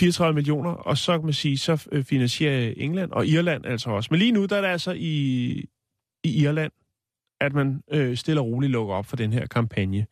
34 0.00 0.34
millioner, 0.34 0.70
og 0.70 0.98
så 0.98 1.18
kan 1.18 1.24
man 1.24 1.32
sige, 1.32 1.58
så 1.58 1.88
øh, 1.92 2.04
finansierer 2.04 2.74
England 2.76 3.12
og 3.12 3.26
Irland 3.26 3.66
altså 3.66 3.90
også. 3.90 4.08
Men 4.10 4.18
lige 4.18 4.32
nu, 4.32 4.46
der 4.46 4.56
er 4.56 4.60
det 4.60 4.68
altså 4.68 4.92
i, 4.92 5.50
i 6.24 6.42
Irland, 6.42 6.72
at 7.40 7.52
man 7.52 7.82
øh, 7.90 8.16
stille 8.16 8.40
og 8.40 8.46
roligt 8.46 8.72
lukker 8.72 8.94
op 8.94 9.06
for 9.06 9.16
den 9.16 9.32
her 9.32 9.46
kampagne. 9.46 10.06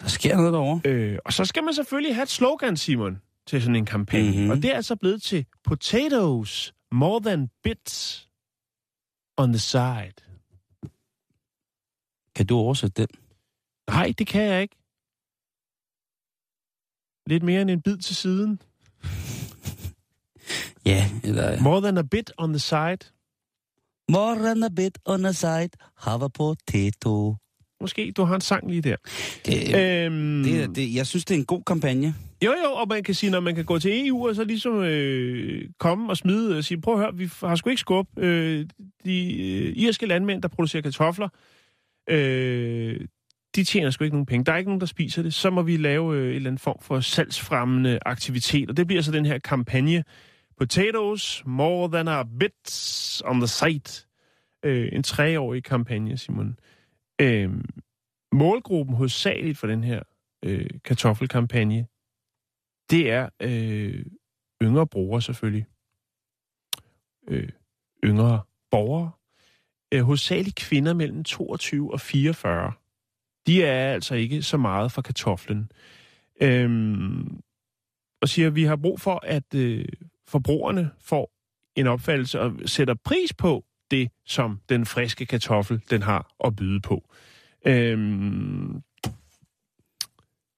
Der 0.00 0.08
sker 0.08 0.36
noget 0.36 0.52
derovre. 0.52 0.80
Øh, 0.84 1.18
og 1.24 1.32
så 1.32 1.44
skal 1.44 1.64
man 1.64 1.74
selvfølgelig 1.74 2.14
have 2.14 2.22
et 2.22 2.28
slogan, 2.28 2.76
Simon, 2.76 3.20
til 3.46 3.62
sådan 3.62 3.76
en 3.76 3.86
kampagne. 3.86 4.28
Mhm. 4.28 4.36
Mm-hmm. 4.36 4.50
Og 4.50 4.56
det 4.56 4.70
er 4.70 4.76
altså 4.76 4.96
blevet 4.96 5.22
til 5.22 5.46
potatoes 5.64 6.74
more 6.92 7.20
than 7.20 7.48
bits 7.62 8.28
on 9.36 9.52
the 9.52 9.58
side. 9.58 10.14
Kan 12.34 12.46
du 12.46 12.56
oversætte 12.56 13.02
den? 13.02 13.08
Nej, 13.88 14.12
det 14.18 14.26
kan 14.26 14.42
jeg 14.42 14.62
ikke. 14.62 14.76
Lidt 17.26 17.42
mere 17.42 17.62
end 17.62 17.70
en 17.70 17.82
bid 17.82 17.96
til 17.96 18.16
siden. 18.16 18.62
Ja, 20.84 21.10
eller... 21.24 21.62
More 21.62 21.80
than 21.80 21.98
a 21.98 22.02
bit 22.02 22.32
on 22.38 22.52
the 22.52 22.58
side. 22.58 23.12
More 24.08 24.34
than 24.34 24.62
a 24.62 24.68
bit 24.68 24.98
on 25.04 25.22
the 25.22 25.32
side, 25.32 25.70
have 25.96 26.24
a 26.24 26.28
potato. 26.28 27.36
Måske 27.80 28.12
du 28.16 28.24
har 28.24 28.34
en 28.34 28.40
sang 28.40 28.70
lige 28.70 28.82
der. 28.82 28.96
Det, 29.46 29.56
Øhm, 30.06 30.42
det, 30.44 30.62
er- 30.62 30.66
det, 30.66 30.94
jeg 30.94 31.06
synes, 31.06 31.24
det 31.24 31.34
er 31.34 31.38
en 31.38 31.44
god 31.44 31.62
kampagne. 31.66 32.14
Jo, 32.44 32.50
jo, 32.64 32.72
og 32.72 32.88
man 32.88 33.02
kan 33.02 33.14
sige, 33.14 33.30
når 33.30 33.40
man 33.40 33.54
kan 33.54 33.64
gå 33.64 33.78
til 33.78 34.08
EU 34.08 34.28
og 34.28 34.34
så 34.34 34.44
ligesom 34.44 34.82
øh, 34.82 35.68
komme 35.78 36.10
og 36.10 36.16
smide 36.16 36.58
og 36.58 36.64
sige, 36.64 36.80
prøv 36.80 36.94
at 36.94 37.00
høre, 37.00 37.14
vi 37.16 37.30
har 37.40 37.56
sgu 37.56 37.70
ikke 37.70 37.80
skub. 37.80 38.06
Øh, 38.18 38.66
de 39.04 39.40
øh, 39.42 39.72
irske 39.76 40.06
landmænd, 40.06 40.42
der 40.42 40.48
producerer 40.48 40.82
kartofler, 40.82 41.28
øh, 42.10 43.00
de 43.56 43.64
tjener 43.64 43.90
sgu 43.90 44.04
ikke 44.04 44.14
nogen 44.16 44.26
penge. 44.26 44.44
Der 44.44 44.52
er 44.52 44.56
ikke 44.56 44.68
nogen, 44.70 44.80
der 44.80 44.86
spiser 44.86 45.22
det. 45.22 45.34
Så 45.34 45.50
må 45.50 45.62
vi 45.62 45.76
lave 45.76 46.16
øh, 46.16 46.22
en 46.30 46.34
eller 46.36 46.50
anden 46.50 46.58
form 46.58 46.76
for 46.82 47.00
salgsfremmende 47.00 47.98
aktivitet. 48.06 48.70
Og 48.70 48.76
det 48.76 48.86
bliver 48.86 49.02
så 49.02 49.12
den 49.12 49.26
her 49.26 49.38
kampagne. 49.38 50.04
Potatoes 50.58 51.42
more 51.46 51.88
than 51.92 52.08
a 52.08 52.22
bit 52.40 53.22
on 53.24 53.40
the 53.40 53.46
site. 53.48 54.06
Øh, 54.64 54.88
en 54.92 55.02
treårig 55.02 55.64
kampagne, 55.64 56.18
Simon. 56.18 56.56
Øh, 57.20 57.50
målgruppen 58.32 58.96
hovedsageligt 58.96 59.58
for 59.58 59.66
den 59.66 59.84
her 59.84 60.02
øh, 60.44 60.70
kartoffelkampagne, 60.84 61.86
det 62.90 63.10
er 63.10 63.28
øh, 63.42 64.06
yngre 64.62 64.86
brugere 64.86 65.22
selvfølgelig. 65.22 65.66
Øh, 67.28 67.48
yngre 68.04 68.40
borgere. 68.70 69.10
Øh, 69.94 70.02
hovedsageligt 70.02 70.56
kvinder 70.56 70.94
mellem 70.94 71.24
22 71.24 71.92
og 71.92 72.00
44. 72.00 72.72
De 73.46 73.64
er 73.64 73.92
altså 73.92 74.14
ikke 74.14 74.42
så 74.42 74.56
meget 74.56 74.92
for 74.92 75.02
kartoflen. 75.02 75.72
Øh, 76.42 76.70
og 78.22 78.28
siger, 78.28 78.48
at 78.48 78.54
vi 78.54 78.64
har 78.64 78.76
brug 78.76 79.00
for, 79.00 79.20
at 79.22 79.54
øh, 79.54 79.88
forbrugerne 80.28 80.90
får 81.00 81.32
en 81.76 81.86
opfattelse 81.86 82.40
og 82.40 82.52
sætter 82.66 82.94
pris 82.94 83.32
på 83.32 83.64
det, 83.90 84.10
som 84.26 84.60
den 84.68 84.86
friske 84.86 85.26
kartoffel, 85.26 85.80
den 85.90 86.02
har 86.02 86.34
at 86.44 86.56
byde 86.56 86.80
på. 86.80 87.04
Øhm, 87.66 88.82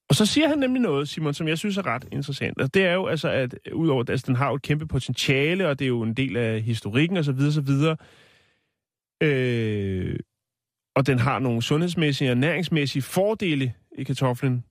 og 0.08 0.16
så 0.16 0.26
siger 0.26 0.48
han 0.48 0.58
nemlig 0.58 0.82
noget, 0.82 1.08
Simon, 1.08 1.34
som 1.34 1.48
jeg 1.48 1.58
synes 1.58 1.76
er 1.76 1.86
ret 1.86 2.08
interessant. 2.12 2.60
Og 2.60 2.74
det 2.74 2.84
er 2.84 2.92
jo 2.92 3.06
altså, 3.06 3.28
at 3.28 3.54
udover 3.72 4.02
at 4.02 4.10
altså, 4.10 4.26
den 4.26 4.36
har 4.36 4.48
jo 4.48 4.54
et 4.54 4.62
kæmpe 4.62 4.86
potentiale, 4.86 5.68
og 5.68 5.78
det 5.78 5.84
er 5.84 5.88
jo 5.88 6.02
en 6.02 6.14
del 6.14 6.36
af 6.36 6.62
historikken 6.62 7.16
osv., 7.16 7.38
osv., 7.48 7.70
øh, 9.22 10.18
og 10.96 11.06
den 11.06 11.18
har 11.18 11.38
nogle 11.38 11.62
sundhedsmæssige 11.62 12.30
og 12.30 12.36
næringsmæssige 12.36 13.02
fordele 13.02 13.74
i 13.98 14.04
kartoflen 14.04 14.64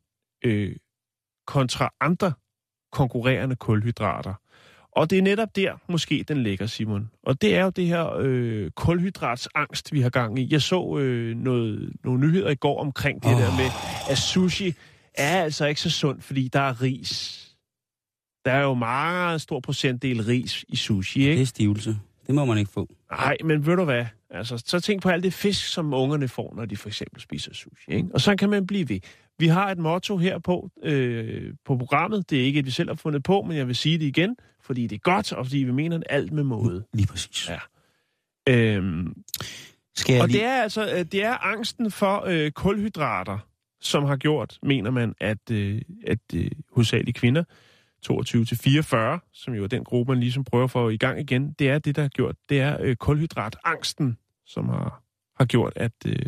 øh, 0.46 0.76
kontra 1.48 1.94
andre 2.02 2.34
konkurrerende 2.92 3.56
kulhydrater. 3.56 4.34
Og 4.92 5.10
det 5.10 5.18
er 5.18 5.22
netop 5.22 5.56
der, 5.56 5.74
måske 5.90 6.26
den 6.28 6.44
ligger, 6.44 6.66
Simon. 6.66 7.10
Og 7.24 7.42
det 7.42 7.56
er 7.56 7.64
jo 7.64 7.70
det 7.70 7.88
her 7.88 8.16
øh, 8.20 8.72
kulhydratsangst, 8.72 9.94
vi 9.94 10.02
har 10.02 10.10
gang 10.10 10.40
i. 10.40 10.48
Jeg 10.52 10.62
så 10.62 10.98
øh, 10.98 11.36
noget, 11.36 11.94
nogle 12.04 12.20
nyheder 12.20 12.50
i 12.50 12.56
går 12.56 12.82
omkring 12.82 13.24
det 13.24 13.34
oh. 13.34 13.42
der 13.42 13.58
med, 13.58 13.70
at 14.10 14.18
sushi 14.18 14.74
er 15.14 15.44
altså 15.44 15.66
ikke 15.66 15.82
så 15.82 15.90
sundt, 15.90 16.24
fordi 16.24 16.48
der 16.48 16.60
er 16.60 16.82
ris. 16.82 17.48
Der 18.46 18.52
er 18.52 18.62
jo 18.62 18.74
meget 18.74 19.42
stor 19.42 19.60
procentdel 19.60 20.24
ris 20.24 20.66
i 20.68 20.76
sushi, 20.76 21.20
ikke? 21.20 21.34
Det 21.34 21.42
er 21.42 21.46
stivelse. 21.46 21.98
Det 22.28 22.36
må 22.36 22.46
man 22.46 22.58
ikke 22.58 22.72
få. 22.72 22.90
Nej, 23.12 23.38
men 23.44 23.66
ved 23.66 23.76
du 23.76 23.84
hvad? 23.84 24.06
Altså, 24.30 24.64
så 24.66 24.80
tænk 24.80 25.02
på 25.02 25.10
alt 25.10 25.24
det 25.24 25.34
fisk, 25.34 25.68
som 25.68 25.94
ungerne 25.94 26.28
får, 26.28 26.54
når 26.56 26.66
de 26.66 26.78
for 26.78 26.88
eksempel 26.88 27.22
spiser 27.22 27.54
sushi. 27.54 27.92
Ikke? 27.92 28.08
Og 28.14 28.22
så 28.22 28.36
kan 28.36 28.50
man 28.50 28.68
blive 28.68 28.90
ved. 28.90 29.00
Vi 29.40 29.48
har 29.48 29.72
et 29.72 29.78
motto 29.78 30.18
her 30.18 30.40
på, 30.40 30.70
øh, 30.84 31.54
på 31.66 31.78
programmet. 31.78 32.30
Det 32.30 32.42
er 32.42 32.44
ikke 32.44 32.60
et, 32.60 32.66
vi 32.66 32.72
selv 32.72 32.90
har 32.90 32.96
fundet 32.96 33.24
på, 33.24 33.42
men 33.42 33.58
jeg 33.58 33.68
vil 33.68 33.76
sige 33.76 33.98
det 34.00 34.06
igen, 34.06 34.36
fordi 34.72 34.88
det 34.88 34.96
er 34.96 35.00
godt, 35.00 35.34
og 35.34 35.46
fordi 35.46 35.58
vi 35.58 35.72
mener 35.72 35.98
det 35.98 36.08
alt 36.10 36.32
med 36.32 36.44
måde. 36.44 36.84
Lige 36.94 37.08
præcis. 37.08 37.50
Ja. 37.50 37.60
Øhm, 38.50 39.24
Skal 39.96 40.14
jeg 40.14 40.22
og 40.22 40.28
lige... 40.28 40.40
det 40.40 40.48
er 40.48 40.62
altså 40.62 40.94
øh, 40.94 41.06
det 41.06 41.24
er 41.24 41.38
angsten 41.38 41.92
for 41.92 42.24
øh, 42.28 42.52
kulhydrater, 42.52 43.38
som 43.82 44.04
har 44.04 44.16
gjort, 44.16 44.60
mener 44.64 44.92
man, 44.92 45.16
at, 45.20 45.52
øh, 45.52 45.82
at 46.08 46.20
øh, 46.34 46.52
hovedsageligt 46.72 47.18
kvinder, 47.18 47.44
22-44, 48.12 49.30
som 49.34 49.54
jo 49.54 49.64
er 49.64 49.68
den 49.68 49.84
gruppe, 49.84 50.12
man 50.12 50.20
ligesom 50.20 50.44
prøver 50.44 50.68
for 50.68 50.90
i 50.90 50.98
gang 50.98 51.20
igen, 51.20 51.54
det 51.60 51.70
er 51.70 51.80
det, 51.80 51.96
der 51.96 52.02
har 52.02 52.10
gjort, 52.10 52.36
det 52.50 52.60
er 52.60 52.78
øh, 52.82 52.96
kulhydratangsten, 52.96 54.18
som 54.46 54.70
har, 54.70 55.04
har 55.40 55.46
gjort, 55.46 55.74
at 55.76 55.94
øh, 56.06 56.26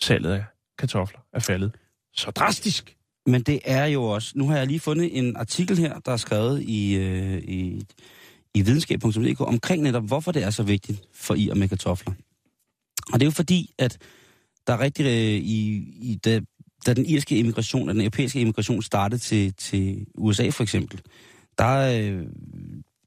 salget 0.00 0.32
af 0.32 0.44
kartofler 0.78 1.20
er 1.32 1.40
faldet 1.40 1.72
så 2.12 2.30
drastisk. 2.30 2.96
Men 3.26 3.42
det 3.42 3.60
er 3.64 3.86
jo 3.86 4.04
også... 4.04 4.32
Nu 4.34 4.48
har 4.48 4.56
jeg 4.56 4.66
lige 4.66 4.80
fundet 4.80 5.18
en 5.18 5.36
artikel 5.36 5.78
her, 5.78 5.98
der 5.98 6.12
er 6.12 6.16
skrevet 6.16 6.62
i, 6.62 6.94
øh, 6.94 7.38
i, 7.38 7.82
i 8.54 8.62
videnskab.dk 8.62 9.40
omkring 9.40 9.82
netop, 9.82 10.06
hvorfor 10.06 10.32
det 10.32 10.42
er 10.42 10.50
så 10.50 10.62
vigtigt 10.62 11.02
for 11.14 11.34
I 11.34 11.48
og 11.48 11.56
med 11.56 11.68
kartofler. 11.68 12.14
Og 13.12 13.20
det 13.20 13.22
er 13.22 13.26
jo 13.26 13.30
fordi, 13.30 13.74
at 13.78 13.98
der 14.66 14.72
er 14.72 14.80
rigtig... 14.80 15.04
Øh, 15.04 15.42
i, 15.42 15.76
i, 16.00 16.20
da, 16.24 16.40
da 16.86 16.94
den 16.94 17.06
irske 17.06 17.38
immigration, 17.38 17.88
den 17.88 18.00
europæiske 18.00 18.40
immigration 18.40 18.82
startede 18.82 19.20
til, 19.20 19.54
til 19.54 20.06
USA 20.14 20.48
for 20.48 20.62
eksempel, 20.62 21.00
der, 21.58 22.00
øh, 22.00 22.26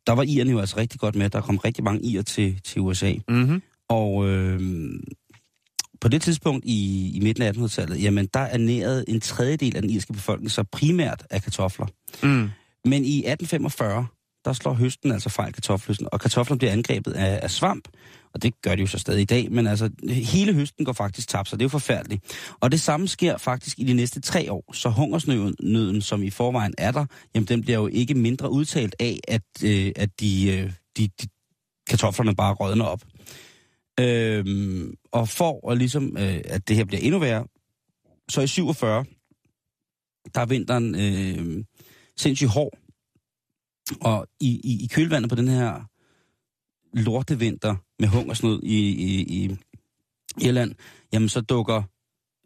der 0.08 0.14
var 0.14 0.24
irerne 0.24 0.52
jo 0.52 0.60
altså 0.60 0.78
rigtig 0.78 1.00
godt 1.00 1.16
med. 1.16 1.30
Der 1.30 1.42
kom 1.42 1.58
rigtig 1.58 1.84
mange 1.84 2.02
ir 2.04 2.22
til, 2.22 2.62
til 2.64 2.82
USA. 2.82 3.14
Mm-hmm. 3.28 3.62
Og 3.90 4.28
øh, 4.30 4.62
på 6.06 6.10
det 6.10 6.22
tidspunkt 6.22 6.66
i, 6.66 7.12
i 7.16 7.20
midten 7.20 7.44
af 7.44 7.52
1800-tallet, 7.52 8.04
jamen 8.04 8.30
der 8.34 8.40
ernærede 8.40 9.06
en 9.08 9.22
tredjedel 9.22 9.76
af 9.76 9.82
den 9.82 9.92
irske 9.92 10.14
befolkning 10.14 10.52
sig 10.52 10.68
primært 10.68 11.26
af 11.30 11.42
kartofler. 11.42 11.86
Mm. 12.24 12.50
Men 12.86 13.06
i 13.06 13.18
1845, 13.18 14.08
der 14.46 14.54
slår 14.54 14.74
høsten 14.74 15.12
altså 15.12 15.30
fejl 15.30 15.54
kartoffelhøsten, 15.54 16.08
og 16.12 16.20
kartoflen 16.20 16.58
bliver 16.58 16.72
angrebet 16.72 17.12
af, 17.14 17.40
af 17.44 17.52
svamp, 17.52 17.88
og 18.34 18.44
det 18.44 18.62
gør 18.62 18.76
de 18.76 18.82
jo 18.82 18.88
så 18.88 18.98
stadig 18.98 19.22
i 19.22 19.26
dag, 19.26 19.52
men 19.52 19.68
altså 19.68 19.90
hele 20.10 20.54
høsten 20.54 20.86
går 20.86 20.94
faktisk 20.94 21.28
tabt, 21.28 21.50
så 21.50 21.56
det 21.56 21.62
er 21.62 21.66
jo 21.66 21.70
forfærdeligt. 21.70 22.54
Og 22.60 22.72
det 22.72 22.82
samme 22.82 23.08
sker 23.08 23.38
faktisk 23.38 23.80
i 23.80 23.84
de 23.84 23.94
næste 23.94 24.22
tre 24.22 24.52
år, 24.52 24.74
så 24.74 24.90
hungersnøden, 24.90 26.02
som 26.02 26.24
i 26.24 26.30
forvejen 26.30 26.74
er 26.78 26.92
der, 26.92 27.06
jamen 27.36 27.48
den 27.48 27.62
bliver 27.62 27.80
jo 27.80 27.88
ikke 27.88 28.14
mindre 28.14 28.52
udtalt 28.52 28.96
af, 29.00 29.20
at, 29.28 29.64
øh, 29.64 29.92
at 29.96 30.10
de, 30.20 30.58
øh, 30.58 30.72
de, 30.98 31.10
de 31.22 31.28
kartoflerne 31.90 32.36
bare 32.36 32.54
rådner 32.54 32.86
op. 32.86 33.02
Øhm, 34.00 34.94
og 35.12 35.30
for 35.30 35.72
at, 35.72 35.78
ligesom, 35.78 36.18
øh, 36.18 36.42
at 36.46 36.68
det 36.68 36.76
her 36.76 36.86
bliver 36.86 37.02
endnu 37.02 37.20
værre, 37.20 37.48
så 38.30 38.42
i 38.42 38.48
47, 38.48 39.06
der 40.36 40.42
er 40.42 40.46
vinteren 40.46 40.96
øh, 40.96 41.64
sindssygt 42.18 42.52
hård. 42.52 42.78
Og 44.02 44.28
i, 44.40 44.62
i, 44.64 44.84
i 44.84 44.88
kølvandet 44.88 45.30
på 45.30 45.36
den 45.36 45.48
her 45.48 45.90
lortevinter 46.94 47.76
med 48.00 48.08
hungersnød 48.08 48.64
i, 48.64 48.90
i, 48.90 49.44
i 49.44 49.58
Irland, 50.42 50.76
jamen 51.14 51.30
så 51.30 51.42
dukker, 51.42 51.84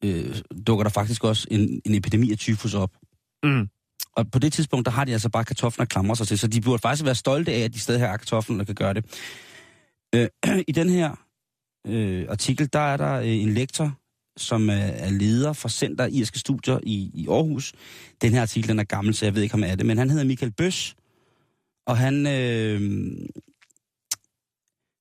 øh, 0.03 0.35
dukker 0.67 0.83
der 0.83 0.89
faktisk 0.89 1.23
også 1.23 1.47
en, 1.51 1.81
en 1.85 1.95
epidemi 1.95 2.31
af 2.31 2.37
tyfus 2.37 2.73
op. 2.73 2.91
Mm. 3.43 3.69
Og 4.15 4.31
på 4.31 4.39
det 4.39 4.53
tidspunkt, 4.53 4.85
der 4.85 4.91
har 4.91 5.05
de 5.05 5.11
altså 5.11 5.29
bare 5.29 5.45
kartofler 5.45 5.81
at 5.81 5.89
klamre 5.89 6.15
sig 6.15 6.27
til, 6.27 6.39
så 6.39 6.47
de 6.47 6.61
burde 6.61 6.81
faktisk 6.81 7.05
være 7.05 7.15
stolte 7.15 7.53
af, 7.53 7.59
at 7.59 7.73
de 7.73 7.79
stadig 7.79 8.01
har 8.01 8.17
kartoflen, 8.17 8.59
der 8.59 8.65
kan 8.65 8.75
gøre 8.75 8.93
det. 8.93 9.05
Øh, 10.15 10.27
I 10.67 10.71
den 10.71 10.89
her 10.89 11.15
øh, 11.89 12.25
artikel, 12.29 12.69
der 12.73 12.79
er 12.79 12.97
der 12.97 13.13
øh, 13.13 13.27
en 13.27 13.53
lektor, 13.53 13.97
som 14.37 14.69
er, 14.69 14.73
er 14.73 15.09
leder 15.09 15.53
for 15.53 15.69
Center 15.69 16.07
Irske 16.07 16.39
Studier 16.39 16.79
i, 16.83 17.11
i 17.13 17.27
Aarhus. 17.27 17.73
Den 18.21 18.33
her 18.33 18.41
artikel, 18.41 18.69
den 18.69 18.79
er 18.79 18.83
gammel, 18.83 19.13
så 19.13 19.25
jeg 19.25 19.35
ved 19.35 19.41
ikke, 19.41 19.55
om 19.55 19.63
er 19.63 19.75
det, 19.75 19.85
men 19.85 19.97
han 19.97 20.09
hedder 20.09 20.25
Michael 20.25 20.51
Bøs, 20.51 20.95
og 21.87 21.97
han, 21.97 22.27
øh, 22.27 22.81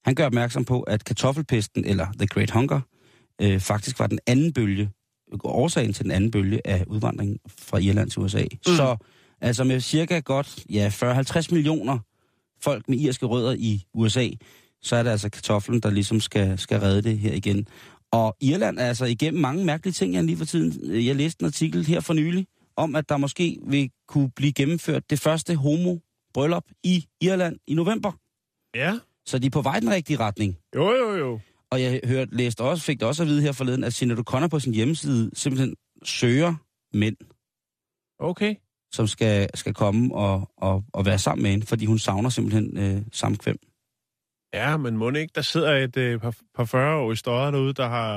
han 0.05 0.14
gør 0.14 0.26
opmærksom 0.26 0.64
på, 0.64 0.82
at 0.82 1.05
kartoffelpesten, 1.05 1.84
eller 1.84 2.07
The 2.18 2.26
Great 2.26 2.51
Hunger, 2.51 2.80
øh, 3.43 3.61
faktisk 3.61 3.99
var 3.99 4.07
den 4.07 4.18
anden 4.26 4.53
bølge, 4.53 4.91
årsagen 5.45 5.93
til 5.93 6.05
den 6.05 6.12
anden 6.12 6.30
bølge 6.30 6.66
af 6.66 6.84
udvandring 6.86 7.39
fra 7.59 7.78
Irland 7.78 8.11
til 8.11 8.22
USA. 8.22 8.43
Mm. 8.43 8.76
Så 8.76 8.97
altså 9.41 9.64
med 9.64 9.80
cirka 9.80 10.18
godt 10.18 10.64
ja, 10.70 10.89
40-50 10.89 11.55
millioner 11.55 11.99
folk 12.61 12.89
med 12.89 12.99
irske 12.99 13.26
rødder 13.26 13.53
i 13.59 13.84
USA, 13.95 14.28
så 14.83 14.97
er 14.97 15.03
det 15.03 15.11
altså 15.11 15.31
kartoflen, 15.31 15.81
der 15.81 15.91
ligesom 15.91 16.20
skal, 16.20 16.59
skal 16.59 16.81
redde 16.81 17.03
det 17.03 17.18
her 17.18 17.33
igen. 17.33 17.68
Og 18.12 18.37
Irland 18.41 18.79
er 18.79 18.87
altså 18.87 19.05
igennem 19.05 19.41
mange 19.41 19.64
mærkelige 19.64 19.93
ting, 19.93 20.14
jeg 20.14 20.24
lige 20.24 20.37
for 20.37 20.45
tiden. 20.45 20.95
Jeg 21.07 21.16
læste 21.16 21.43
en 21.43 21.47
artikel 21.47 21.87
her 21.87 22.01
for 22.01 22.14
nylig, 22.14 22.47
om 22.76 22.97
at 22.97 23.09
der 23.09 23.16
måske 23.16 23.59
vil 23.66 23.91
kunne 24.09 24.31
blive 24.31 24.53
gennemført 24.53 25.11
det 25.11 25.20
første 25.20 25.55
homo-bryllup 25.57 26.64
i 26.85 27.07
Irland 27.20 27.57
i 27.66 27.74
november. 27.74 28.12
Ja. 28.74 28.99
Så 29.26 29.39
de 29.39 29.47
er 29.47 29.51
på 29.51 29.62
vej 29.62 29.81
den 29.81 29.91
rigtige 29.91 30.16
retning. 30.16 30.57
Jo, 30.74 30.93
jo, 30.93 31.14
jo. 31.16 31.41
Og 31.70 31.83
jeg 31.83 32.01
hørte, 32.05 32.37
læste 32.37 32.61
også, 32.61 32.85
fik 32.85 33.01
det 33.01 33.09
også 33.09 33.22
at 33.22 33.29
vide 33.29 33.43
her 33.43 33.53
forleden, 33.53 33.85
at 33.85 33.95
Sinead 33.95 34.18
O'Connor 34.18 34.47
på 34.49 34.61
sin 34.61 34.74
hjemmeside 34.74 35.31
simpelthen 35.35 35.74
søger 36.05 36.55
mænd, 36.93 37.16
Okay. 38.20 38.55
som 38.93 39.07
skal, 39.07 39.49
skal 39.55 39.74
komme 39.74 40.14
og, 40.14 40.51
og, 40.57 40.85
og 40.93 41.07
være 41.07 41.18
sammen 41.18 41.43
med 41.43 41.51
hende, 41.51 41.66
fordi 41.66 41.87
hun 41.87 41.99
savner 41.99 42.31
simpelthen 42.31 42.76
øh, 42.79 43.03
samkvem. 43.12 43.59
Ja, 44.59 44.76
men 44.76 44.96
må 44.96 45.11
ikke, 45.11 45.32
der 45.34 45.42
sidder 45.42 45.72
et 45.74 45.96
øh, 45.96 46.20
par, 46.20 46.34
par 46.56 46.64
40 46.64 46.96
år 46.96 47.12
i 47.12 47.16
støder 47.16 47.50
derude, 47.50 47.72
der 47.72 47.88
har, 47.88 48.14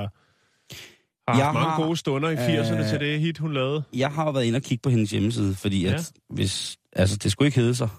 har 1.31 1.37
Jeg 1.37 1.53
mange 1.53 1.69
har, 1.69 1.83
gode 1.83 1.97
stunder 1.97 2.29
i 2.29 2.35
80'erne 2.35 2.79
øh, 2.83 2.89
til 2.89 2.99
det 2.99 3.19
hit, 3.19 3.37
hun 3.37 3.53
lavede. 3.53 3.83
Jeg 3.93 4.11
har 4.11 4.25
jo 4.25 4.31
været 4.31 4.45
inde 4.45 4.57
og 4.57 4.61
kigge 4.63 4.81
på 4.81 4.89
hendes 4.89 5.11
hjemmeside, 5.11 5.55
fordi 5.55 5.85
Ja. 5.85 5.93
at 5.93 6.11
hvis, 6.29 6.77
altså 6.93 7.17
det 7.17 7.31
skulle 7.31 7.47
ikke 7.47 7.59
hedde 7.59 7.75
sig 7.75 7.89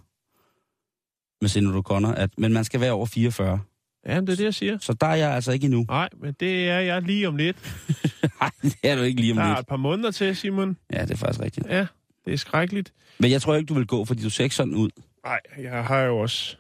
med 1.41 1.49
Sinead 1.49 1.83
O'Connor, 1.91 2.15
at, 2.21 2.31
men 2.39 2.53
man 2.53 2.65
skal 2.65 2.81
være 2.81 2.93
over 2.93 3.07
44. 3.07 3.61
Ja, 4.07 4.21
det 4.21 4.29
er 4.29 4.37
det, 4.37 4.45
jeg 4.45 4.55
siger. 4.55 4.79
Så 4.81 4.93
der 4.93 5.07
er 5.07 5.15
jeg 5.15 5.31
altså 5.35 5.53
ikke 5.53 5.65
endnu. 5.65 5.85
Nej, 5.89 6.09
men 6.21 6.35
det 6.41 6.69
er 6.71 6.79
jeg 6.81 7.03
lige 7.03 7.29
om 7.29 7.37
lidt. 7.37 7.57
Nej, 8.41 8.51
det 8.63 8.77
er 8.85 8.97
du 8.97 9.03
ikke 9.03 9.21
lige 9.21 9.33
om 9.33 9.37
Der 9.37 9.45
er 9.45 9.49
lidt. 9.49 9.59
et 9.61 9.67
par 9.67 9.77
måneder 9.77 10.11
til, 10.11 10.37
Simon. 10.37 10.77
Ja, 10.93 11.03
det 11.03 11.11
er 11.11 11.17
faktisk 11.17 11.41
rigtigt. 11.41 11.67
Ja, 11.67 11.87
det 12.25 12.33
er 12.33 12.37
skrækkeligt. 12.37 12.93
Men 13.19 13.31
jeg 13.31 13.43
tror 13.43 13.55
ikke, 13.55 13.67
du 13.67 13.75
vil 13.75 13.87
gå, 13.87 14.05
fordi 14.05 14.23
du 14.23 14.31
ser 14.31 14.45
ikke 14.45 14.57
sådan 14.57 14.75
ud. 14.75 14.91
Nej, 15.25 15.41
jeg 15.59 15.85
har 15.85 16.01
jo 16.01 16.19
også... 16.19 16.57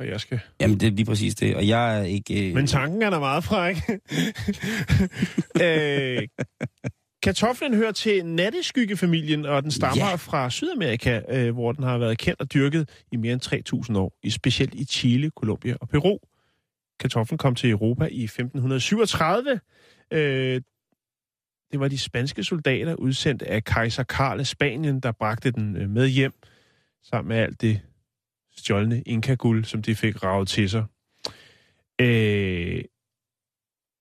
Og 0.00 0.06
jeg 0.06 0.20
skal... 0.20 0.40
Jamen, 0.60 0.80
det 0.80 0.86
er 0.86 0.90
lige 0.90 1.06
præcis 1.06 1.34
det. 1.34 1.56
Og 1.56 1.68
jeg 1.68 1.98
er 1.98 2.02
ikke... 2.02 2.48
Øh... 2.48 2.54
Men 2.54 2.66
tanken 2.66 3.02
er 3.02 3.10
da 3.10 3.18
meget 3.18 3.44
fræk. 3.44 3.76
øh, 5.64 6.28
kartoflen 7.22 7.74
hører 7.74 7.92
til 7.92 8.26
natteskyggefamilien, 8.26 9.46
og 9.46 9.62
den 9.62 9.70
stammer 9.70 10.08
Ja. 10.08 10.14
fra 10.14 10.50
Sydamerika, 10.50 11.20
øh, 11.28 11.54
hvor 11.54 11.72
den 11.72 11.84
har 11.84 11.98
været 11.98 12.18
kendt 12.18 12.40
og 12.40 12.52
dyrket 12.52 12.88
i 13.12 13.16
mere 13.16 13.32
end 13.32 13.90
3.000 13.92 13.98
år, 13.98 14.12
i 14.22 14.30
specielt 14.30 14.74
i 14.74 14.84
Chile, 14.84 15.30
Colombia 15.36 15.76
og 15.80 15.88
Peru. 15.88 16.18
Kartoflen 17.00 17.38
kom 17.38 17.54
til 17.54 17.70
Europa 17.70 18.04
i 18.04 18.24
1537. 18.24 19.60
Øh, 20.12 20.60
det 21.72 21.80
var 21.80 21.88
de 21.88 21.98
spanske 21.98 22.44
soldater, 22.44 22.94
udsendt 22.94 23.42
af 23.42 23.64
kejser 23.64 24.02
Karl 24.02 24.40
af 24.40 24.46
Spanien, 24.46 25.00
der 25.00 25.12
bragte 25.12 25.50
den 25.50 25.76
øh, 25.76 25.90
med 25.90 26.08
hjem, 26.08 26.32
sammen 27.02 27.28
med 27.28 27.36
alt 27.36 27.60
det 27.60 27.80
stjålne 28.56 29.02
inkaguld, 29.02 29.64
som 29.64 29.82
de 29.82 29.94
fik 29.94 30.22
ravet 30.22 30.48
til 30.48 30.70
sig. 30.70 30.84
Øh, 32.00 32.84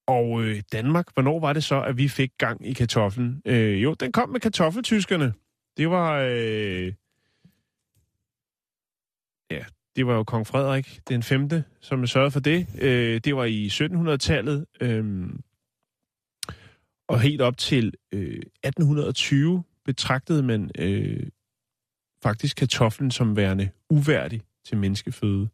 og 0.07 0.41
øh, 0.41 0.61
Danmark, 0.71 1.13
hvornår 1.13 1.39
var 1.39 1.53
det 1.53 1.63
så, 1.63 1.81
at 1.81 1.97
vi 1.97 2.07
fik 2.07 2.31
gang 2.37 2.67
i 2.67 2.73
kartoflen? 2.73 3.41
Øh, 3.45 3.83
jo, 3.83 3.93
den 3.93 4.11
kom 4.11 4.29
med 4.29 4.39
kartoffeltyskerne. 4.39 5.33
Det 5.77 5.89
var... 5.89 6.19
Øh, 6.29 6.93
ja, 9.51 9.65
det 9.95 10.07
var 10.07 10.13
jo 10.13 10.23
kong 10.23 10.47
Frederik 10.47 10.99
den 11.09 11.23
5., 11.23 11.49
som 11.81 12.07
sørgede 12.07 12.31
for 12.31 12.39
det. 12.39 12.67
Øh, 12.81 13.21
det 13.23 13.35
var 13.35 13.45
i 13.45 13.67
1700-tallet. 13.67 14.65
Øh, 14.81 15.29
og 17.07 17.21
helt 17.21 17.41
op 17.41 17.57
til 17.57 17.93
øh, 18.11 18.41
1820 18.63 19.63
betragtede 19.85 20.43
man 20.43 20.71
øh, 20.77 21.27
faktisk 22.23 22.57
kartoflen 22.57 23.11
som 23.11 23.35
værende 23.35 23.69
uværdig 23.89 24.41
til 24.65 24.77
menneskeføde. 24.77 25.49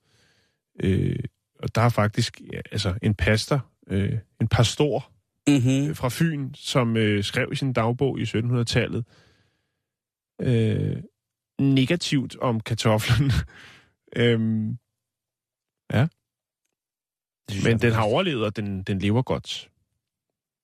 Øh, 0.83 1.19
og 1.59 1.75
der 1.75 1.81
er 1.81 1.89
faktisk 1.89 2.41
ja, 2.53 2.59
altså 2.71 2.93
en 3.01 3.13
pastor, 3.15 3.65
øh, 3.87 4.17
en 4.41 4.47
pastor 4.47 5.11
Mm-hmm. 5.47 5.89
øh, 5.89 5.95
fra 5.95 6.09
Fyn, 6.11 6.53
som 6.53 6.97
øh, 6.97 7.23
skrev 7.23 7.49
i 7.51 7.55
sin 7.55 7.73
dagbog 7.73 8.19
i 8.19 8.23
1700-tallet 8.23 9.05
øh, 10.41 10.97
negativt 11.59 12.37
om 12.39 12.59
kartoflen. 12.59 13.31
øhm, 14.21 14.77
men 17.63 17.79
den 17.79 17.91
har 17.93 18.03
overlevet, 18.03 18.45
og 18.45 18.55
den, 18.55 18.83
den 18.83 18.99
lever 18.99 19.21
godt. 19.21 19.69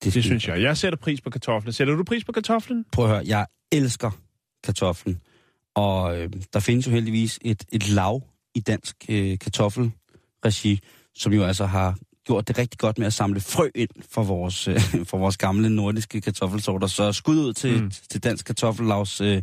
det, 0.03 0.13
Det 0.13 0.23
synes 0.23 0.47
jeg. 0.47 0.61
Jeg 0.61 0.77
sætter 0.77 0.97
pris 0.97 1.21
på 1.21 1.29
kartoflen. 1.29 1.73
Sætter 1.73 1.95
du 1.95 2.03
pris 2.03 2.23
på 2.23 2.31
kartoflen? 2.31 2.85
Prøv 2.91 3.05
at 3.05 3.11
høre, 3.11 3.23
jeg 3.25 3.47
elsker 3.71 4.11
kartoflen. 4.63 5.21
Og 5.75 6.17
øh, 6.19 6.29
der 6.53 6.59
findes 6.59 6.87
jo 6.87 6.91
heldigvis 6.91 7.39
et, 7.41 7.63
et 7.71 7.89
lav 7.89 8.21
i 8.55 8.59
dansk 8.59 8.95
øh, 9.09 9.39
kartoffelregi, 9.39 10.79
som 11.15 11.33
jo 11.33 11.43
altså 11.43 11.65
har 11.65 11.97
gjort 12.25 12.47
det 12.47 12.57
rigtig 12.57 12.79
godt 12.79 12.97
med 12.97 13.07
at 13.07 13.13
samle 13.13 13.39
frø 13.39 13.69
ind 13.75 13.89
for 14.09 14.23
vores, 14.23 14.67
øh, 14.67 14.79
for 15.09 15.17
vores 15.17 15.37
gamle 15.37 15.69
nordiske 15.69 16.21
kartoffelsorter. 16.21 16.87
Så 16.87 17.11
skud 17.11 17.37
ud 17.37 17.53
til, 17.53 17.77
Mm. 17.77 17.83
mm. 17.83 17.91
til 18.11 18.23
dansk 18.23 18.45
kartoffellavs 18.45 19.21
øh, 19.21 19.41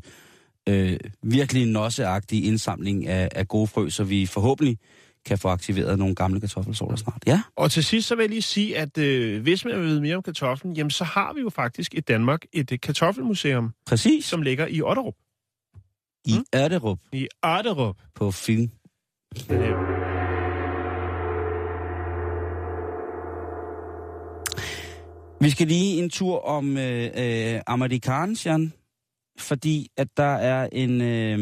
øh, 0.68 0.98
virkelig 1.22 1.66
nosseagtige 1.66 2.42
indsamling 2.42 3.06
af, 3.06 3.28
af 3.34 3.48
gode 3.48 3.66
frø, 3.66 3.88
så 3.90 4.04
vi 4.04 4.26
forhåbentlig 4.26 4.78
kan 5.26 5.38
få 5.38 5.48
aktiveret 5.48 5.98
nogle 5.98 6.14
gamle 6.14 6.40
kartoffelsorter 6.40 6.96
snart. 6.96 7.22
Ja, 7.26 7.42
Og 7.56 7.70
til 7.70 7.84
sidst 7.84 8.08
så 8.08 8.14
vil 8.14 8.22
jeg 8.22 8.30
lige 8.30 8.42
sige, 8.42 8.78
at 8.78 8.98
øh, 8.98 9.42
hvis 9.42 9.64
man 9.64 9.74
vil 9.80 9.86
vide 9.86 10.00
mere 10.00 10.16
om 10.16 10.22
kartoflen, 10.22 10.76
jamen 10.76 10.90
så 10.90 11.04
har 11.04 11.32
vi 11.32 11.40
jo 11.40 11.50
faktisk 11.50 11.94
i 11.94 12.00
Danmark 12.00 12.40
et 12.52 12.72
øh, 12.72 12.78
kartoffelmuseum, 12.80 13.72
præcis. 13.86 14.24
som 14.24 14.42
ligger 14.42 14.66
i 14.66 14.82
Otterup. 14.82 15.14
I 16.26 16.34
Mm. 16.34 16.44
Ørderup 16.56 16.98
I 17.12 17.26
Otterup. 17.42 17.96
på 18.14 18.30
Fyn. 18.30 18.68
Øh, 19.50 19.74
Vi 25.40 25.50
skal 25.50 25.66
lige 25.66 26.02
en 26.02 26.10
tur 26.10 26.38
om 26.44 26.76
øh, 26.78 27.10
øh, 27.16 27.60
Amerikansian, 27.66 28.72
fordi 29.38 29.88
at 29.96 30.08
der 30.16 30.22
er 30.36 30.68
en 30.72 31.00
øh, 31.00 31.38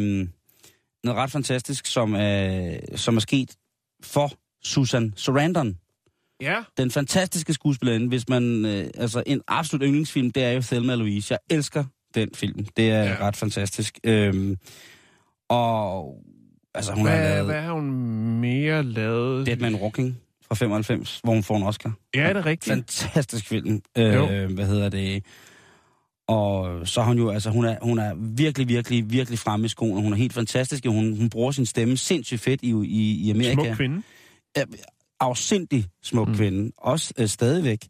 noget 1.05 1.18
ret 1.20 1.31
fantastisk, 1.31 1.87
som 1.87 2.14
er, 2.14 2.79
som 2.97 3.16
er 3.16 3.20
sket 3.20 3.57
for 4.03 4.31
Susan 4.64 5.12
Sarandon. 5.16 5.77
ja, 6.41 6.64
Den 6.77 6.91
fantastiske 6.91 7.53
skuespillerinde, 7.53 8.09
hvis 8.09 8.29
man... 8.29 8.64
Øh, 8.66 8.91
altså, 8.95 9.22
en 9.27 9.43
absolut 9.49 9.87
yndlingsfilm, 9.87 10.31
det 10.31 10.45
er 10.45 10.51
jo 10.51 10.62
Thelma 10.62 10.95
Louise. 10.95 11.33
Jeg 11.35 11.39
elsker 11.57 11.85
den 12.17 12.29
film. 12.35 12.67
Det 12.77 12.91
er 12.91 13.03
Ja. 13.03 13.11
ja. 13.11 13.17
ret 13.21 13.37
fantastisk. 13.37 13.99
Øhm, 14.05 14.57
og... 15.49 16.14
Altså, 16.75 16.93
hun 16.93 17.07
har 17.07 17.17
hvad, 17.17 17.29
lavet 17.31 17.47
hvad 17.47 17.62
har 17.62 17.73
hun 17.73 17.91
mere 18.41 18.83
lavet? 18.83 19.47
Dead 19.47 19.57
Man 19.57 19.75
Walking 19.75 20.19
fra 20.49 20.55
95, 20.55 21.21
hvor 21.25 21.33
hun 21.33 21.43
får 21.43 21.57
en 21.57 21.62
Oscar. 21.62 21.93
Ja, 22.14 22.21
er 22.21 22.33
det 22.33 22.47
rigtigt? 22.47 22.75
Fantastisk 22.75 23.49
film. 23.49 23.83
Jo. 23.99 24.31
Øh, 24.31 24.53
hvad 24.55 24.67
hedder 24.67 24.89
det? 24.89 25.25
Og 26.29 26.89
så 26.89 27.01
har 27.01 27.09
hun 27.09 27.19
jo, 27.19 27.31
altså 27.31 27.51
hun 27.51 27.64
er, 27.64 27.77
hun 27.83 27.99
er 27.99 28.14
virkelig, 28.37 28.69
virkelig, 28.69 29.12
virkelig 29.12 29.39
fremme 29.39 29.67
i 29.67 29.69
skoen. 29.69 30.03
Hun 30.03 30.12
er 30.12 30.17
helt 30.17 30.33
fantastisk. 30.33 30.87
Hun, 30.87 31.17
hun 31.17 31.31
bruger 31.31 31.51
sin 31.51 31.67
stemme 31.67 31.97
sindssygt 31.97 32.41
fedt 32.41 32.62
i, 32.62 32.71
i, 32.85 33.27
i 33.27 33.31
Amerika. 33.31 33.62
Smuk 33.62 33.77
kvinde. 33.77 34.03
Afsindig 35.21 35.85
smuk 36.03 36.29
mm. 36.29 36.35
kvinde. 36.35 36.73
Også 36.79 37.14
øh, 37.19 37.29
stadigvæk. 37.29 37.87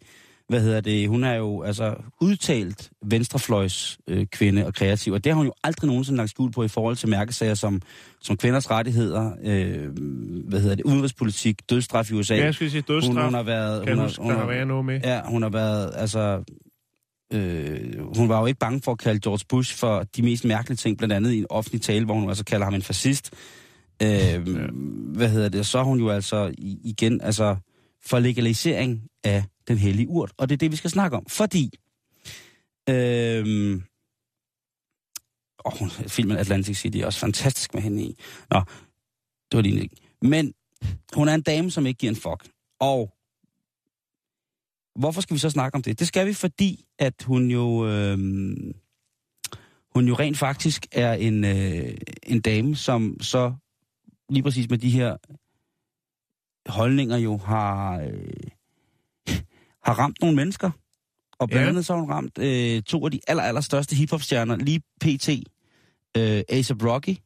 Hvad 0.49 0.61
hedder 0.61 0.81
det? 0.81 1.09
Hun 1.09 1.25
er 1.25 1.35
jo 1.35 1.63
altså 1.63 1.95
udtalt 2.21 2.91
venstrefløjs 3.05 3.99
øh, 4.09 4.27
kvinde 4.27 4.67
og 4.67 4.75
kreativ, 4.75 5.13
og 5.13 5.25
det 5.25 5.33
har 5.33 5.37
hun 5.37 5.47
jo 5.47 5.53
aldrig 5.65 5.89
nogensinde 5.89 6.17
lagt 6.17 6.31
skjul 6.31 6.53
på 6.53 6.63
i 6.63 6.69
forhold 6.69 6.97
til 6.97 7.09
mærkesager 7.09 7.55
som, 7.55 7.83
som 8.21 8.37
kvinders 8.37 8.71
rettigheder, 8.71 9.33
øh, 9.43 9.89
hvad 10.49 10.61
hedder 10.61 10.75
det, 10.75 10.85
udenrigspolitik, 10.85 11.71
dødsstraf 11.71 12.11
i 12.11 12.15
USA. 12.15 12.35
Ja, 12.35 12.45
jeg 12.45 12.55
skulle 12.55 12.71
sige 12.71 12.83
dødsstraf. 12.89 13.15
hun, 13.15 13.25
hun 13.25 13.35
har 13.35 13.43
været... 13.43 13.87
kan 13.87 13.97
hun 13.97 14.05
huske, 14.05 14.23
hun 14.23 14.33
der 14.33 14.39
har, 14.39 14.47
været 14.47 14.67
noget 14.67 14.85
med. 14.85 15.01
Ja, 15.05 15.21
hun 15.25 15.43
har 15.43 15.51
været, 15.51 15.93
altså... 15.95 16.45
Øh, 17.33 18.17
hun 18.17 18.29
var 18.29 18.41
jo 18.41 18.47
ikke 18.47 18.59
bange 18.59 18.81
for 18.85 18.93
at 18.93 18.99
kalde 18.99 19.21
George 19.21 19.45
Bush 19.49 19.77
for 19.77 20.03
de 20.17 20.23
mest 20.23 20.45
mærkelige 20.45 20.77
ting, 20.77 20.99
blandt 20.99 21.15
andet 21.15 21.33
i 21.33 21.39
en 21.39 21.47
offentlig 21.51 21.83
tale, 21.83 22.05
hvor 22.05 22.15
hun 22.15 22.29
altså 22.29 22.45
kalder 22.45 22.65
ham 22.65 22.75
en 22.75 22.83
fascist. 22.83 23.31
Øh, 24.03 24.09
ja. 24.09 24.39
Hvad 25.15 25.29
hedder 25.29 25.49
det? 25.49 25.67
Så 25.67 25.79
er 25.79 25.83
hun 25.83 25.99
jo 25.99 26.09
altså 26.09 26.55
igen, 26.59 27.21
altså 27.21 27.57
for 28.07 28.19
legalisering 28.19 29.03
af 29.25 29.45
den 29.69 29.79
hellige 29.79 30.09
urt. 30.09 30.33
Og 30.37 30.49
det 30.49 30.55
er 30.55 30.59
det, 30.59 30.71
vi 30.71 30.77
skal 30.77 30.91
snakke 30.91 31.17
om. 31.17 31.27
Fordi... 31.27 31.79
Øh, 32.89 33.81
oh, 35.65 35.89
filmen 36.09 36.37
Atlantic 36.37 36.79
City 36.79 36.99
er 36.99 37.07
også 37.07 37.19
fantastisk 37.19 37.75
med 37.75 37.83
hende 37.83 38.03
i. 38.03 38.19
Nå, 38.51 38.61
det 39.51 39.57
var 39.57 39.61
lige 39.61 39.83
ikke. 39.83 39.97
Men 40.23 40.55
hun 41.15 41.29
er 41.29 41.35
en 41.35 41.43
dame, 41.43 41.71
som 41.71 41.87
ikke 41.87 41.99
giver 41.99 42.13
en 42.13 42.17
fuck. 42.17 42.49
Og 42.81 43.17
hvorfor 44.95 45.21
skal 45.21 45.35
vi 45.35 45.39
så 45.39 45.51
snakke 45.51 45.77
om 45.77 45.83
det? 45.83 45.99
Det 45.99 46.07
skal 46.07 46.27
vi, 46.27 46.33
fordi 46.33 46.85
at 46.99 47.23
hun 47.23 47.51
jo, 47.51 47.89
øh, 47.89 48.19
hun 49.95 50.09
jo 50.09 50.15
rent 50.15 50.39
faktisk 50.39 50.87
er 50.93 51.13
en, 51.13 51.45
øh, 51.45 51.97
en 52.23 52.41
dame, 52.41 52.77
som 52.77 53.17
så 53.21 53.55
lige 54.29 54.43
præcis 54.43 54.71
med 54.71 54.79
de 54.79 54.91
her 54.91 55.17
holdninger 56.71 57.17
jo 57.17 57.37
har, 57.37 58.01
øh, 58.01 58.51
har 59.87 59.95
ramt 59.99 60.17
nogle 60.21 60.37
mennesker. 60.37 60.71
Og 61.39 61.49
blandt 61.49 61.65
Ja. 61.65 61.69
andet 61.69 61.87
så 61.87 61.93
har 61.93 62.01
hun 62.01 62.11
ramt 62.11 62.39
øh, 62.39 62.83
to 62.83 63.05
af 63.05 63.11
de 63.11 63.21
aller, 63.29 63.43
aller 63.43 63.61
største 63.61 63.97
hiphop-stjerner, 63.97 64.57
lige 64.57 64.81
pt. 65.01 65.29
Øh, 65.29 66.43
A$AP 66.49 66.83
Rocky. 66.85 67.17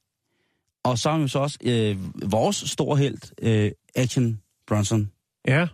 Og 0.84 0.98
så 0.98 1.10
har 1.10 1.18
hun 1.18 1.28
så 1.28 1.38
også 1.38 1.58
øh, 1.64 1.96
vores 2.32 2.56
store 2.56 2.96
held, 2.96 3.18
øh, 3.42 3.70
Action 3.96 4.40
Bronson, 4.66 5.10
Ja, 5.48 5.66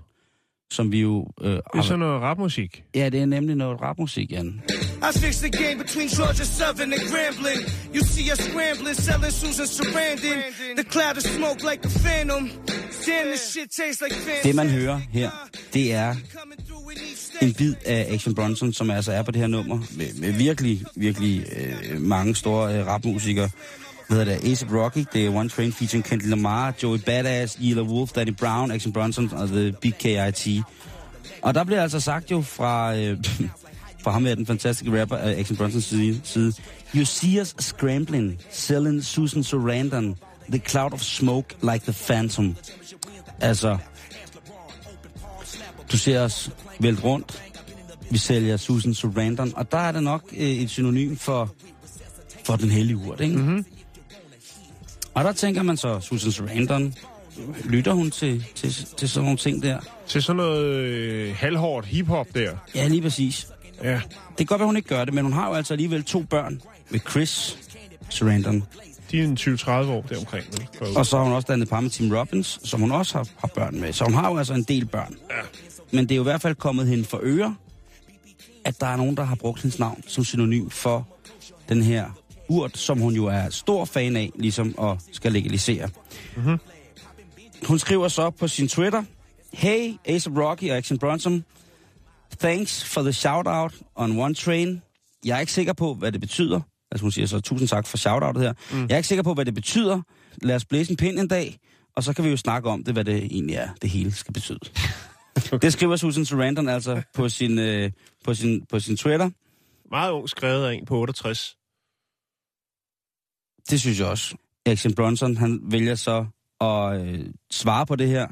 som 0.72 0.93
vi 0.93 1.01
jo... 1.01 1.28
Øh, 1.41 1.51
det 1.53 1.61
er 1.74 1.82
sådan 1.82 1.99
noget 1.99 2.22
rapmusik. 2.22 2.84
Ja, 2.95 3.09
det 3.09 3.20
er 3.22 3.26
nemlig 3.26 3.57
noget 3.57 3.80
rapmusik, 3.80 4.32
Jan. 4.32 4.62
I 5.03 5.12
fix 5.12 5.40
the 5.40 5.51
game 5.51 5.78
between 5.78 6.09
Georgia 6.09 6.44
Southern 6.44 6.92
and 6.92 7.03
Grambling. 7.03 7.61
You 7.94 8.01
see 8.01 8.32
us 8.32 8.40
scrambling, 8.40 8.94
selling 8.94 9.30
Susan 9.30 9.66
Sarandon. 9.66 10.76
The 10.76 10.84
cloud 10.84 11.16
of 11.16 11.22
smoke 11.22 11.62
like 11.70 11.84
a 11.84 11.88
phantom. 11.88 12.51
Damn, 13.07 13.26
this 13.26 13.53
shit 13.53 13.70
tastes 13.70 14.03
like 14.03 14.12
fancy. 14.12 14.42
Det, 14.49 14.55
man 14.55 14.68
hører 14.70 15.01
her, 15.11 15.30
det 15.74 15.92
er 15.92 16.14
en 17.42 17.55
bid 17.55 17.74
af 17.84 18.07
Action 18.11 18.34
Bronson, 18.34 18.72
som 18.72 18.90
altså 18.90 19.12
er 19.12 19.22
på 19.22 19.30
det 19.30 19.40
her 19.40 19.47
nummer, 19.47 19.78
med, 19.97 20.14
med 20.20 20.32
virkelig, 20.32 20.84
virkelig 20.97 21.47
øh, 21.57 22.01
mange 22.01 22.34
store 22.34 22.74
øh, 22.78 22.86
rapmusikere. 22.86 23.51
Hvad 24.09 24.18
hedder 24.18 24.38
det? 24.38 24.61
A$AP 24.61 24.72
Rocky, 24.72 25.05
det 25.12 25.26
er 25.26 25.30
One 25.30 25.49
Train 25.49 25.72
featuring 25.72 26.05
Kendrick 26.05 26.30
Lamar, 26.30 26.74
Joey 26.82 26.99
Badass, 26.99 27.59
Yela 27.62 27.82
Wolf, 27.82 28.12
Danny 28.12 28.32
Brown, 28.32 28.70
Action 28.70 28.92
Bronson 28.92 29.32
og 29.32 29.49
The 29.49 29.72
Big 29.72 29.94
K.I.T. 29.99 30.64
Og 31.42 31.55
der 31.55 31.64
bliver 31.64 31.82
altså 31.82 32.01
sagt 32.01 32.30
jo 32.30 32.42
fra, 32.42 32.97
øh, 32.97 33.18
fra 34.07 34.12
ham 34.12 34.24
her, 34.24 34.34
den 34.34 34.46
fantastiske 34.46 35.00
rapper 35.00 35.16
af 35.16 35.38
Action 35.38 35.57
Bronsons 35.57 35.84
side, 35.84 36.52
You 36.94 37.04
see 37.04 37.40
us 37.40 37.54
scrambling, 37.59 38.40
selling 38.50 39.04
Susan 39.04 39.42
Sarandon, 39.42 40.16
the 40.48 40.59
cloud 40.59 40.92
of 40.92 41.00
smoke 41.00 41.57
like 41.62 41.84
the 41.84 41.92
phantom. 41.92 42.57
Altså, 43.40 43.78
du 45.92 45.98
ser 45.98 46.20
os 46.20 46.50
vælte 46.80 47.02
rundt. 47.02 47.42
Vi 48.11 48.18
sælger 48.18 48.57
Susan 48.57 48.94
Sarandon, 48.94 49.52
og 49.57 49.72
der 49.72 49.78
er 49.78 49.92
det 49.92 50.02
nok 50.02 50.22
øh, 50.36 50.48
et 50.48 50.70
synonym 50.70 51.16
for, 51.16 51.54
for 52.44 52.57
den 52.57 52.70
hellige 52.70 52.96
urt, 52.96 53.20
ikke? 53.20 53.36
Mm-hmm. 53.36 53.64
Og 55.14 55.24
der 55.24 55.32
tænker 55.32 55.62
man 55.62 55.76
så, 55.76 56.00
Susan 56.00 56.32
Sarandon, 56.32 56.94
lytter 57.64 57.92
hun 57.92 58.11
til, 58.11 58.44
til, 58.54 58.86
til 58.96 59.09
sådan 59.09 59.24
nogle 59.24 59.38
ting 59.38 59.62
der? 59.62 59.80
Til 60.07 60.22
sådan 60.22 60.36
noget 60.36 60.64
øh, 60.64 61.36
halvhårdt 61.36 61.86
hiphop 61.86 62.26
der. 62.34 62.57
Ja, 62.74 62.88
lige 62.88 63.02
præcis. 63.02 63.46
Ja. 63.83 64.01
Det 64.29 64.37
kan 64.39 64.47
godt 64.47 64.59
være, 64.59 64.66
hun 64.66 64.77
ikke 64.77 64.89
gør 64.89 65.05
det, 65.05 65.14
men 65.14 65.24
hun 65.24 65.33
har 65.33 65.49
jo 65.49 65.55
altså 65.55 65.74
alligevel 65.74 66.05
to 66.05 66.22
børn 66.22 66.62
med 66.91 67.01
Chris 67.11 67.59
Sarandon. 68.11 68.64
De 69.11 69.20
er 69.20 69.24
en 69.24 69.37
20-30 69.41 69.70
år 69.70 70.05
deromkring. 70.09 70.45
vel? 70.81 70.97
Og 70.97 71.07
så 71.07 71.16
har 71.16 71.24
hun 71.24 71.33
også 71.33 71.47
dannet 71.49 71.68
par 71.68 71.81
med 71.81 71.91
Tim 71.91 72.12
Robbins, 72.12 72.61
som 72.64 72.81
hun 72.81 72.93
også 72.93 73.18
har, 73.18 73.29
har 73.39 73.49
børn 73.49 73.81
med. 73.81 73.93
Så 73.93 74.05
hun 74.05 74.14
har 74.14 74.31
jo 74.31 74.39
altså 74.39 74.55
en 74.55 74.62
del 74.62 74.87
børn. 74.87 75.14
Ja. 75.31 75.35
Men 75.91 76.05
det 76.05 76.12
er 76.12 76.16
jo 76.16 76.22
i 76.22 76.31
hvert 76.31 76.43
fald 76.43 76.55
kommet 76.55 76.87
hende 76.87 77.05
for 77.05 77.20
øre, 77.22 77.57
at 78.64 78.81
der 78.81 78.87
er 78.87 78.97
nogen, 78.97 79.16
der 79.16 79.24
har 79.24 79.35
brugt 79.35 79.62
hendes 79.62 79.79
navn 79.79 80.03
som 80.07 80.24
synonym 80.24 80.68
for 80.70 81.09
den 81.68 81.83
her 81.83 82.11
urt, 82.49 82.79
som 82.79 82.99
hun 82.99 83.14
jo 83.14 83.27
er 83.27 83.51
stor 83.51 83.85
fan 83.85 84.16
af, 84.16 84.31
ligesom 84.35 84.74
at 84.83 84.99
skal 85.12 85.33
legalisere. 85.33 85.89
Mm-hmm. 86.37 86.59
Hun 87.66 87.79
skriver 87.79 88.09
så 88.09 88.31
på 88.31 88.49
sin 88.49 88.68
Twitter, 88.68 89.03
Hey, 89.53 89.93
Ace 90.05 90.31
of 90.31 90.37
Rocky 90.37 90.70
og 90.70 90.77
Action 90.77 90.99
Bronson, 90.99 91.45
thanks 92.41 92.84
for 92.84 93.03
the 93.03 93.12
shout-out 93.12 93.72
on 93.95 94.18
one 94.18 94.34
train. 94.34 94.82
Jeg 95.24 95.37
er 95.37 95.41
ikke 95.41 95.53
sikker 95.53 95.72
på, 95.72 95.95
hvad 95.95 96.12
det 96.12 96.20
betyder. 96.20 96.61
Altså 96.91 97.03
hun 97.03 97.12
siger 97.12 97.26
så, 97.26 97.41
tusind 97.41 97.68
tak 97.68 97.87
for 97.87 97.97
shout-outet 97.97 98.43
her. 98.43 98.53
Mm. 98.72 98.80
Jeg 98.80 98.91
er 98.91 98.97
ikke 98.97 99.09
sikker 99.09 99.22
på, 99.22 99.34
hvad 99.34 99.45
det 99.45 99.55
betyder. 99.55 100.01
Lad 100.43 100.57
os 100.57 100.64
blæse 100.64 100.91
en 100.91 100.97
pind 100.97 101.18
en 101.18 101.28
dag, 101.28 101.59
og 101.97 102.03
så 102.03 102.12
kan 102.12 102.24
vi 102.24 102.30
jo 102.30 102.37
snakke 102.37 102.68
om 102.68 102.84
det, 102.84 102.95
hvad 102.95 103.05
det 103.05 103.16
egentlig 103.16 103.57
er, 103.57 103.68
det 103.82 103.91
hele 103.91 104.12
skal 104.12 104.32
betyde. 104.32 104.59
det 105.62 105.72
skriver 105.72 105.97
Susan 105.97 106.24
Sarandon 106.24 106.68
altså 106.68 107.03
på 107.14 107.28
sin, 107.28 107.59
øh, 107.59 107.91
på 108.24 108.34
sin, 108.34 108.66
på 108.70 108.80
sin 108.80 108.97
Twitter. 108.97 109.30
Meget 109.91 110.11
ung 110.11 110.28
skrevet 110.28 110.66
af 110.66 110.74
en 110.74 110.87
på 110.87 110.99
68. 110.99 111.57
Det 113.70 113.80
synes 113.80 113.99
jeg 113.99 114.07
også. 114.07 114.37
Action 114.66 114.95
Bronson, 114.95 115.37
han 115.37 115.61
vælger 115.62 115.95
så 115.95 116.26
at 116.61 117.01
øh, 117.01 117.26
svare 117.51 117.87
på 117.87 117.97
det 117.97 118.09
her, 118.09 118.26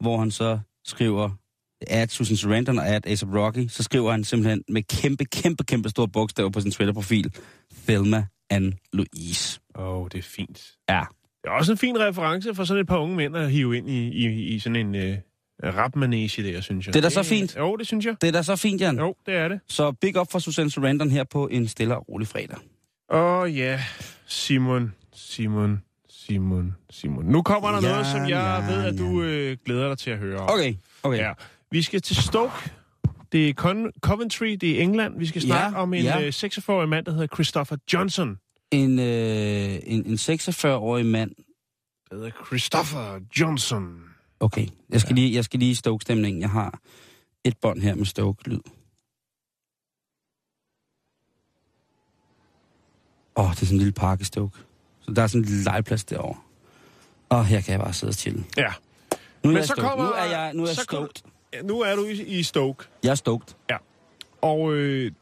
hvor 0.00 0.18
han 0.18 0.30
så 0.30 0.58
skriver 0.84 1.30
at 1.86 2.10
Susan 2.10 2.36
Sarandon 2.36 2.78
og 2.78 2.86
at 2.86 3.22
of 3.22 3.28
Rocky, 3.34 3.68
så 3.68 3.82
skriver 3.82 4.10
han 4.10 4.24
simpelthen 4.24 4.62
med 4.68 4.82
kæmpe, 4.82 5.24
kæmpe, 5.24 5.64
kæmpe 5.64 5.88
store 5.88 6.08
bogstaver 6.08 6.50
på 6.50 6.60
sin 6.60 6.70
Twitter-profil, 6.70 7.34
Thelma 7.88 8.26
and 8.50 8.72
Louise. 8.92 9.60
Åh, 9.74 9.88
oh, 9.88 10.08
det 10.12 10.18
er 10.18 10.22
fint. 10.22 10.72
Ja. 10.88 11.02
Det 11.42 11.50
er 11.50 11.50
også 11.50 11.72
en 11.72 11.78
fin 11.78 12.00
reference 12.00 12.54
for 12.54 12.64
sådan 12.64 12.80
et 12.80 12.86
par 12.86 12.98
unge 12.98 13.16
mænd 13.16 13.36
at 13.36 13.50
hive 13.50 13.76
ind 13.76 13.90
i, 13.90 14.08
i, 14.08 14.54
i 14.54 14.58
sådan 14.58 14.76
en 14.76 14.94
øh, 14.94 15.16
rapmanege 15.64 16.42
der, 16.42 16.60
synes 16.60 16.86
jeg. 16.86 16.94
Det 16.94 16.98
er 16.98 17.02
da 17.02 17.10
så 17.10 17.22
fint. 17.22 17.56
Jo, 17.56 17.76
det 17.76 17.86
synes 17.86 18.06
jeg. 18.06 18.16
Det 18.20 18.28
er 18.28 18.32
da 18.32 18.42
så 18.42 18.56
fint, 18.56 18.80
Jan. 18.80 18.98
Jo, 18.98 19.14
det 19.26 19.34
er 19.34 19.48
det. 19.48 19.60
Så 19.68 19.92
big 19.92 20.20
up 20.20 20.32
for 20.32 20.38
Susan 20.38 20.70
Sarandon 20.70 21.10
her 21.10 21.24
på 21.24 21.46
en 21.46 21.68
stille 21.68 21.96
og 21.96 22.08
rolig 22.08 22.28
fredag. 22.28 22.56
Åh 23.10 23.40
oh, 23.40 23.56
ja, 23.56 23.80
Simon, 24.26 24.94
Simon, 25.14 25.82
Simon, 26.10 26.74
Simon. 26.90 27.24
Nu 27.24 27.42
kommer 27.42 27.70
der 27.70 27.88
Ja, 27.88 27.92
noget, 27.92 28.06
som 28.06 28.20
jeg 28.20 28.28
ja, 28.68 28.72
ved, 28.74 28.84
at 28.84 28.94
ja. 28.94 28.98
du 28.98 29.22
øh, 29.22 29.56
glæder 29.64 29.88
dig 29.88 29.98
til 29.98 30.10
at 30.10 30.18
høre 30.18 30.38
om. 30.38 30.50
Okay, 30.50 30.74
okay. 31.02 31.18
Ja. 31.18 31.32
Vi 31.70 31.82
skal 31.82 32.02
til 32.02 32.16
Stoke. 32.16 32.70
Det 33.32 33.48
er 33.48 33.54
Con- 33.60 33.98
Coventry, 34.00 34.46
det 34.60 34.78
er 34.78 34.82
England. 34.82 35.18
Vi 35.18 35.26
skal 35.26 35.42
snakke 35.42 35.76
Ja, 35.76 35.82
om 35.82 35.94
en 35.94 36.02
ja. 36.04 36.20
øh, 36.22 36.28
46-årig 36.36 36.88
mand, 36.88 37.06
der 37.06 37.12
hedder 37.12 37.26
Christopher 37.34 37.76
Johnson. 37.92 38.38
En, 38.70 38.98
øh, 38.98 39.78
en, 39.82 40.06
en 40.06 40.14
46-årig 40.14 41.06
mand. 41.06 41.30
Der 42.10 42.16
hedder 42.16 42.30
Christopher 42.46 43.20
Johnson. 43.40 44.02
Okay, 44.40 44.66
jeg 44.90 45.00
skal, 45.00 45.14
lige, 45.14 45.34
jeg 45.34 45.44
skal 45.44 45.58
lige 45.60 45.70
i 45.70 45.74
Stoke-stemningen. 45.74 46.40
Jeg 46.42 46.50
har 46.50 46.80
et 47.44 47.56
bånd 47.56 47.80
her 47.80 47.94
med 47.94 48.04
Stoke-lyd. 48.06 48.60
Åh, 53.36 53.44
oh, 53.44 53.50
det 53.54 53.62
er 53.62 53.66
sådan 53.66 53.74
en 53.74 53.78
lille 53.78 53.92
park 53.92 54.20
i 54.20 54.24
Stoke. 54.24 54.58
Så 55.00 55.12
der 55.12 55.22
er 55.22 55.26
sådan 55.26 55.40
en 55.40 55.44
lille 55.48 55.64
legeplads 55.64 56.04
derovre. 56.04 56.40
Og 57.28 57.46
her 57.46 57.60
kan 57.60 57.72
jeg 57.72 57.80
bare 57.80 57.92
sidde 57.92 58.10
og 58.10 58.14
chille. 58.14 58.44
Ja. 58.56 58.62
Nu 58.62 59.18
er 59.42 59.46
Men 59.46 59.56
jeg 59.56 59.64
så 59.64 59.66
stoked. 59.74 59.82
kommer- 59.90 60.04
Nu 60.04 60.10
er 60.12 60.24
jeg, 60.24 60.54
nu 60.54 60.62
er 60.62 60.66
jeg 60.66 60.76
så 60.76 60.82
stoked. 60.82 61.22
Nu 61.64 61.80
er 61.80 61.96
du 61.96 62.04
i, 62.04 62.22
i 62.22 62.42
Stoke. 62.42 62.84
Jeg 63.02 63.10
er 63.10 63.14
stoked. 63.14 63.46
Ja. 63.70 63.76
Og 64.42 64.74
øh, 64.74 65.04
det 65.04 65.12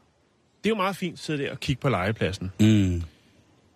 er 0.65 0.69
jo 0.69 0.75
meget 0.75 0.95
fint 0.95 1.13
at 1.13 1.19
sidde 1.19 1.43
der 1.43 1.51
og 1.51 1.59
kigge 1.59 1.79
på 1.81 1.89
legepladsen. 1.89 2.51
Mm. 2.59 3.01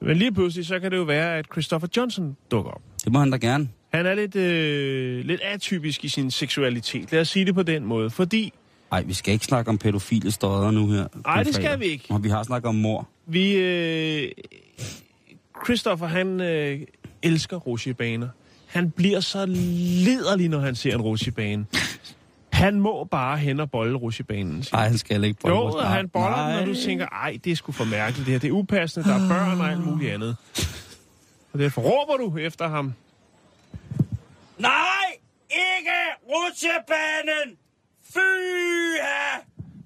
Men 0.01 0.18
lige 0.18 0.32
pludselig, 0.32 0.66
så 0.66 0.80
kan 0.80 0.91
det 0.91 0.97
jo 0.97 1.03
være, 1.03 1.38
at 1.38 1.45
Christopher 1.51 1.88
Johnson 1.97 2.38
dukker 2.51 2.72
op. 2.72 2.82
Det 3.03 3.12
må 3.12 3.20
han 3.20 3.32
da 3.32 3.38
gerne. 3.38 3.70
Han 3.93 4.05
er 4.05 4.14
lidt, 4.14 4.36
øh, 4.36 5.26
lidt 5.26 5.41
atypisk 5.43 6.05
i 6.05 6.07
sin 6.07 6.32
seksualitet. 6.32 7.12
Lad 7.12 7.22
os 7.22 7.28
sige 7.30 7.45
det 7.45 7.55
på 7.55 7.64
den 7.64 7.86
måde. 7.86 8.10
Fordi 8.10 8.53
Ej, 8.91 9.01
vi 9.01 9.14
skal 9.14 9.34
ikke 9.34 9.45
snakke 9.45 9.70
om 9.70 9.78
pædofile 9.78 10.32
støder 10.32 10.72
nu 10.72 10.91
her. 10.91 11.07
på 11.07 11.20
Ej, 11.26 11.43
det 11.43 11.55
skal 11.55 11.80
vi 11.80 11.86
ikke. 11.86 12.05
Og 12.10 12.24
vi 12.24 12.30
har 12.30 12.43
snakket 12.43 12.70
om 12.70 12.76
mor. 12.76 13.07
vi... 13.26 13.53
Øh, 13.53 14.32
Christopher, 15.66 16.07
han 16.07 16.41
øh, 16.41 16.80
elsker 17.24 17.57
rutsjebaner. 17.57 18.28
Han 18.68 18.91
bliver 18.91 19.20
så 19.20 19.45
liderlig, 19.45 20.49
når 20.49 20.60
han 20.60 20.76
ser 20.76 20.93
en 20.95 21.01
rutsjebane. 21.01 21.66
Han 22.60 22.80
må 22.80 23.03
bare 23.03 23.38
hen 23.38 23.60
og 23.60 23.72
bolle 23.72 23.97
rutsjebanen. 23.97 24.64
siger 24.64 24.76
Nej, 24.78 24.88
han 24.88 24.97
skal 24.97 25.24
ikke 25.24 25.47
Jo, 25.47 25.62
vores- 25.62 25.76
og 25.76 25.88
han 25.88 26.10
boller 26.10 26.38
Nej. 26.38 26.62
og 26.62 26.66
du 26.68 26.76
tænker, 26.76 27.07
ej, 27.07 27.38
det 27.43 27.51
er 27.51 27.55
sgu 27.55 27.72
for 27.72 27.86
mærkeligt 27.86 28.26
det 28.26 28.32
her. 28.34 28.39
Det 28.39 28.47
er 28.47 28.51
upassende, 28.51 29.10
der 29.10 29.16
er 29.16 29.28
børn 29.30 29.62
og 29.62 29.70
alt 29.70 29.86
muligt 29.86 30.14
andet. 30.14 30.36
Og 31.53 31.60
derfor 31.60 31.82
råber 31.82 32.18
du 32.18 32.38
efter 32.38 32.68
ham. 32.68 32.93
Nej, 34.57 35.05
ikke 35.49 35.97
rutsjebanen! 36.30 37.57
Fy 38.14 38.20
ha! 39.01 39.39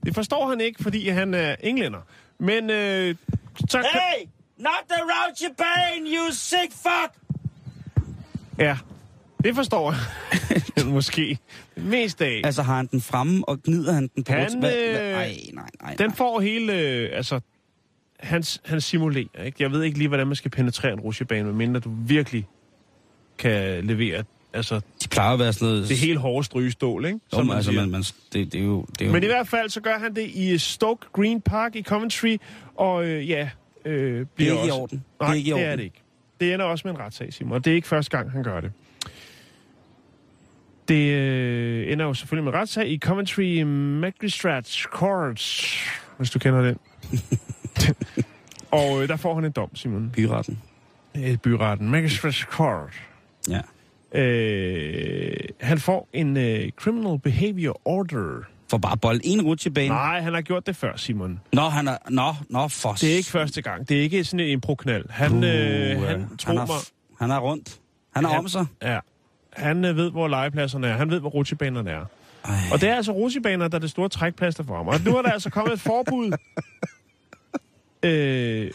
Det 0.06 0.16
forstår 0.16 0.50
han 0.50 0.62
ikke, 0.62 0.84
fordi 0.84 1.10
han 1.10 1.34
er 1.34 1.56
englænder. 1.64 2.00
Men 2.40 2.70
øh, 2.70 3.16
så 3.70 3.78
kan... 3.78 3.86
Hey, 3.94 4.26
not 4.58 4.72
the 4.90 5.02
rutsjebane, 5.04 6.18
you 6.18 6.32
sick 6.32 6.72
fuck! 6.72 7.38
Ja, 8.58 8.78
det 9.44 9.56
forstår 9.56 9.92
han. 9.92 10.86
Måske. 10.94 11.38
Mest 11.78 12.22
af. 12.22 12.42
Altså 12.44 12.62
har 12.62 12.76
han 12.76 12.86
den 12.92 13.02
fremme, 13.02 13.50
og 13.50 13.64
gnider 13.64 13.94
han 13.94 14.10
den 14.16 14.24
på 14.24 14.32
Han, 14.32 14.60
hvad- 14.60 14.72
hvad- 14.72 15.02
øh, 15.02 15.14
Ej, 15.14 15.36
nej, 15.54 15.70
nej. 15.82 15.96
Den 15.98 16.08
nej. 16.08 16.16
får 16.16 16.40
hele... 16.40 16.80
Øh, 16.80 17.10
altså, 17.14 17.40
han, 18.20 18.44
han 18.66 18.82
simulerer, 18.82 19.44
ikke? 19.46 19.64
Jeg 19.64 19.72
ved 19.72 19.84
ikke 19.84 19.98
lige, 19.98 20.08
hvordan 20.08 20.28
man 20.28 20.36
skal 20.36 20.52
penetrere 20.52 20.94
en 20.94 21.00
rutsjebane, 21.00 21.44
medmindre 21.44 21.80
du 21.80 21.92
virkelig 22.08 22.48
kan 23.38 23.86
levere 23.86 24.24
altså, 24.54 24.82
De 25.04 25.08
plejer 25.08 25.34
at 25.34 25.40
være 25.40 25.54
sådan 25.54 25.68
noget... 25.74 25.90
det 25.90 25.98
helt 25.98 26.20
hårde 26.20 26.44
strygestål, 26.46 27.06
ikke? 27.06 27.20
Jo, 27.34 27.44
men 27.44 27.56
altså, 27.56 27.72
man, 27.72 27.90
man, 27.90 28.02
det, 28.02 28.54
det, 28.54 28.56
er 28.56 28.64
jo... 28.64 28.86
Det 28.92 29.02
er 29.02 29.06
jo 29.06 29.12
Men 29.12 29.24
i 29.24 29.26
hvert 29.26 29.48
fald, 29.48 29.70
så 29.70 29.82
gør 29.82 29.98
han 30.00 30.16
det 30.16 30.30
i 30.30 30.58
Stoke 30.58 31.06
Green 31.14 31.42
Park 31.42 31.76
i 31.76 31.84
Coventry, 31.84 32.38
og 32.76 33.06
øh, 33.06 33.30
ja... 33.30 33.50
Øh, 33.86 34.20
det 34.20 34.30
bliver 34.30 34.52
er 34.52 34.56
ikke 34.56 34.68
i 34.68 34.70
også... 34.70 34.82
orden. 34.82 34.98
Det 34.98 35.22
Nej, 35.22 35.30
er 35.30 35.34
ikke 35.34 35.48
i 35.48 35.50
det 35.50 35.54
orden. 35.54 35.66
er 35.68 35.76
det 35.76 35.84
ikke. 35.84 36.02
Det 36.40 36.54
ender 36.54 36.66
også 36.66 36.88
med 36.88 36.94
en 36.96 37.00
retssag, 37.00 37.34
Simon, 37.34 37.54
og 37.54 37.66
det 37.66 37.72
er 37.72 37.76
ikke 37.76 37.88
første 37.88 38.18
gang, 38.18 38.32
han 38.32 38.44
gør 38.44 38.62
det. 38.62 38.72
Det 40.88 41.14
øh, 41.14 41.92
ender 41.92 42.06
jo 42.06 42.14
selvfølgelig 42.14 42.44
med 42.52 42.60
retssag 42.60 42.88
i 42.90 42.98
Coventry 43.00 43.62
Magistrates 44.02 44.74
Court, 44.74 45.42
hvis 46.18 46.30
du 46.30 46.40
kender 46.40 46.62
den. 46.62 46.78
og 48.72 49.02
øh, 49.04 49.08
der 49.08 49.16
får 49.16 49.36
han 49.36 49.46
en 49.46 49.52
dom, 49.52 49.76
Simon. 49.76 50.10
Byretten. 50.14 50.60
Øh, 51.18 51.38
byretten. 51.38 51.90
Magistrates 51.90 52.38
Court. 52.40 52.94
Ja. 53.50 53.60
Øh, 54.22 55.34
han 55.62 55.80
får 55.80 56.10
en 56.14 56.38
øh, 56.38 56.70
Criminal 56.72 57.20
Behavior 57.20 57.82
Order. 57.86 58.42
For 58.70 58.78
bare 58.78 58.98
bold 58.98 59.22
en 59.24 59.42
rutsjebane. 59.42 59.88
Nej, 59.88 60.22
han 60.22 60.34
har 60.34 60.42
gjort 60.42 60.68
det 60.68 60.76
før, 60.76 60.96
Simon. 60.96 61.40
Nå, 61.54 61.62
han 61.62 61.88
er... 61.88 61.98
Nå, 62.10 62.34
nå, 62.50 62.68
for... 62.68 62.94
Det 62.94 63.12
er 63.12 63.16
ikke 63.16 63.30
første 63.30 63.62
gang. 63.62 63.90
Det 63.90 63.98
er 63.98 64.02
ikke 64.02 64.24
sådan 64.24 64.40
en 64.40 64.50
improknald. 64.52 65.06
Han, 65.10 65.44
øh, 65.44 65.98
Uh, 65.98 66.04
han, 66.08 66.38
tror 66.38 66.52
han, 66.52 66.58
er, 66.62 66.66
mig... 66.66 66.76
han 67.20 67.32
er 67.32 67.40
rundt. 67.40 67.80
Han 68.16 68.26
er 68.26 68.30
Han- 68.30 68.40
om 68.40 68.48
sig. 68.48 68.66
Ja. 68.82 69.00
Han 69.56 69.86
øh, 69.86 69.98
ved, 69.98 70.12
hvor 70.12 70.28
legepladserne 70.28 70.88
er. 70.88 70.98
Han 70.98 71.10
ved, 71.10 71.20
hvor 71.20 71.30
rutsjebanerne 71.30 71.92
er. 71.92 72.06
Ej. 72.46 72.54
Og 72.74 72.82
det 72.82 72.90
er 72.90 72.96
altså 72.96 73.12
rutsjebaner, 73.12 73.68
der 73.68 73.76
er 73.76 73.80
det 73.80 73.90
store 73.90 74.10
trækplaster 74.10 74.64
for 74.64 74.76
ham. 74.76 74.88
Og 74.88 75.02
nu 75.06 75.18
er 75.18 75.22
der 75.22 75.32
altså 75.32 75.50
kommet 75.50 75.74
et 75.74 75.80
forbud. 75.80 76.32
øh, 78.10 78.72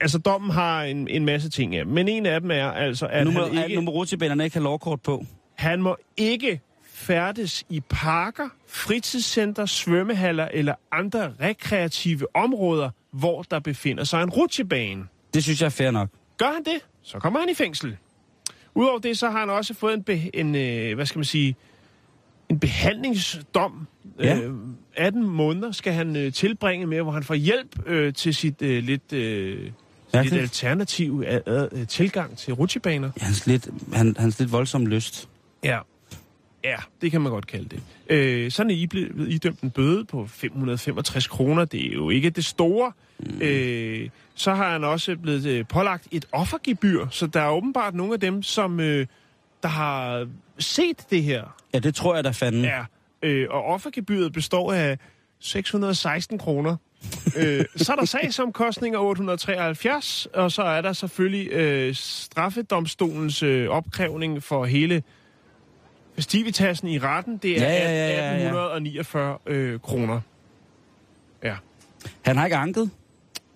altså, 0.00 0.18
dommen 0.18 0.50
har 0.50 0.82
en, 0.82 1.08
en 1.08 1.24
masse 1.24 1.50
ting, 1.50 1.74
ja. 1.74 1.84
Men 1.84 2.08
en 2.08 2.26
af 2.26 2.40
dem 2.40 2.50
er 2.50 2.70
altså, 2.70 3.06
at 3.06 3.26
Nu 3.26 3.32
må, 3.32 3.40
han, 3.40 3.50
ikke... 3.50 3.64
ikke, 3.64 3.74
nu 3.74 3.80
må 3.80 3.90
rutsjebanerne 3.90 4.44
ikke 4.44 4.56
have 4.56 4.64
lovkort 4.64 5.00
på. 5.00 5.24
han 5.54 5.82
må 5.82 5.96
ikke 6.16 6.60
færdes 6.84 7.64
i 7.68 7.80
parker, 7.80 8.48
fritidscenter, 8.68 9.66
svømmehaller 9.66 10.48
eller 10.52 10.74
andre 10.92 11.32
rekreative 11.40 12.36
områder, 12.36 12.90
hvor 13.12 13.42
der 13.42 13.58
befinder 13.58 14.04
sig 14.04 14.22
en 14.22 14.30
rutsjebane. 14.30 15.04
Det 15.34 15.44
synes 15.44 15.60
jeg 15.60 15.66
er 15.66 15.70
fair 15.70 15.90
nok. 15.90 16.08
Gør 16.38 16.52
han 16.52 16.64
det, 16.64 16.80
så 17.02 17.18
kommer 17.18 17.40
han 17.40 17.48
i 17.48 17.54
fængsel. 17.54 17.96
Udover 18.76 18.98
det, 18.98 19.18
så 19.18 19.30
har 19.30 19.38
han 19.40 19.50
også 19.50 19.74
fået 19.74 19.94
en, 19.94 20.02
be, 20.02 20.36
en 20.36 20.54
øh, 20.54 20.94
hvad 20.94 21.06
skal 21.06 21.18
man 21.18 21.24
sige, 21.24 21.56
en 22.48 22.58
behandlingsdom. 22.58 23.86
Ja. 24.20 24.38
Øh, 24.38 24.54
18 24.96 25.24
måneder 25.24 25.72
skal 25.72 25.92
han 25.92 26.16
øh, 26.16 26.32
tilbringe 26.32 26.86
med, 26.86 27.02
hvor 27.02 27.12
han 27.12 27.22
får 27.22 27.34
hjælp 27.34 27.88
øh, 27.88 28.14
til 28.14 28.34
sit 28.34 28.62
øh, 28.62 28.84
lidt, 28.84 29.12
øh, 29.12 29.60
lidt 29.60 29.72
Mærkeligt. 30.12 30.42
alternativ 30.42 31.24
øh, 31.46 31.68
øh, 31.72 31.86
tilgang 31.86 32.36
til 32.36 32.54
rutsjebaner. 32.54 33.10
Hans 33.16 33.46
lidt, 33.46 33.68
han, 33.92 34.14
hans 34.18 34.38
lidt 34.38 34.52
voldsom 34.52 34.86
lyst. 34.86 35.28
Ja. 35.64 35.78
Ja, 36.66 36.76
det 37.00 37.10
kan 37.10 37.20
man 37.20 37.32
godt 37.32 37.46
kalde 37.46 37.68
det. 37.68 37.82
Øh, 38.10 38.50
sådan 38.50 38.70
er 38.70 38.74
I 38.74 38.86
blevet 38.86 39.28
idømt 39.28 39.60
en 39.60 39.70
bøde 39.70 40.04
på 40.04 40.26
565 40.26 41.26
kroner. 41.26 41.64
Det 41.64 41.86
er 41.86 41.92
jo 41.92 42.10
ikke 42.10 42.30
det 42.30 42.44
store. 42.44 42.92
Mm. 43.18 43.42
Øh, 43.42 44.08
så 44.34 44.54
har 44.54 44.72
han 44.72 44.84
også 44.84 45.16
blevet 45.16 45.46
øh, 45.46 45.64
pålagt 45.68 46.08
et 46.10 46.24
offergebyr, 46.32 47.06
så 47.10 47.26
der 47.26 47.40
er 47.40 47.50
åbenbart 47.50 47.94
nogle 47.94 48.14
af 48.14 48.20
dem, 48.20 48.42
som 48.42 48.80
øh, 48.80 49.06
der 49.62 49.68
har 49.68 50.28
set 50.58 51.06
det 51.10 51.22
her. 51.22 51.56
Ja, 51.74 51.78
det 51.78 51.94
tror 51.94 52.14
jeg 52.14 52.24
da 52.24 52.30
fanden. 52.30 52.64
Ja. 52.64 52.84
Øh, 53.22 53.46
og 53.50 53.64
offergebyret 53.64 54.32
består 54.32 54.72
af 54.72 54.98
616 55.40 56.38
kroner. 56.38 56.76
øh, 57.36 57.64
så 57.76 57.92
er 57.92 57.96
der 57.96 58.04
sagsomkostninger 58.16 58.98
873, 58.98 60.26
og 60.34 60.52
så 60.52 60.62
er 60.62 60.80
der 60.80 60.92
selvfølgelig 60.92 61.52
øh, 61.52 61.94
straffedomstolens 61.94 63.42
øh, 63.42 63.68
opkrævning 63.68 64.42
for 64.42 64.64
hele 64.64 65.02
festivitassen 66.16 66.88
i 66.88 66.98
retten. 66.98 67.36
Det 67.36 67.62
er 67.62 67.66
Ja, 67.66 67.72
ja, 67.72 67.90
ja, 67.90 68.08
ja, 68.08 68.32
ja. 68.32 68.68
1849 68.68 69.38
øh, 69.46 69.80
kroner. 69.80 70.20
Ja. 71.44 71.54
Han 72.22 72.36
har 72.36 72.44
ikke 72.44 72.56
anket 72.56 72.90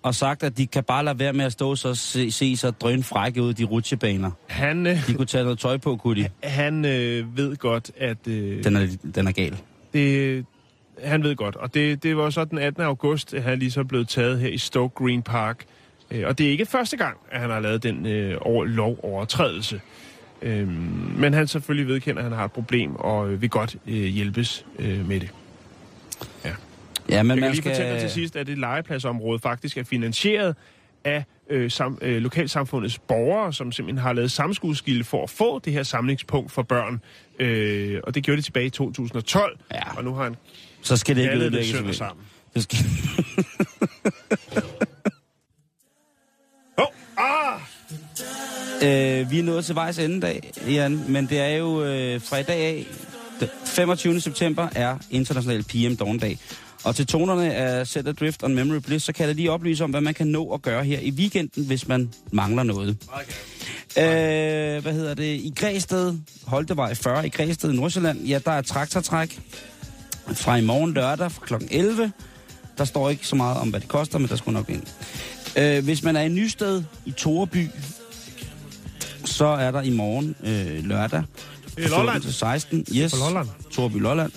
og 0.03 0.15
sagt, 0.15 0.43
at 0.43 0.57
de 0.57 0.67
kan 0.67 0.83
bare 0.83 1.05
lade 1.05 1.19
være 1.19 1.33
med 1.33 1.45
at 1.45 1.51
stå 1.51 1.75
så 1.75 1.95
se, 1.95 2.31
se 2.31 2.57
så 2.57 2.71
drøn 2.71 3.03
frække 3.03 3.41
ud 3.43 3.49
i 3.49 3.53
de 3.53 3.63
rutsjebaner. 3.63 4.31
Han, 4.47 4.87
øh, 4.87 5.07
De 5.07 5.13
kunne 5.13 5.25
tage 5.25 5.43
noget 5.43 5.59
tøj 5.59 5.77
på, 5.77 5.95
kunne 5.95 6.23
de. 6.23 6.29
han 6.47 6.85
øh, 6.85 7.37
ved 7.37 7.55
godt, 7.55 7.91
at 7.97 8.27
øh, 8.27 8.63
Den 8.63 8.75
er, 8.75 8.87
den 9.15 9.27
er 9.27 9.31
gal. 9.31 9.57
det, 9.93 10.45
han 11.03 11.23
ved 11.23 11.35
godt. 11.35 11.55
Og 11.55 11.73
det, 11.73 12.03
det 12.03 12.17
var 12.17 12.29
så 12.29 12.45
den 12.45 12.57
18. 12.57 12.83
august, 12.83 13.33
at 13.33 13.43
han 13.43 13.59
lige 13.59 13.71
så 13.71 13.83
blev 13.83 14.05
taget 14.05 14.39
her 14.39 14.49
i 14.49 14.57
Stoke 14.57 14.93
Green 14.95 15.21
Park. 15.21 15.65
Øh, 16.11 16.27
og 16.27 16.37
det 16.37 16.47
er 16.47 16.51
ikke 16.51 16.65
første 16.65 16.97
gang, 16.97 17.17
at 17.31 17.41
han 17.41 17.49
har 17.49 17.59
lavet 17.59 17.83
den 17.83 18.05
øh, 18.05 18.37
over, 18.41 18.65
lovovertrædelse. 18.65 19.81
Øh, 20.41 20.67
men 21.17 21.33
han 21.33 21.47
selvfølgelig 21.47 21.87
vedkender, 21.87 22.19
at 22.21 22.23
han 22.29 22.37
har 22.37 22.45
et 22.45 22.51
problem, 22.51 22.95
og 22.95 23.29
øh, 23.31 23.41
vil 23.41 23.49
godt 23.49 23.75
øh, 23.87 23.93
hjælpes 23.93 24.65
øh, 24.79 25.07
med 25.07 25.19
det. 25.19 25.29
Ja, 26.45 26.49
men 26.49 26.57
Jeg 27.09 27.17
kan 27.17 27.25
man 27.27 27.37
lige 27.51 27.55
skal... 27.61 27.71
fortælle 27.75 27.99
til 27.99 28.09
sidst, 28.11 28.35
at 28.35 28.47
det 28.47 28.57
legepladsområde 28.57 29.39
faktisk 29.39 29.77
er 29.77 29.83
finansieret 29.83 30.55
af 31.03 31.23
øh, 31.49 31.71
sam, 31.71 31.97
øh, 32.01 32.21
lokalsamfundets 32.21 32.99
borgere, 32.99 33.53
som 33.53 33.71
simpelthen 33.71 34.01
har 34.03 34.13
lavet 34.13 34.31
samskudskilde 34.31 35.03
for 35.03 35.23
at 35.23 35.29
få 35.29 35.59
det 35.59 35.73
her 35.73 35.83
samlingspunkt 35.83 36.51
for 36.51 36.61
børn. 36.61 37.01
Øh, 37.39 37.99
og 38.03 38.15
det 38.15 38.23
gjorde 38.23 38.37
de 38.37 38.45
tilbage 38.45 38.65
i 38.65 38.69
2012, 38.69 39.59
Ja. 39.73 39.97
og 39.97 40.03
nu 40.03 40.13
har 40.13 40.23
han 40.23 40.35
Så 40.81 40.97
skal 40.97 41.15
det 41.15 41.21
ikke 41.21 41.35
ødelægges. 41.35 41.95
sammen. 41.97 42.25
Det 42.53 42.63
skal... 42.63 42.77
øh, 48.83 49.31
vi 49.31 49.39
er 49.39 49.43
nået 49.43 49.65
til 49.65 49.75
vejs 49.75 49.99
ende 49.99 50.21
dag, 50.21 50.51
Jan, 50.67 51.03
men 51.07 51.25
det 51.25 51.39
er 51.39 51.49
jo 51.49 51.83
øh, 51.83 52.21
fra 52.21 52.37
i 52.37 52.43
dag 52.43 52.59
af, 52.59 52.85
25. 53.65 54.21
september 54.21 54.67
er 54.75 54.97
International 55.09 55.63
PM 55.63 55.95
Dawn 55.95 56.17
Dag. 56.17 56.39
Og 56.83 56.95
til 56.95 57.07
tonerne 57.07 57.53
af 57.53 57.87
Set 57.87 58.07
Adrift 58.07 58.43
on 58.43 58.55
Memory 58.55 58.77
Bliss, 58.77 59.05
så 59.05 59.13
kan 59.13 59.27
jeg 59.27 59.35
lige 59.35 59.51
oplyse 59.51 59.83
om, 59.83 59.89
hvad 59.89 60.01
man 60.01 60.13
kan 60.13 60.27
nå 60.27 60.53
at 60.53 60.61
gøre 60.61 60.83
her 60.83 60.99
i 60.99 61.11
weekenden, 61.11 61.65
hvis 61.65 61.87
man 61.87 62.09
mangler 62.31 62.63
noget. 62.63 62.97
Okay. 63.07 64.75
Øh, 64.77 64.81
hvad 64.81 64.93
hedder 64.93 65.13
det? 65.13 65.23
I 65.23 65.53
Græsted, 65.55 66.17
Holtevej 66.45 66.93
40 66.93 67.25
i 67.25 67.29
Græsted 67.29 67.73
i 67.73 67.75
Nordsjælland, 67.75 68.25
ja, 68.25 68.39
der 68.45 68.51
er 68.51 68.61
traktortræk 68.61 69.39
fra 70.33 70.55
i 70.55 70.61
morgen 70.61 70.93
lørdag 70.93 71.31
fra 71.31 71.45
kl. 71.45 71.53
11. 71.71 72.11
Der 72.77 72.85
står 72.85 73.09
ikke 73.09 73.27
så 73.27 73.35
meget 73.35 73.57
om, 73.57 73.69
hvad 73.69 73.79
det 73.79 73.89
koster, 73.89 74.19
men 74.19 74.29
der 74.29 74.35
skulle 74.35 74.57
nok 74.57 74.69
ind. 74.69 74.83
Øh, 75.57 75.83
hvis 75.83 76.03
man 76.03 76.15
er 76.15 76.21
i 76.21 76.29
Nysted 76.29 76.83
i 77.05 77.11
Toreby, 77.11 77.67
så 79.25 79.45
er 79.45 79.71
der 79.71 79.81
i 79.81 79.89
morgen 79.89 80.35
øh, 80.43 80.85
lørdag. 80.85 81.23
Er 81.77 81.89
Lolland. 81.89 82.21
Til 82.21 82.33
16. 82.33 82.85
Yes. 82.95 83.11
På 83.11 83.17
Lolland. 83.17 83.47
Torby 83.71 84.01
Lolland. 84.01 84.31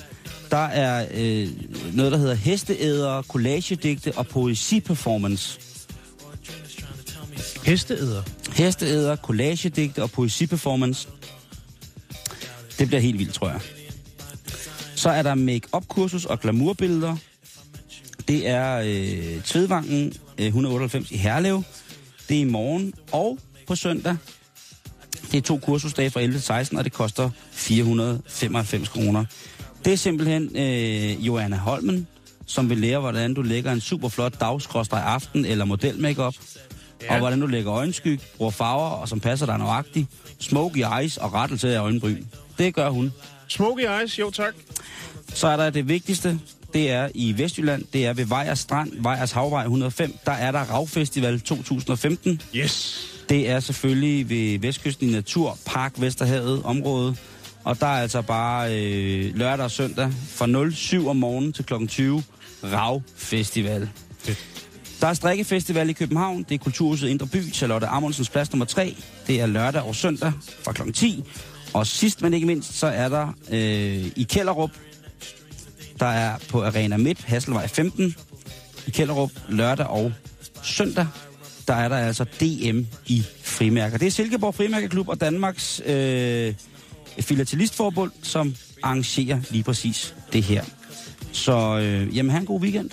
Der 0.51 0.67
er 0.67 1.07
øh, 1.15 1.49
noget, 1.93 2.13
der 2.13 2.19
hedder 2.19 2.35
hesteæder, 2.35 3.23
collagedigte 3.23 4.13
og 4.17 4.27
poesiperformance. 4.27 5.61
Hesteæder. 7.65 8.23
Hesteæder, 8.53 9.17
collagedigte 9.17 10.03
og 10.03 10.11
poesiperformance. 10.11 11.09
Det 12.79 12.87
bliver 12.87 13.01
helt 13.01 13.19
vildt, 13.19 13.35
tror 13.35 13.49
jeg. 13.49 13.61
Så 14.95 15.11
er 15.11 15.23
der 15.23 15.35
make-up-kursus 15.35 16.25
og 16.25 16.41
glamourbilleder. 16.41 17.17
Det 18.29 18.49
er 18.49 18.77
øh, 18.77 19.43
Tvedvangen 19.43 20.13
øh, 20.39 20.47
198 20.47 21.11
i 21.11 21.17
Herlev. 21.17 21.63
Det 22.29 22.37
er 22.37 22.41
i 22.41 22.45
morgen 22.45 22.95
og 23.13 23.39
på 23.67 23.75
søndag. 23.75 24.17
Det 25.35 25.41
er 25.41 25.45
to 25.45 25.57
kursusdage 25.57 26.11
fra 26.11 26.21
11 26.21 26.39
til 26.39 26.43
16, 26.43 26.79
og 26.79 26.85
det 26.85 26.93
koster 26.93 27.31
495 27.53 28.89
kroner. 28.89 29.25
Det 29.85 29.93
er 29.93 29.97
simpelthen 29.97 30.57
øh, 30.57 31.27
Joanna 31.27 31.57
Holmen, 31.57 32.07
som 32.47 32.71
vil 32.71 32.79
lære, 32.79 33.01
hvordan 33.01 33.35
du 33.35 33.43
lægger 33.43 33.73
en 33.73 33.81
super 33.81 34.09
flot 34.09 34.41
dagskrådstræk 34.41 35.03
aften 35.05 35.45
eller 35.45 35.65
modelmakeup. 35.65 36.35
Ja. 37.03 37.13
Og 37.13 37.19
hvordan 37.19 37.41
du 37.41 37.47
lægger 37.47 37.73
øjenskyg, 37.73 38.21
bruger 38.37 38.51
farver, 38.51 38.89
og 38.89 39.09
som 39.09 39.21
passer 39.21 39.47
dig 39.47 39.59
nøjagtigt. 39.59 40.07
Smoky 40.41 40.85
eyes 41.01 41.17
og 41.17 41.35
rettelse 41.35 41.75
af 41.75 41.81
øjenbryn. 41.81 42.25
Det 42.59 42.75
gør 42.75 42.91
hun. 42.91 43.13
Smoky 43.49 43.87
Eyes, 44.01 44.19
jo 44.19 44.31
tak. 44.31 44.55
Så 45.29 45.49
er 45.49 45.57
der 45.57 45.71
det 45.71 45.89
vigtigste, 45.89 46.39
det 46.75 46.91
er 46.91 47.09
i 47.15 47.39
Vestjylland, 47.39 47.85
det 47.93 48.07
er 48.07 48.13
ved 48.13 48.25
Vejers 48.25 48.59
Strand, 48.59 48.93
Vejers 48.99 49.33
Havvej 49.33 49.63
105. 49.63 50.15
Der 50.27 50.33
er 50.33 50.53
der 50.53 50.61
Ravfestival 50.61 51.41
2015. 51.41 52.43
Yes. 52.55 53.07
Det 53.29 53.51
er 53.51 53.61
selvfølgelig 53.61 54.29
ved 54.29 54.59
Vestkysten 54.59 55.09
i 55.09 55.13
Naturpark 55.13 55.93
Vesterhavet 55.97 56.63
område. 56.65 57.17
Og 57.65 57.81
der 57.81 57.87
er 57.87 58.03
altså 58.03 58.23
bare 58.23 58.75
øh, 58.75 59.37
lørdag 59.37 59.65
og 59.65 59.71
søndag 59.71 60.13
fra 60.29 60.71
07 60.71 61.09
om 61.09 61.17
morgenen 61.17 61.53
til 61.53 61.65
kl. 61.65 61.87
20 61.87 62.23
Rav 62.65 63.03
Festival. 63.17 63.89
Der 65.01 65.07
er 65.07 65.15
strikkefestival 65.15 65.91
i 65.91 65.93
København. 65.93 66.43
Det 66.49 66.55
er 66.55 66.59
Kulturhuset 66.59 67.09
Indre 67.09 67.27
By, 67.27 67.53
Charlotte 67.53 67.87
Amundsens 67.87 68.31
plads 68.31 68.53
nummer 68.53 68.67
3. 68.67 68.97
Det 69.27 69.41
er 69.41 69.47
lørdag 69.47 69.83
og 69.83 69.95
søndag 69.95 70.33
fra 70.63 70.73
kl. 70.73 70.93
10. 70.93 71.25
Og 71.73 71.87
sidst 71.87 72.23
men 72.23 72.35
ikke 72.35 72.47
mindst, 72.47 72.79
så 72.79 72.87
er 72.87 73.09
der 73.09 73.29
øh, 73.51 74.13
i 74.17 74.27
Kælderup, 74.31 74.71
der 76.01 76.07
er 76.07 76.39
på 76.49 76.65
Arena 76.65 76.97
Midt, 76.97 77.25
Hasselvej 77.25 77.69
15, 77.69 78.15
i 78.87 78.91
Kælderup 78.91 79.31
lørdag 79.49 79.87
og 79.87 80.13
søndag. 80.63 81.07
Der 81.69 81.75
er 81.75 81.89
der 81.89 81.97
altså 81.97 82.25
DM 82.25 82.81
i 83.07 83.25
frimærker. 83.43 83.99
Det 83.99 84.07
er 84.07 84.11
Silkeborg 84.11 84.55
Frimærkeklub 84.55 85.09
og 85.09 85.21
Danmarks 85.21 85.83
øh, 85.87 86.55
Filatelistforbund, 87.21 88.13
som 88.23 88.55
arrangerer 88.83 89.41
lige 89.51 89.65
præcis 89.65 90.15
det 90.33 90.43
her. 90.43 90.65
Så 91.33 91.79
øh, 91.79 92.17
jamen, 92.17 92.31
have 92.31 92.41
en 92.41 92.47
god 92.47 92.61
weekend. 92.61 92.91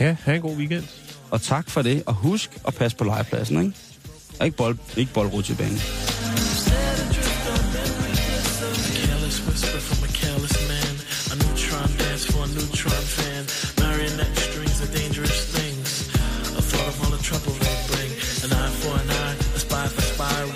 Ja, 0.00 0.16
have 0.20 0.36
en 0.36 0.42
god 0.42 0.56
weekend. 0.56 0.84
Og 1.30 1.42
tak 1.42 1.70
for 1.70 1.82
det. 1.82 2.02
Og 2.06 2.14
husk 2.14 2.50
at 2.66 2.74
passe 2.74 2.96
på 2.96 3.04
legepladsen, 3.04 3.58
ikke? 3.58 3.72
Og 4.40 4.46
ikke, 4.46 4.56
bold, 4.56 4.78
ikke 4.96 5.12
boldrutsjebanen. 5.12 5.80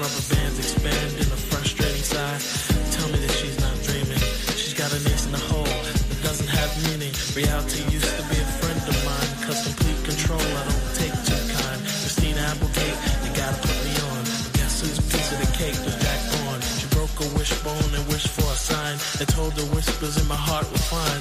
Rubber 0.01 0.33
bands 0.33 0.57
expand 0.57 1.13
in 1.21 1.29
a 1.29 1.41
frustrating 1.53 2.01
sigh. 2.01 2.41
Tell 2.97 3.09
me 3.13 3.21
that 3.21 3.35
she's 3.37 3.61
not 3.61 3.77
dreaming. 3.85 4.17
She's 4.57 4.73
got 4.73 4.89
an 4.97 5.05
ace 5.05 5.29
in 5.29 5.33
the 5.37 5.45
hole 5.53 5.69
that 5.69 5.97
doesn't 6.25 6.49
have 6.49 6.73
meaning. 6.89 7.13
Reality 7.37 7.85
used 7.93 8.09
to 8.09 8.25
be 8.33 8.41
a 8.41 8.49
friend 8.65 8.81
of 8.81 8.97
mine. 9.05 9.33
Cause 9.45 9.61
complete 9.61 10.01
control, 10.09 10.41
I 10.41 10.63
don't 10.73 10.89
take 10.97 11.13
too 11.29 11.37
kind. 11.53 11.85
Christina 12.01 12.41
Applegate, 12.49 12.97
you 13.29 13.31
gotta 13.37 13.61
put 13.61 13.77
me 13.85 13.93
on. 14.09 14.25
Guess 14.57 14.81
whose 14.81 15.01
piece 15.05 15.31
of 15.37 15.39
the 15.45 15.51
cake 15.53 15.77
was 15.85 15.93
Jack 16.01 16.21
on? 16.49 16.65
She 16.81 16.89
broke 16.97 17.13
a 17.21 17.29
wishbone 17.37 17.93
and 17.93 18.05
wished 18.09 18.33
for 18.33 18.49
a 18.49 18.57
sign. 18.57 18.97
They 19.21 19.29
told 19.29 19.53
the 19.53 19.69
whispers 19.77 20.17
in 20.17 20.25
my 20.25 20.41
heart 20.49 20.65
were 20.73 20.81
fine. 20.81 21.21